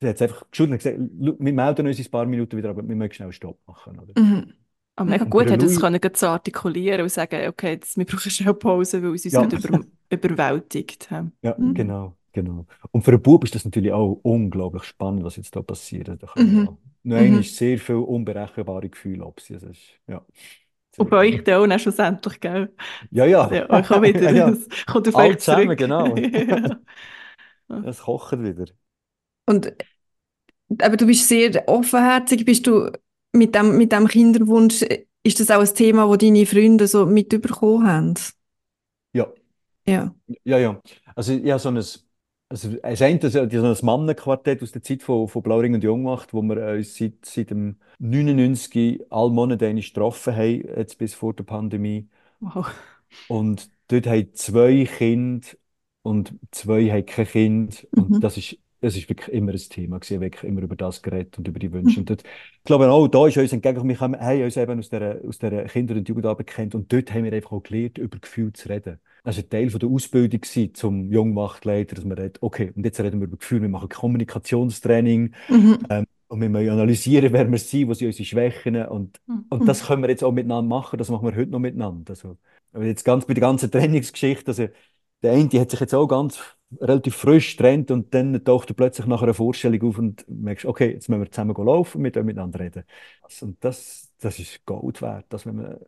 der 0.00 0.10
hat 0.10 0.22
einfach 0.22 0.48
geschuldet 0.50 0.72
und 0.72 0.78
gesagt, 0.78 0.98
«Schau, 1.24 1.36
wir 1.38 1.52
melden 1.52 1.86
uns 1.86 1.98
in 1.98 2.04
ein 2.04 2.10
paar 2.10 2.26
Minuten 2.26 2.56
wieder, 2.56 2.70
aber 2.70 2.86
wir 2.86 2.94
müssen 2.96 3.12
schnell 3.12 3.32
Stopp 3.32 3.58
machen. 3.66 3.98
Oder? 3.98 4.20
Mhm. 4.20 4.52
Aber 4.96 5.10
mega 5.10 5.24
Und 5.24 5.30
gut, 5.30 5.50
hat 5.50 5.60
er 5.60 5.66
es 5.66 5.80
können 5.80 6.00
so 6.14 6.28
artikulieren 6.28 7.02
und 7.02 7.08
sagen, 7.10 7.48
okay, 7.48 7.72
jetzt, 7.72 7.96
wir 7.98 8.04
brauchen 8.06 8.30
schnell 8.30 8.54
Pause, 8.54 9.02
weil 9.02 9.14
es 9.14 9.24
uns 9.24 9.34
Ja. 9.34 9.44
gerade 9.44 9.56
über, 9.56 9.80
überwältigt. 10.10 11.10
haben. 11.10 11.32
Ja, 11.42 11.54
Mhm. 11.58 11.74
genau, 11.74 12.16
genau. 12.36 12.66
Und 12.92 13.02
für 13.02 13.12
einen 13.12 13.22
Bub 13.22 13.44
ist 13.44 13.54
das 13.54 13.64
natürlich 13.64 13.92
auch 13.92 14.20
unglaublich 14.22 14.84
spannend, 14.84 15.24
was 15.24 15.36
jetzt 15.36 15.56
da 15.56 15.62
passiert. 15.62 16.08
Da 16.08 16.16
Mhm. 16.36 16.78
ja 17.04 17.18
einmal 17.18 17.42
Mhm. 17.42 17.42
sehr 17.42 17.78
viele 17.78 18.00
unberechenbare 18.00 18.88
Gefühle 18.90 19.24
ab. 19.26 19.34
Also 19.40 19.54
das 19.54 19.62
ist, 19.64 19.80
ja. 20.08 20.24
Und 20.96 21.10
bei 21.10 21.18
euch 21.18 21.44
dann 21.44 21.72
auch 21.72 21.78
schlussendlich, 21.78 22.40
gell? 22.40 22.74
Ja, 23.10 23.24
ja. 23.26 23.50
Ja, 23.50 23.70
euch 23.70 23.90
auch 23.90 24.02
wieder. 24.02 24.22
Ja, 24.22 24.30
ja. 24.30 24.50
Das 24.50 24.68
kommt 24.86 25.08
auf 25.08 25.16
Alle 25.16 25.36
euch 25.36 25.38
zusammen, 25.38 25.76
zurück. 25.76 25.76
genau. 25.76 26.16
ja. 26.32 26.76
Kocht 28.04 28.42
wieder. 28.42 28.66
Und, 29.46 29.72
aber 30.80 30.96
du 30.96 31.06
bist 31.06 31.28
sehr 31.28 31.68
offenherzig. 31.68 32.44
Bist 32.44 32.66
du 32.66 32.90
mit 33.32 33.54
dem, 33.54 33.76
mit 33.76 33.92
dem 33.92 34.08
Kinderwunsch, 34.08 34.82
ist 35.22 35.40
das 35.40 35.50
auch 35.50 35.60
ein 35.60 35.74
Thema, 35.74 36.08
das 36.08 36.18
deine 36.18 36.46
Freunde 36.46 36.86
so 36.86 37.06
mitbekommen 37.06 37.86
haben? 37.86 38.14
Ja, 39.12 39.26
Ja. 39.86 40.14
ja, 40.44 40.58
ja. 40.58 40.82
Also 41.14 41.32
ich 41.32 41.50
habe 41.50 41.58
so 41.60 41.68
ein, 41.70 41.76
also 42.48 42.76
es 42.82 43.02
eine, 43.02 43.18
das 43.18 43.34
ist 43.34 43.52
so 43.52 43.64
ein 43.66 43.86
Mannenquartett 43.86 44.62
aus 44.62 44.72
der 44.72 44.82
Zeit 44.82 45.02
von, 45.02 45.28
von 45.28 45.42
Blauring 45.42 45.74
und 45.74 45.82
Jungmacht, 45.84 46.32
wo 46.32 46.42
wir 46.42 46.56
uns 46.74 46.96
seit, 46.96 47.24
seit 47.24 47.50
dem 47.50 47.78
99 47.98 49.00
alle 49.10 49.30
Monate 49.30 49.74
getroffen 49.74 50.34
haben, 50.36 50.62
jetzt 50.76 50.98
bis 50.98 51.14
vor 51.14 51.34
der 51.34 51.44
Pandemie. 51.44 52.08
Wow. 52.40 52.66
Und 53.26 53.70
dort 53.88 54.06
haben 54.06 54.32
zwei 54.34 54.84
Kinder 54.84 55.46
und 56.02 56.34
zwei 56.52 56.90
haben 56.90 57.06
kein 57.06 57.26
Kind. 57.26 57.88
Und 57.94 58.10
Mhm. 58.10 58.20
das 58.20 58.36
ist, 58.36 58.56
das 58.86 58.96
ist 58.96 59.08
wirklich 59.08 59.34
immer 59.36 59.52
ein 59.52 59.58
Thema 59.58 59.98
gewesen. 60.00 60.20
Wirklich 60.20 60.44
immer 60.44 60.62
über 60.62 60.76
das 60.76 61.02
geredet 61.02 61.36
und 61.38 61.48
über 61.48 61.58
die 61.58 61.72
Wünsche. 61.72 62.00
Und 62.00 62.10
dort, 62.10 62.22
ich 62.24 62.64
glaube 62.64 62.88
auch, 62.90 63.08
da 63.08 63.26
ist 63.26 63.36
uns 63.36 63.52
entgegengekommen, 63.52 63.94
wir 63.96 64.00
haben, 64.00 64.16
haben 64.20 64.42
uns 64.42 64.56
eben 64.56 64.78
aus 64.78 64.88
der, 64.88 65.20
aus 65.26 65.38
der 65.38 65.64
Kinder- 65.66 65.94
und 65.94 66.08
Jugendarbeit 66.08 66.46
kennt 66.48 66.74
und 66.74 66.92
dort 66.92 67.12
haben 67.12 67.24
wir 67.24 67.32
einfach 67.32 67.52
auch 67.52 67.62
gelernt, 67.62 67.98
über 67.98 68.18
Gefühle 68.18 68.52
zu 68.52 68.68
reden. 68.68 68.98
Das 69.24 69.36
war 69.36 69.44
ein 69.44 69.50
Teil 69.50 69.70
von 69.70 69.80
der 69.80 69.88
Ausbildung 69.88 70.40
gewesen, 70.40 70.74
zum 70.74 71.10
Jungmachtleiter, 71.12 71.96
dass 71.96 72.04
man 72.04 72.16
redet, 72.18 72.38
okay, 72.42 72.72
und 72.76 72.84
jetzt 72.84 73.00
reden 73.00 73.20
wir 73.20 73.26
über 73.26 73.36
Gefühle, 73.36 73.62
wir 73.62 73.68
machen 73.68 73.88
Kommunikationstraining, 73.88 75.34
Mhm. 75.48 75.86
ähm, 75.90 76.06
Und 76.28 76.40
wir 76.40 76.48
müssen 76.48 76.70
analysieren, 76.70 77.32
wer 77.32 77.50
wir 77.50 77.58
sind, 77.58 77.88
wo 77.88 77.94
sind 77.94 78.08
unsere 78.08 78.24
Schwächen. 78.24 78.76
Und, 78.86 79.20
und 79.48 79.60
Mhm. 79.62 79.66
das 79.66 79.86
können 79.86 80.02
wir 80.02 80.10
jetzt 80.10 80.24
auch 80.24 80.32
miteinander 80.32 80.68
machen, 80.68 80.98
das 80.98 81.08
machen 81.08 81.26
wir 81.26 81.36
heute 81.36 81.50
noch 81.50 81.60
miteinander. 81.60 82.10
Also, 82.10 82.36
jetzt 82.80 83.04
ganz 83.04 83.26
bei 83.26 83.34
der 83.34 83.40
ganzen 83.42 83.70
Trainingsgeschichte, 83.70 84.48
also 84.48 84.68
der 85.22 85.32
eine 85.32 85.60
hat 85.60 85.70
sich 85.70 85.80
jetzt 85.80 85.94
auch 85.94 86.06
ganz 86.08 86.55
relativ 86.80 87.16
frisch 87.16 87.56
getrennt 87.56 87.90
und 87.90 88.12
dann 88.14 88.42
taucht 88.44 88.70
er 88.70 88.74
plötzlich 88.74 89.06
nach 89.06 89.22
einer 89.22 89.34
Vorstellung 89.34 89.82
auf 89.88 89.98
und 89.98 90.24
merkst, 90.28 90.66
okay, 90.66 90.92
jetzt 90.92 91.08
müssen 91.08 91.22
wir 91.22 91.30
zusammen 91.30 91.54
laufen, 91.56 92.02
wir 92.04 92.10
dürfen 92.10 92.26
miteinander 92.26 92.60
reden. 92.60 92.84
Und 93.40 93.62
das, 93.64 94.12
das 94.18 94.38
ist 94.38 94.64
Gold 94.66 95.00
wert, 95.02 95.26
dass 95.30 95.46
wenn 95.46 95.56
man 95.56 95.78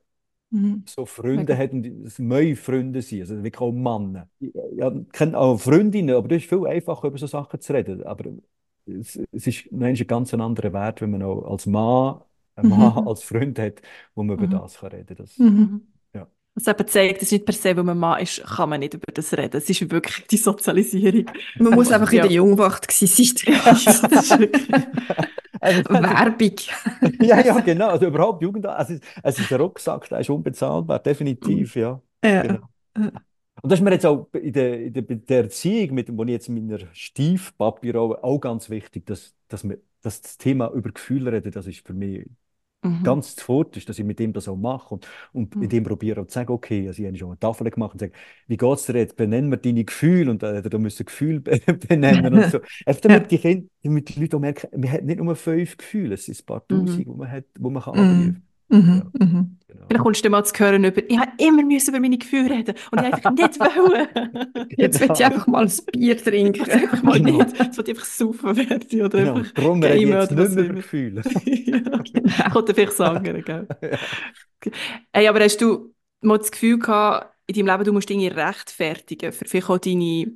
Mhm. 0.50 0.84
so 0.84 1.04
Freunde 1.06 1.52
Mega. 1.52 1.58
hat 1.58 1.72
und 1.72 1.86
es 2.06 2.18
neue 2.18 2.56
Freunde 2.56 3.02
sind, 3.02 3.20
also 3.22 3.36
wirklich 3.42 3.60
auch 3.60 3.72
Männer. 3.72 4.28
Ja, 4.40 4.90
ich 4.92 5.08
kenne 5.12 5.38
auch 5.38 5.58
Freundinnen, 5.58 6.14
aber 6.16 6.28
das 6.28 6.38
ist 6.42 6.48
viel 6.48 6.66
einfacher, 6.66 7.08
über 7.08 7.18
so 7.18 7.26
Sachen 7.26 7.60
zu 7.60 7.72
reden. 7.74 8.02
Aber 8.04 8.24
es, 8.86 9.16
es 9.32 9.46
ist 9.46 9.70
ein 9.72 9.94
ganz 10.06 10.32
anderer 10.34 10.72
Wert, 10.72 11.00
wenn 11.02 11.10
man 11.10 11.22
auch 11.22 11.42
als 11.50 11.66
Mann, 11.66 12.22
einen 12.56 12.68
Mann 12.68 12.92
Mhm. 12.98 13.06
als 13.06 13.22
Freund 13.22 13.58
hat, 13.58 13.82
wo 14.14 14.22
man 14.22 14.36
über 14.36 14.46
Mhm. 14.46 14.48
das 14.48 14.78
kann 14.78 14.90
reden 14.92 15.16
kann. 15.16 15.16
Das, 15.26 15.44
Mhm. 15.44 15.88
Was 16.58 16.66
eben 16.66 16.88
zeigt, 16.88 17.16
es 17.18 17.22
ist 17.28 17.32
nicht 17.32 17.44
per 17.46 17.54
se, 17.54 17.76
wenn 17.76 17.86
man 17.86 17.98
Mann 17.98 18.20
ist, 18.20 18.42
kann 18.44 18.68
man 18.68 18.80
nicht 18.80 18.94
über 18.94 19.12
das 19.12 19.32
reden. 19.32 19.56
Es 19.56 19.70
ist 19.70 19.90
wirklich 19.90 20.26
die 20.26 20.36
Sozialisierung. 20.36 21.26
Man 21.58 21.74
muss 21.74 21.92
einfach 21.92 22.10
in 22.10 22.18
Ja. 22.18 22.22
der 22.24 22.32
Jungwacht 22.32 22.88
gewesen 22.88 23.06
sein. 23.36 23.54
Ja, 23.54 23.62
das 23.72 23.86
ist 23.86 24.38
wirklich... 24.38 24.68
Also, 25.60 25.82
Werbung. 25.90 26.54
ja, 27.20 27.40
ja, 27.44 27.60
genau. 27.60 27.88
Also 27.88 28.06
überhaupt 28.06 28.42
Jugend, 28.42 28.66
also 28.66 28.94
es, 28.94 29.00
es 29.22 29.38
ist 29.38 29.50
der 29.50 29.60
Rucksack, 29.60 30.08
der 30.08 30.20
ist 30.20 30.30
unbezahlbar, 30.30 30.98
definitiv, 31.00 31.76
ja. 31.76 32.00
Ja. 32.24 32.42
Genau. 32.42 32.58
Und 32.94 33.72
das 33.72 33.78
ist 33.80 33.84
mir 33.84 33.92
jetzt 33.92 34.06
auch 34.06 34.28
in 34.34 34.52
der, 34.52 34.80
in 34.84 34.92
der, 34.92 35.02
der 35.02 35.42
Erziehung, 35.44 35.94
mit 35.94 36.08
dem, 36.08 36.16
wo 36.18 36.22
ich 36.24 36.30
jetzt 36.30 36.48
in 36.48 36.54
meiner 36.54 36.78
Stiefpapi-Rolle 36.92 38.22
auch 38.22 38.38
ganz 38.40 38.70
wichtig, 38.70 39.06
dass, 39.06 39.34
dass, 39.48 39.68
wir, 39.68 39.78
dass 40.02 40.22
das 40.22 40.38
Thema 40.38 40.70
über 40.72 40.90
Gefühle 40.90 41.32
reden, 41.32 41.50
das 41.52 41.66
ist 41.66 41.86
für 41.86 41.94
mich 41.94 42.24
Mhm. 42.82 43.04
ganz 43.04 43.36
zuvorderst, 43.36 43.88
dass 43.88 43.98
ich 43.98 44.04
mit 44.04 44.20
ihm 44.20 44.32
das 44.32 44.48
auch 44.48 44.56
mache 44.56 44.94
und, 44.94 45.06
und 45.32 45.54
Mhm. 45.54 45.60
mit 45.60 45.72
ihm 45.72 45.84
probiere 45.84 46.26
zu 46.26 46.34
sagen, 46.34 46.52
okay, 46.52 46.86
also 46.88 47.00
ich 47.02 47.06
habe 47.08 47.16
schon 47.16 47.28
eine 47.30 47.38
Tafel 47.38 47.70
gemacht 47.70 47.92
und 47.94 48.00
sage, 48.00 48.12
wie 48.46 48.56
geht 48.56 48.72
es 48.74 48.86
dir 48.86 48.96
jetzt, 48.98 49.16
benennen 49.16 49.50
wir 49.50 49.56
deine 49.58 49.84
Gefühle 49.84 50.30
und 50.30 50.42
äh, 50.42 50.62
da 50.62 50.78
müssen 50.78 51.06
Gefühle 51.06 51.40
be- 51.40 51.60
benennen 51.88 52.34
und 52.34 52.44
so. 52.46 52.58
Einfach 52.86 53.00
damit 53.02 53.30
die 53.30 53.38
Kinder, 53.38 53.68
damit 53.82 54.08
die 54.14 54.20
Leute 54.20 54.36
auch 54.36 54.40
merken, 54.40 54.68
man 54.80 54.92
hat 54.92 55.04
nicht 55.04 55.20
nur 55.20 55.36
fünf 55.36 55.76
Gefühle, 55.76 56.14
es 56.14 56.24
sind 56.26 56.40
ein 56.40 56.46
paar 56.46 56.66
Mhm. 56.68 56.68
Tausend, 56.68 57.06
die 57.08 57.10
man 57.12 57.30
hat, 57.30 57.44
wo 57.58 57.70
man 57.70 57.82
kann 57.82 57.94
Mhm. 57.94 58.42
Mhm. 58.70 59.10
Mhm. 59.18 59.58
Genau. 59.66 59.84
Vielleicht 59.86 60.02
kommst 60.04 60.24
du 60.24 60.30
mal 60.30 60.44
zu 60.44 60.54
hören 60.58 60.84
über, 60.84 61.02
ich 61.10 61.18
habe 61.18 61.32
immer 61.38 61.62
müssen 61.62 61.90
über 61.90 62.00
meine 62.00 62.18
Gefühle 62.18 62.50
reden 62.50 62.74
und 62.90 63.00
ich 63.00 63.06
einfach 63.06 63.30
nicht 63.30 63.58
wollen. 63.60 64.68
Jetzt 64.76 65.00
will 65.00 65.10
ich 65.12 65.24
einfach 65.24 65.46
mal 65.46 65.64
ein 65.64 65.72
Bier 65.92 66.16
trinken. 66.18 66.70
einfach 66.70 67.02
mal 67.02 67.20
Genau. 67.20 67.38
nicht. 67.38 67.60
Es 67.70 67.76
wird 67.76 67.88
einfach 67.88 68.04
saufen 68.04 68.56
werden 68.56 69.02
oder 69.02 69.18
Genau. 69.18 69.34
einfach 69.36 69.52
Darum 69.52 69.82
rede 69.82 69.96
ich 69.96 70.08
jetzt 70.08 70.30
nicht 70.32 70.54
mehr 70.54 70.64
über. 70.64 70.74
Gefühle. 70.74 71.22
ja. 71.44 71.78
Genau. 71.78 72.50
Kommt 72.52 72.70
vielleicht 72.74 72.92
sagen, 72.92 73.44
gell? 73.44 73.66
Ja. 73.82 73.98
Hey, 75.12 75.28
aber 75.28 75.40
hast 75.40 75.60
du 75.60 75.94
mal 76.20 76.38
das 76.38 76.50
Gefühl 76.50 76.78
gehabt, 76.78 77.34
in 77.46 77.54
deinem 77.54 77.66
Leben, 77.68 77.84
du 77.84 77.92
musst 77.92 78.08
Dinge 78.08 78.34
rechtfertigen 78.34 79.32
für 79.32 79.44
vielleicht 79.46 79.70
auch 79.70 79.78
deine, 79.78 80.26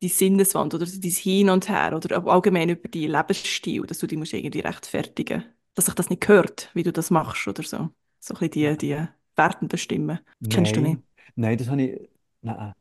deine 0.00 0.10
Sinneswand 0.10 0.74
oder 0.74 0.86
dein 0.86 1.10
Hin 1.10 1.50
und 1.50 1.68
Her 1.68 1.94
oder 1.96 2.26
allgemein 2.26 2.70
über 2.70 2.88
deinen 2.88 3.10
Lebensstil, 3.12 3.82
dass 3.82 3.98
du 3.98 4.06
dich 4.06 4.18
musst 4.18 4.32
irgendwie 4.32 4.60
rechtfertigen 4.60 5.44
dass 5.74 5.86
sich 5.86 5.94
das 5.94 6.10
nicht 6.10 6.22
gehört, 6.22 6.70
wie 6.74 6.82
du 6.82 6.92
das 6.92 7.10
machst 7.10 7.46
oder 7.48 7.62
so. 7.62 7.90
So 8.20 8.34
ein 8.34 8.40
bisschen 8.50 8.78
die, 8.78 8.78
die 8.78 9.08
wertenden 9.36 9.78
Stimmen. 9.78 10.20
Kennst 10.48 10.76
du 10.76 10.80
nicht? 10.82 11.00
Nein, 11.34 11.58
das 11.58 11.68
habe 11.68 11.82
ich. 11.82 12.08
Nein. 12.42 12.72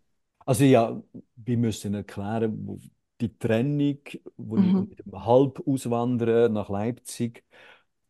Also 0.45 0.63
ja, 0.65 1.01
wir 1.36 1.58
müssen 1.58 1.93
erklären, 1.93 2.67
wo 2.67 2.80
die 3.21 3.38
Trennung, 3.38 3.99
wo 4.38 4.58
ich 4.58 4.73
Mhm. 4.73 4.86
mit 4.89 4.99
dem 5.06 5.25
Halb 5.25 5.62
auswandern 5.67 6.54
nach 6.54 6.69
Leipzig, 6.69 7.43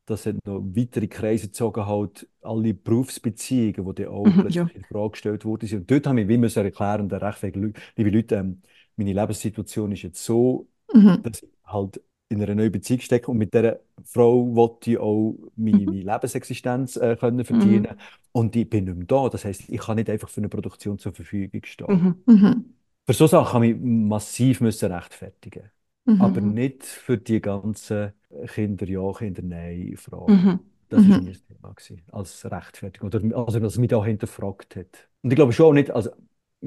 das 0.05 0.25
hat 0.25 0.35
noch 0.45 0.61
weitere 0.61 1.07
Kreise 1.07 1.47
gezogen, 1.47 1.85
halt 1.85 2.27
alle 2.41 2.73
Berufsbeziehungen, 2.73 3.85
die 3.95 4.03
dann 4.03 4.13
auch 4.13 4.37
Mhm, 4.37 4.47
ja. 4.49 4.71
in 4.73 4.85
Frage 4.85 5.11
gestellt 5.11 5.45
wurden. 5.45 5.73
Und 5.77 5.91
dort 5.91 6.07
haben 6.07 6.17
wir 6.17 6.27
wie 6.27 6.37
müssen 6.37 6.65
erklären, 6.65 7.01
und 7.03 7.13
recht 7.13 7.39
viele 7.39 7.59
Leute, 7.67 7.81
liebe 7.97 8.09
Leute, 8.09 8.35
ähm, 8.35 8.61
meine 8.97 9.13
Lebenssituation 9.13 9.91
ist 9.93 10.03
jetzt 10.03 10.23
so, 10.23 10.69
Mhm. 10.93 11.23
dass 11.23 11.43
ich 11.43 11.49
halt 11.65 12.01
in 12.31 12.41
einer 12.41 12.55
neuen 12.55 12.71
Beziehung 12.71 13.01
stecke 13.01 13.29
und 13.31 13.37
mit 13.37 13.53
dieser 13.53 13.79
Frau 14.05 14.55
wollte 14.55 14.91
ich 14.91 14.97
auch 14.99 15.35
meine, 15.55 15.85
Mhm. 15.85 15.85
meine 15.87 16.03
Lebensexistenz 16.03 16.95
äh, 16.97 17.15
können 17.17 17.45
verdienen 17.45 17.95
und 18.31 18.55
ich 18.55 18.69
bin 18.69 18.85
nicht 18.85 18.97
mehr 18.97 19.07
da. 19.07 19.29
Das 19.29 19.45
heisst, 19.45 19.69
ich 19.69 19.79
kann 19.79 19.97
nicht 19.97 20.09
einfach 20.09 20.29
für 20.29 20.39
eine 20.41 20.49
Produktion 20.49 20.97
zur 20.99 21.13
Verfügung 21.13 21.61
stehen. 21.65 21.87
Mhm. 21.87 22.23
Mhm. 22.25 22.73
Für 23.05 23.13
so 23.13 23.27
Sachen 23.27 23.53
habe 23.53 23.67
ich 23.67 23.77
massiv 23.79 24.61
müssen 24.61 24.91
rechtfertigen, 24.91 25.71
Mhm. 26.05 26.13
aber 26.17 26.41
nicht 26.41 26.83
für 26.85 27.17
die 27.17 27.41
ganzen 27.41 28.13
Kinder 28.53 28.87
ja, 28.87 29.11
Kinder 29.13 29.41
nein 29.43 29.95
Fragen. 29.97 30.33
Mhm. 30.33 30.59
Das 30.89 31.09
war 31.09 31.19
Mhm. 31.19 31.25
das 31.25 31.43
Thema 31.45 31.73
gewesen, 31.73 32.03
als 32.11 32.45
Rechtfertigung 32.51 33.07
oder 33.07 33.37
also 33.47 33.59
dass 33.59 33.77
mich 33.77 33.89
da 33.89 34.03
hinterfragt 34.03 34.75
hat. 34.75 35.09
Und 35.23 35.31
ich 35.31 35.35
glaube 35.35 35.53
schon 35.53 35.67
auch 35.67 35.73
nicht, 35.73 35.91
also 35.91 36.11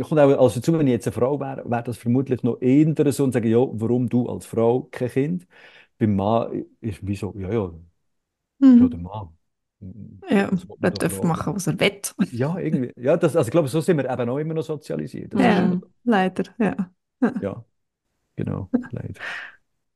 kommt 0.02 0.20
auch 0.20 0.28
also 0.40 0.60
dazu, 0.60 0.72
wenn 0.78 0.86
ich 0.86 0.92
jetzt 0.92 1.06
eine 1.06 1.12
Frau 1.14 1.38
wäre, 1.40 1.68
wäre 1.70 1.82
das 1.84 1.98
vermutlich 1.98 2.42
noch 2.42 2.60
eher 2.60 3.12
so 3.12 3.24
und 3.24 3.32
sagen, 3.32 3.48
ja, 3.48 3.58
warum 3.58 4.08
du 4.08 4.28
als 4.28 4.46
Frau 4.46 4.82
kein 4.90 5.08
Kind? 5.10 5.46
Beim 5.98 6.16
Mann 6.16 6.64
ist 6.80 7.06
wie 7.06 7.16
so, 7.16 7.32
ja, 7.38 7.52
ja, 7.52 7.72
ist 8.72 8.80
ja 8.80 8.88
der 8.88 8.98
Mhm. 8.98 9.00
Mann. 9.00 9.36
Ja, 10.30 10.50
er 10.50 10.56
da 10.80 10.90
darf 10.90 11.22
machen, 11.22 11.54
was 11.54 11.66
er 11.66 11.78
will. 11.80 12.00
Ja, 12.30 12.58
irgendwie. 12.58 12.92
Ja, 12.96 13.16
das, 13.16 13.36
also 13.36 13.48
ich 13.48 13.52
glaube, 13.52 13.68
so 13.68 13.80
sind 13.80 13.96
wir 13.98 14.10
eben 14.10 14.28
auch 14.28 14.38
immer 14.38 14.54
noch 14.54 14.62
sozialisiert. 14.64 15.34
Das 15.34 15.42
Ja, 15.42 15.78
leider, 16.04 16.44
ja. 16.58 16.90
ja, 17.40 17.64
genau, 18.36 18.72
leider. 18.90 19.22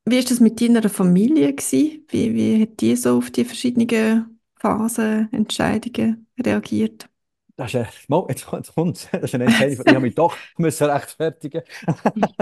Wie 0.05 0.19
ist 0.19 0.31
das 0.31 0.41
mit 0.41 0.61
deiner 0.61 0.89
Familie 0.89 1.55
gewesen? 1.55 2.05
Wie, 2.09 2.35
wie 2.35 2.63
hat 2.63 2.81
die 2.81 2.97
so 2.97 3.19
auf 3.19 3.31
die 3.31 3.45
verschiedenen 3.45 4.41
Phasen, 4.57 5.33
Entscheidungen 5.33 6.27
reagiert? 6.45 7.09
Das 7.59 7.75
ist 7.75 8.09
mal, 8.09 8.25
jetzt 8.29 8.47
kommt. 8.47 8.69
Das 9.13 9.23
ist 9.25 9.35
eine 9.35 9.45
Entscheidung. 9.47 9.85
Ich 9.87 9.95
habe 9.95 10.01
mich 10.07 10.15
doch 10.15 10.41
müssen 10.59 10.89
rechtfertigen. 10.91 11.63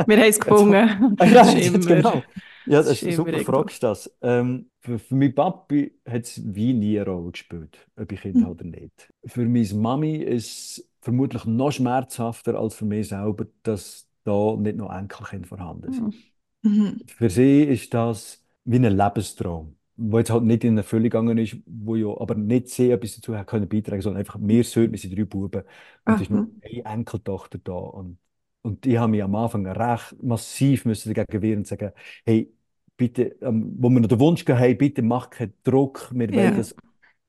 Wir 0.04 0.16
haben 0.18 0.24
es 0.28 0.40
gefunden. 0.40 1.16
Ah, 1.18 1.26
Das 1.26 1.54
ja, 1.54 1.60
ist 1.60 1.86
genau. 1.86 2.22
Ja, 2.66 2.82
das 2.82 3.02
ist 3.02 3.16
super, 3.16 3.40
fragst 3.40 3.82
du 3.82 3.86
das. 3.88 4.16
Ähm, 4.22 4.70
für, 4.80 4.98
für 4.98 5.14
meinen 5.14 5.34
Papi 5.34 6.00
hat 6.06 6.24
es 6.24 6.42
wie 6.54 6.74
nie 6.74 6.98
eine 7.00 7.08
Rolle 7.10 7.30
gespielt, 7.32 7.78
ob 7.96 8.12
ich 8.12 8.20
Kinder 8.20 8.40
Mhm. 8.40 8.44
habe 8.46 8.54
oder 8.56 8.64
nicht. 8.64 9.12
Für 9.26 9.46
meine 9.46 9.74
Mami 9.74 10.16
ist 10.18 10.46
es 10.80 10.90
vermutlich 11.00 11.44
noch 11.46 11.70
schmerzhafter 11.72 12.58
als 12.58 12.74
für 12.74 12.84
mich 12.84 13.08
selber, 13.08 13.46
dass 13.62 14.08
da 14.24 14.56
nicht 14.56 14.76
noch 14.76 14.92
Enkelkinder 14.92 15.48
vorhanden 15.48 15.92
sind. 15.92 16.14
Mhm. 16.62 17.00
Für 17.06 17.30
sie 17.30 17.62
ist 17.64 17.94
das 17.94 18.44
wie 18.64 18.76
ein 18.76 18.84
Lebenstraum, 18.96 19.75
wo 19.96 20.18
jetzt 20.18 20.30
halt 20.30 20.44
nicht 20.44 20.64
in 20.64 20.76
Erfüllung 20.76 21.04
gegangen 21.04 21.38
ist, 21.38 21.56
wo 21.66 21.96
ja 21.96 22.08
aber 22.20 22.34
nicht 22.34 22.68
sie 22.68 22.90
etwas 22.90 23.16
dazu 23.16 23.36
hat 23.36 23.46
können 23.46 23.68
beitragen, 23.68 24.02
sondern 24.02 24.20
einfach 24.20 24.38
wir 24.40 24.64
Söhne, 24.64 24.92
wir 24.92 24.98
sind 24.98 25.16
drei 25.16 25.24
Buben. 25.24 25.62
Und 26.04 26.14
es 26.14 26.22
ist 26.22 26.30
nur 26.30 26.46
eine 26.62 26.84
Enkeltochter 26.84 27.58
da. 27.58 27.72
Und, 27.72 28.18
und 28.62 28.84
ich 28.86 28.96
habe 28.98 29.10
mich 29.10 29.22
am 29.22 29.34
Anfang 29.34 29.66
recht 29.66 30.22
massiv 30.22 30.84
müssen 30.84 31.14
dagegen 31.14 31.42
wehren 31.42 31.58
und 31.58 31.66
sagen, 31.66 31.92
hey, 32.24 32.52
bitte, 32.96 33.36
ähm, 33.40 33.74
wo 33.78 33.88
wir 33.88 34.00
noch 34.00 34.08
den 34.08 34.20
Wunsch 34.20 34.42
hatten, 34.42 34.58
hey, 34.58 34.74
bitte 34.74 35.02
mach 35.02 35.30
keinen 35.30 35.54
Druck, 35.64 36.10
wir 36.12 36.30
wollen 36.32 36.56
das, 36.56 36.74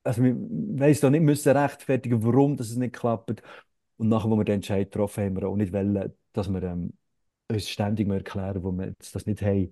also 0.04 0.24
wir 0.24 0.36
wollen 0.36 0.98
da 1.02 1.10
nicht 1.10 1.24
müssen 1.24 1.58
rechtfertigen, 1.58 2.24
warum 2.24 2.58
das 2.58 2.70
es 2.70 2.78
nicht 2.78 2.96
klappt. 2.96 3.42
Und 3.98 4.10
nachher, 4.10 4.30
wo 4.30 4.36
wir 4.36 4.46
den 4.46 4.56
Entscheid 4.56 4.92
getroffen 4.92 5.24
haben, 5.24 5.36
haben 5.36 5.42
wir 5.42 5.48
auch 5.50 5.56
nicht 5.56 5.74
wollen, 5.74 6.14
dass 6.34 6.50
wir 6.50 6.64
ähm, 6.64 6.94
uns 7.50 7.70
ständig 7.70 8.08
mal 8.08 8.18
erklären, 8.18 8.64
wo 8.64 8.72
wir 8.72 8.88
jetzt 8.88 9.16
das 9.16 9.26
nicht 9.26 9.42
haben. 9.42 9.72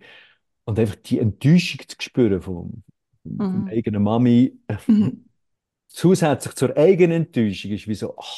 Und 0.66 0.80
einfach 0.80 0.96
die 0.96 1.20
Enttäuschung 1.20 1.82
zu 1.88 1.96
spüren 2.00 2.42
von, 2.42 2.84
Mhm. 3.24 3.68
eigenen 3.68 4.04
Mami, 4.04 4.60
äh, 4.68 4.78
Mhm. 4.88 5.26
zusätzlich 5.88 6.56
zur 6.56 6.76
eigenen 6.78 7.24
Enttäuschung, 7.24 7.72
ist 7.72 7.88
wie 7.88 7.96
so, 7.96 8.16
ach, 8.18 8.34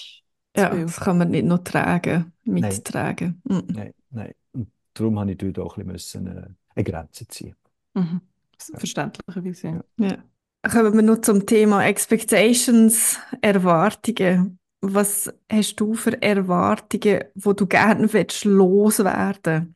Ja, 0.56 0.70
das 0.76 0.98
kann 1.00 1.18
man 1.18 1.30
nicht 1.32 1.46
noch 1.46 1.60
tragen, 1.60 2.34
mittragen. 2.44 3.42
Mhm. 3.46 3.64
nein, 3.68 3.94
nein. 4.12 4.34
Und 4.54 4.70
darum 4.94 5.20
habe 5.20 5.32
ich 5.32 5.38
dort 5.38 5.60
auch 5.60 5.78
ein 5.78 5.88
bisschen 5.88 6.28
äh, 6.28 6.48
eine 6.76 6.84
Grenze 6.84 7.28
ziehen. 7.28 7.56
Mhm. 7.94 8.22
Verständlicherweise. 8.58 9.84
Ja. 10.00 10.08
Ja. 10.08 10.24
Kommen 10.70 10.96
wir 10.96 11.02
noch 11.04 11.22
zum 11.22 11.46
Thema 11.46 11.86
Expectations, 11.86 13.20
Erwartungen. 13.42 14.58
Was 14.82 15.32
hast 15.52 15.76
du 15.78 15.94
für 15.94 16.22
Erwartungen, 16.22 17.24
wo 17.36 17.54
du 17.54 17.68
gerne 17.68 18.12
willst, 18.12 18.46
loswerden 18.46 19.76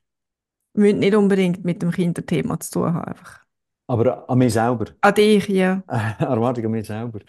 Müssen 0.74 0.99
nicht 0.99 1.15
unbedingt 1.15 1.65
mit 1.65 1.82
dem 1.82 1.91
Kinderthema 1.91 2.59
zu 2.59 2.72
tun 2.72 2.93
haben. 2.93 3.05
Einfach. 3.05 3.41
Aber 3.88 4.30
an 4.30 4.38
mich 4.38 4.53
selber. 4.53 4.86
An 5.01 5.13
dich, 5.13 5.47
ja. 5.49 5.84
Erwartung 5.88 6.65
an 6.65 6.72
mich 6.72 6.88
selber. 6.88 7.19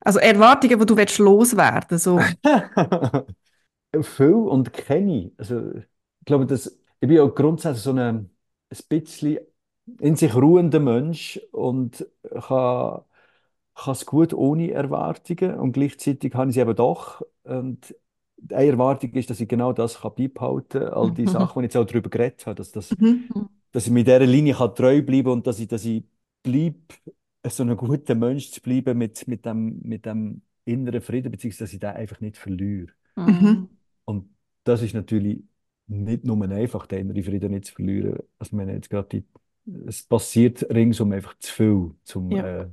Also 0.00 0.18
Erwartungen, 0.18 0.78
die 0.78 0.86
du 0.86 0.96
willst, 0.96 1.18
loswerden 1.18 1.98
so. 1.98 2.20
Viel 4.02 4.32
und 4.32 4.72
kenne 4.72 5.18
ich. 5.18 5.32
Also, 5.38 5.72
ich 5.72 5.84
glaube, 6.26 6.46
dass, 6.46 6.66
ich 7.00 7.08
bin 7.08 7.18
auch 7.20 7.34
grundsätzlich 7.34 7.82
so 7.82 7.92
ein, 7.92 7.98
ein 7.98 8.78
bisschen 8.88 9.38
in 10.00 10.16
sich 10.16 10.34
ruhender 10.34 10.80
Mensch 10.80 11.40
und 11.52 12.06
kann, 12.30 13.02
kann 13.74 13.92
es 13.92 14.06
gut 14.06 14.34
ohne 14.34 14.70
Erwartungen 14.72 15.58
und 15.58 15.72
gleichzeitig 15.72 16.34
habe 16.34 16.50
ich 16.50 16.54
sie 16.54 16.60
eben 16.60 16.76
doch. 16.76 17.22
Und 17.44 17.94
eine 18.52 18.66
Erwartung 18.72 19.12
ist, 19.12 19.30
dass 19.30 19.40
ich 19.40 19.48
genau 19.48 19.72
das 19.72 20.00
kann 20.00 20.12
beibehalten 20.16 20.80
kann, 20.80 20.88
all 20.92 21.12
die 21.12 21.22
Mhm. 21.22 21.26
Sachen, 21.26 21.62
die 21.62 21.66
ich 21.66 21.74
jetzt 21.74 21.76
auch 21.76 21.86
darüber 21.86 22.10
geredet 22.10 22.46
habe, 22.46 22.54
dass, 22.56 22.72
das, 22.72 22.96
Mhm. 22.98 23.28
dass 23.72 23.86
ich 23.86 23.92
mit 23.92 24.06
dieser 24.06 24.20
Linie 24.20 24.54
kann 24.54 24.74
treu 24.74 25.02
bleiben 25.02 25.30
und 25.30 25.46
dass 25.46 25.58
ich, 25.60 25.68
dass 25.68 25.84
ich 25.84 26.04
bleib 26.42 26.76
so 27.48 27.62
ein 27.64 27.76
guter 27.76 28.14
Mensch 28.14 28.50
zu 28.50 28.60
bleiben 28.60 28.98
mit, 28.98 29.26
mit 29.28 29.44
dem, 29.46 29.80
mit 29.82 30.06
dem 30.06 30.42
inneren 30.64 31.00
Frieden, 31.00 31.32
beziehungsweise 31.32 31.64
dass 31.64 31.72
ich 31.72 31.80
den 31.80 31.90
einfach 31.90 32.20
nicht 32.20 32.36
verliere. 32.36 32.92
Mhm. 33.16 33.68
Und 34.04 34.28
das 34.64 34.82
ist 34.82 34.94
natürlich 34.94 35.42
nicht 35.86 36.24
nur 36.24 36.42
einfach, 36.50 36.86
den 36.86 37.00
inneren 37.10 37.22
Frieden 37.24 37.50
nicht 37.52 37.66
zu 37.66 37.74
verlieren. 37.74 38.18
Also, 38.38 38.58
haben 38.58 38.68
jetzt 38.68 38.90
gerade 38.90 39.08
die, 39.08 39.24
es 39.86 40.02
passiert 40.02 40.62
ringsum 40.70 41.12
einfach 41.12 41.38
zu 41.38 41.52
viel, 41.52 41.90
um 42.14 42.30
Ja. 42.32 42.44
äh, 42.44 42.68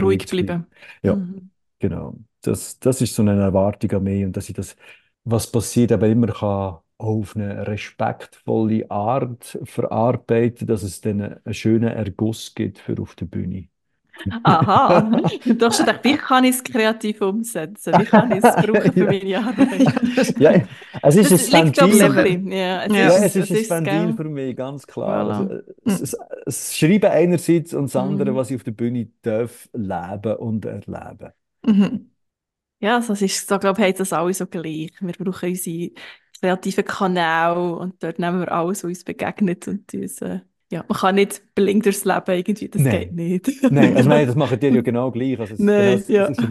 Ruhig 0.00 0.26
zu 0.26 0.36
bleiben. 0.36 0.46
bleiben. 0.46 0.66
Ja. 1.02 1.16
Mhm. 1.16 1.50
Genau. 1.78 2.16
Das, 2.42 2.78
das 2.78 3.00
ist 3.00 3.14
so 3.14 3.22
eine 3.22 3.40
Erwartung 3.40 3.90
an 3.92 4.02
mich 4.04 4.24
und 4.24 4.36
dass 4.36 4.48
ich 4.48 4.54
das, 4.54 4.76
was 5.26 5.50
passiert, 5.52 5.92
aber 5.92 6.08
immer 6.08 6.28
kann 6.28 6.78
auf 6.98 7.36
eine 7.36 7.66
respektvolle 7.66 8.90
Art 8.90 9.58
verarbeiten, 9.64 10.66
dass 10.66 10.82
es 10.84 11.00
dann 11.02 11.20
einen 11.22 11.54
schönen 11.54 11.90
Erguss 11.90 12.54
gibt 12.54 12.78
für 12.78 13.00
auf 13.02 13.14
der 13.16 13.26
Bühne. 13.26 13.68
Aha, 14.44 15.02
du 15.44 15.66
hast 15.66 15.78
gedacht, 15.78 16.00
wie 16.04 16.16
kann 16.16 16.44
ich 16.44 16.56
es 16.56 16.64
kreativ 16.64 17.20
umsetzen? 17.20 17.98
Wie 17.98 18.04
kann 18.04 18.30
ich 18.32 18.38
es 18.38 18.56
brauchen 18.56 18.94
für 18.94 19.06
meine 19.06 19.38
Arbeit? 19.38 19.92
Ja, 20.38 20.62
es 21.02 21.16
ist 21.16 21.32
Das 21.32 21.52
ein 21.52 21.52
Ventil. 21.52 22.52
Ja, 22.52 22.84
es 22.84 22.94
Ja, 22.94 23.02
Ja, 23.10 23.18
ist, 23.18 23.22
es 23.24 23.36
ist 23.36 23.50
ein 23.52 23.60
es 23.60 23.70
Ventil 23.70 24.12
für 24.14 24.24
mich, 24.24 24.56
ganz 24.56 24.86
klar. 24.86 25.24
Voilà. 25.24 25.26
Also, 25.26 25.60
es, 25.84 26.00
es, 26.00 26.16
es 26.46 26.76
Schreiben 26.76 27.10
einerseits 27.10 27.74
und 27.74 27.86
das 27.86 27.96
andere, 27.96 28.34
Mhm. 28.34 28.36
was 28.36 28.50
ich 28.50 28.56
auf 28.56 28.64
der 28.64 28.72
Bühne 28.72 29.10
darf, 29.22 29.68
leben 29.72 30.36
und 30.36 30.64
erleben. 30.64 31.32
Mhm. 31.66 32.10
Ja, 32.80 32.96
also 32.96 33.14
es 33.14 33.22
ist 33.22 33.48
so, 33.48 33.58
glaube 33.58 33.80
ich, 33.80 33.86
haben 33.86 33.96
das 33.98 34.12
alle 34.12 34.34
so 34.34 34.46
gleich. 34.46 34.92
Wir 35.00 35.12
brauchen 35.12 35.48
unsere 35.48 35.90
kreativen 36.40 36.84
Kanäle 36.84 37.76
und 37.76 38.02
dort 38.02 38.18
nehmen 38.18 38.40
wir 38.40 38.52
alles, 38.52 38.84
was 38.84 38.88
uns 38.90 39.04
begegnet 39.04 39.66
und 39.68 39.92
uns, 39.94 40.20
äh, 40.20 40.40
ja, 40.70 40.84
man 40.88 40.98
kann 40.98 41.14
nicht 41.14 41.54
blind 41.54 41.86
durchs 41.86 42.04
Leben 42.04 42.30
irgendwie, 42.32 42.68
das 42.68 42.82
Nein. 42.82 42.90
geht 42.90 43.12
nicht. 43.12 43.48
Nein, 43.70 43.96
also 43.96 44.08
nein, 44.08 44.26
das 44.26 44.36
machen 44.36 44.60
die 44.60 44.66
ja 44.68 44.82
genau 44.82 45.10
gleich. 45.10 45.38
Also 45.40 45.54
es, 45.54 45.60
Nein, 45.60 46.02
genau, 46.06 46.18
ja. 46.18 46.28
es 46.28 46.38
ist 46.38 46.40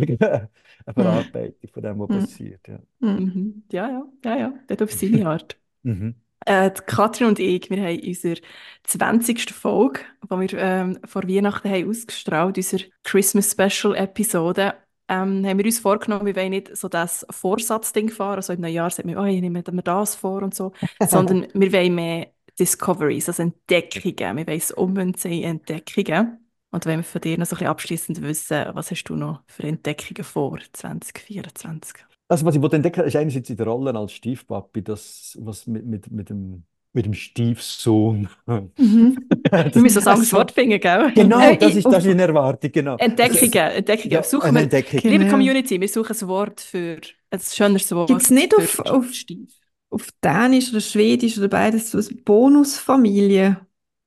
eine 0.85 0.93
Verarbeitung 0.93 1.69
von 1.73 1.83
dem, 1.83 1.99
was 1.99 2.09
Mhm. 2.09 2.19
passiert. 2.19 2.67
Ja. 2.67 2.79
Mhm. 2.99 3.09
Mhm. 3.09 3.63
Ja, 3.71 3.89
ja, 3.89 4.05
ja, 4.23 4.37
ja, 4.37 4.53
das 4.67 4.81
auf 4.81 4.91
seine 4.93 5.25
Art. 5.27 5.57
Mhm. 5.83 6.15
Äh, 6.45 6.69
Katrin 6.85 7.27
und 7.27 7.39
ich, 7.39 7.69
wir 7.69 7.81
haben 7.83 7.99
unsere 8.05 8.39
20. 8.83 9.51
Folge, 9.51 10.01
die 10.23 10.29
wir 10.29 10.53
ähm, 10.59 10.99
vor 11.05 11.23
Weihnachten 11.27 11.69
haben 11.69 11.89
ausgestrahlt, 11.89 12.57
unsere 12.57 12.83
Christmas 13.03 13.51
Special 13.51 13.95
Episode, 13.95 14.75
ähm, 15.07 15.45
haben 15.45 15.57
wir 15.57 15.65
uns 15.65 15.79
vorgenommen, 15.79 16.25
wir 16.25 16.35
wollen 16.35 16.49
nicht 16.49 16.75
so 16.75 16.87
das 16.87 17.25
Vorsatzding 17.29 18.09
fahren, 18.09 18.37
also 18.37 18.53
im 18.53 18.61
Neujahr 18.61 18.89
sagt 18.89 19.05
man, 19.05 19.17
oh, 19.17 19.25
ich 19.25 19.41
nehme 19.41 19.63
mir 19.71 19.81
das 19.83 20.15
vor 20.15 20.41
und 20.41 20.55
so, 20.55 20.71
sondern 21.07 21.47
wir 21.53 21.73
wollen 21.73 21.95
mehr 21.95 22.27
Discoveries, 22.59 23.27
also 23.27 23.43
Entdeckungen. 23.43 24.37
Wir 24.37 24.47
wollen 24.47 24.57
es 24.57 24.71
ummünzen 24.71 25.31
in 25.31 25.43
Entdeckungen. 25.43 26.39
Und 26.71 26.85
wenn 26.85 26.99
wir 26.99 27.03
von 27.03 27.21
dir 27.21 27.37
noch 27.37 27.45
so 27.45 27.55
ein 27.55 27.59
bisschen 27.59 27.67
abschließend 27.67 28.21
wissen, 28.21 28.65
was 28.73 28.91
hast 28.91 29.03
du 29.05 29.15
noch 29.15 29.43
für 29.47 29.63
Entdeckungen 29.63 30.23
vor 30.23 30.59
2024? 30.73 32.05
Also, 32.27 32.45
was 32.45 32.55
ich 32.55 32.63
entdecken, 32.73 33.03
ist 33.03 33.15
einerseits 33.15 33.49
in 33.49 33.57
der 33.57 33.67
Rolle 33.67 33.95
als 33.95 34.13
Stiefpapi, 34.13 34.83
das, 34.83 35.37
was 35.39 35.67
mit, 35.67 35.85
mit, 35.85 36.11
mit 36.11 36.29
dem, 36.29 36.65
mit 36.95 37.05
dem 37.05 37.13
Stiefsohn. 37.13 38.29
Mhm. 38.47 39.17
Wir 39.51 39.81
müssen 39.81 39.99
ein 39.99 40.07
anderes 40.07 40.33
Wort 40.33 40.51
finden, 40.51 40.79
gell? 40.79 41.11
Genau, 41.13 41.39
Äh, 41.39 41.57
das 41.57 41.75
ist, 41.75 41.85
das 41.85 42.05
ist 42.05 42.11
eine 42.11 42.23
Erwartung, 42.23 42.71
genau. 42.71 42.95
Entdeckungen, 42.97 43.53
Entdeckungen. 43.53 44.11
Ja, 44.11 44.23
Suchen 44.23 44.47
eine 44.47 44.57
wir, 44.59 44.63
Entdeckung. 44.63 44.99
Genau. 45.01 45.11
liebe 45.13 45.29
Community, 45.29 45.79
wir 45.79 45.87
suchen 45.89 46.15
ein 46.19 46.27
Wort 46.27 46.61
für 46.61 46.99
ein 47.29 47.39
schöneres 47.39 47.91
Wort. 47.91 48.07
Gibt's 48.07 48.29
nicht 48.31 48.53
für 48.53 48.85
auf- 48.85 48.91
auf- 48.91 49.13
Stief. 49.13 49.49
Auf 49.91 50.07
Dänisch 50.23 50.71
oder 50.71 50.81
Schwedisch 50.81 51.37
oder 51.37 51.47
beides 51.47 51.91
so 51.91 51.99
eine 51.99 52.07
Bonusfamilie. 52.23 53.57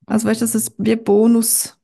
Also 0.07 0.26
weißt 0.28 0.41
du, 0.41 0.45
das 0.45 0.55
ist 0.55 0.72
wie 0.78 0.97
Bonus, 0.97 1.74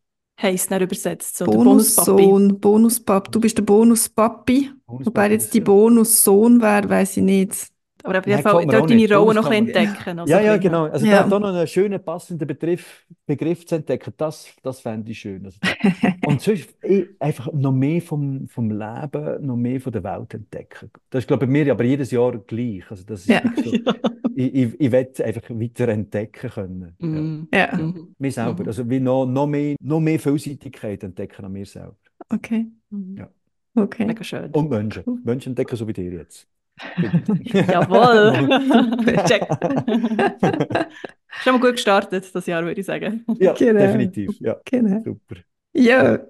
Heisst 0.40 0.70
nicht 0.70 0.80
übersetzt, 0.82 1.36
so. 1.36 1.44
Bonussohn, 1.44 2.58
Bonuspapi. 2.58 3.30
Du 3.30 3.40
bist 3.40 3.56
der 3.56 3.62
Bonuspapi. 3.62 4.70
Wobei 4.86 5.30
jetzt 5.30 5.54
die 5.54 5.60
Bonussohn 5.60 6.60
wäre, 6.60 6.88
weiß 6.88 7.18
ich 7.18 7.22
nicht. 7.22 7.68
Aber 8.04 8.18
auf 8.18 8.26
jeden 8.26 8.42
Fall 8.42 8.66
dort 8.66 8.90
deine. 8.90 9.16
Rolle 9.16 9.34
noch 9.34 9.46
ein 9.50 9.64
bisschen 9.64 9.84
entdecken. 9.86 10.18
also 10.20 10.30
Ja, 10.32 10.40
ja, 10.40 10.56
genau. 10.58 10.84
Also 10.84 11.06
Ja. 11.06 11.22
da, 11.22 11.28
da 11.30 11.40
noch 11.40 11.48
einen 11.48 11.66
schönen 11.66 12.04
passenden 12.04 12.46
Begriff, 12.46 13.06
Begriff 13.26 13.64
zu 13.66 13.76
entdecken, 13.76 14.12
das, 14.18 14.54
das 14.62 14.80
fände 14.80 15.10
ich 15.10 15.18
schön. 15.18 15.44
Also, 15.46 15.58
und 16.26 16.40
sonst 16.40 16.68
einfach 17.18 17.50
noch 17.52 17.72
mehr 17.72 18.02
vom, 18.02 18.46
vom 18.46 18.70
Leben, 18.70 19.46
noch 19.46 19.56
mehr 19.56 19.80
von 19.80 19.92
der 19.92 20.04
Welt 20.04 20.34
entdecken. 20.34 20.90
Das 21.08 21.24
ist, 21.24 21.26
glaube 21.28 21.44
ich, 21.44 21.48
bei 21.48 21.52
mir 21.52 21.72
aber 21.72 21.84
jedes 21.84 22.10
Jahr 22.10 22.36
gleich. 22.38 22.84
Also 22.90 23.04
das 23.06 23.20
ist 23.22 23.28
Ja. 23.28 23.42
ich, 24.36 24.54
ich, 24.54 24.80
ich 24.80 24.92
will 24.92 25.08
einfach 25.24 25.50
weiter 25.50 25.88
entdecken 25.88 26.50
können. 26.50 26.94
Ja. 27.00 27.06
Mhm. 27.08 27.48
Ja, 27.54 27.76
Mhm. 27.76 28.14
Mir 28.18 28.32
selber. 28.32 28.62
Mhm. 28.62 28.68
Also 28.68 28.90
wie 28.90 29.00
noch, 29.00 29.24
noch, 29.26 29.46
mehr, 29.46 29.76
noch 29.80 30.00
mehr 30.00 30.18
Vielseitigkeit 30.20 31.02
entdecken 31.04 31.44
an 31.46 31.52
mir 31.52 31.64
selber. 31.66 31.96
okay. 32.28 32.66
Ja. 33.16 33.28
Okay. 33.76 34.04
Mega 34.06 34.22
schön. 34.22 34.50
Und 34.52 34.70
Menschen. 34.70 35.02
Menschen 35.24 35.50
entdecken, 35.50 35.74
so 35.74 35.88
wie 35.88 35.92
dir 35.92 36.12
jetzt. 36.12 36.46
Jawohl. 37.44 38.48
Check. 39.26 39.46
Schon 41.42 41.54
mal 41.54 41.60
gut 41.60 41.72
gestartet, 41.72 42.34
das 42.34 42.46
Jahr, 42.46 42.64
würde 42.64 42.80
ich 42.80 42.86
sagen. 42.86 43.24
ja, 43.38 43.52
Genau. 43.52 43.80
definitiv. 43.80 44.38
Ja, 44.40 44.56
Genau. 44.64 45.00
super. 45.02 45.36
Ja, 45.72 46.20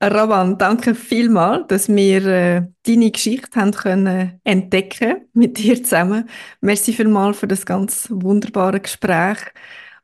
Ravan, 0.00 0.58
danke 0.58 0.94
vielmals, 0.94 1.66
dass 1.68 1.88
wir 1.88 2.26
äh, 2.26 2.62
deine 2.86 3.10
Geschichte 3.10 3.60
haben 3.60 3.72
können 3.72 4.40
entdecken 4.44 5.28
mit 5.32 5.58
dir 5.58 5.82
zusammen. 5.82 6.28
Merci 6.60 6.92
vielmals 6.92 7.38
für 7.38 7.48
das 7.48 7.66
ganz 7.66 8.08
wunderbare 8.10 8.80
Gespräch 8.80 9.38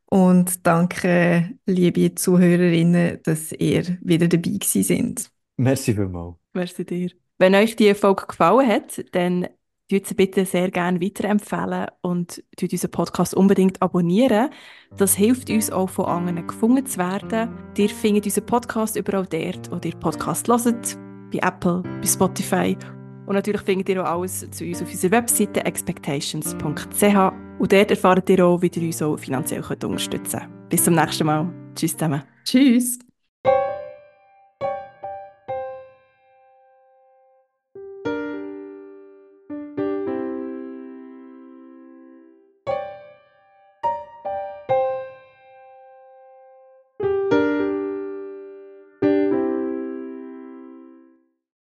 und 0.07 0.67
danke, 0.67 1.51
liebe 1.67 2.15
Zuhörerinnen, 2.15 3.21
dass 3.23 3.53
ihr 3.53 3.99
wieder 4.01 4.27
dabei 4.29 4.51
gewesen 4.51 4.83
sind. 4.83 5.31
Merci 5.57 5.95
vielmals. 5.95 6.37
Merci 6.53 6.85
dir. 6.85 7.11
Wenn 7.39 7.55
euch 7.55 7.77
die 7.77 7.95
Folge 7.95 8.27
gefallen 8.27 8.69
hat, 8.69 9.05
dann 9.13 9.49
tut 9.91 10.07
sie 10.07 10.15
bitte 10.15 10.45
sehr 10.45 10.71
gerne 10.71 11.01
weiterempfehlen 11.01 11.87
und 12.03 12.43
tut 12.57 12.73
unseren 12.73 12.91
Podcast 12.91 13.35
unbedingt 13.35 13.81
abonnieren. 13.83 14.51
Das 14.97 15.15
hilft 15.15 15.51
uns 15.51 15.71
auch 15.71 15.89
von 15.89 16.07
anderen 16.07 16.47
gefunden 16.47 16.87
zu 16.87 16.99
werden. 16.99 17.51
Ihr 17.77 17.89
findet 17.89 18.25
unseren 18.25 18.47
Podcast 18.47 18.97
überall 18.97 19.27
dort, 19.27 19.71
wo 19.71 19.79
ihr 19.85 19.97
Podcast 19.97 20.49
hört, 20.49 20.99
bei 21.33 21.39
Apple, 21.47 21.83
bei 21.83 22.07
Spotify. 22.07 22.77
Und 23.27 23.35
natürlich 23.35 23.63
findet 23.63 23.89
ihr 23.89 24.03
auch 24.03 24.21
alles 24.21 24.49
zu 24.51 24.65
uns 24.65 24.83
auf 24.83 24.91
unserer 24.91 25.13
Webseite 25.13 25.65
expectations.ch 25.65 27.33
und 27.59 27.73
dort 27.73 27.91
erfahrt 27.91 28.29
ihr 28.29 28.45
auch, 28.45 28.61
wie 28.61 28.71
ihr 28.75 28.83
uns 28.83 29.03
auch 29.03 29.17
finanziell 29.17 29.63
unterstützen 29.63 30.41
könnt. 30.41 30.69
Bis 30.69 30.85
zum 30.85 30.95
nächsten 30.95 31.27
Mal. 31.27 31.51
Tschüss 31.75 31.93
zusammen. 31.93 32.23
Tschüss! 32.45 33.14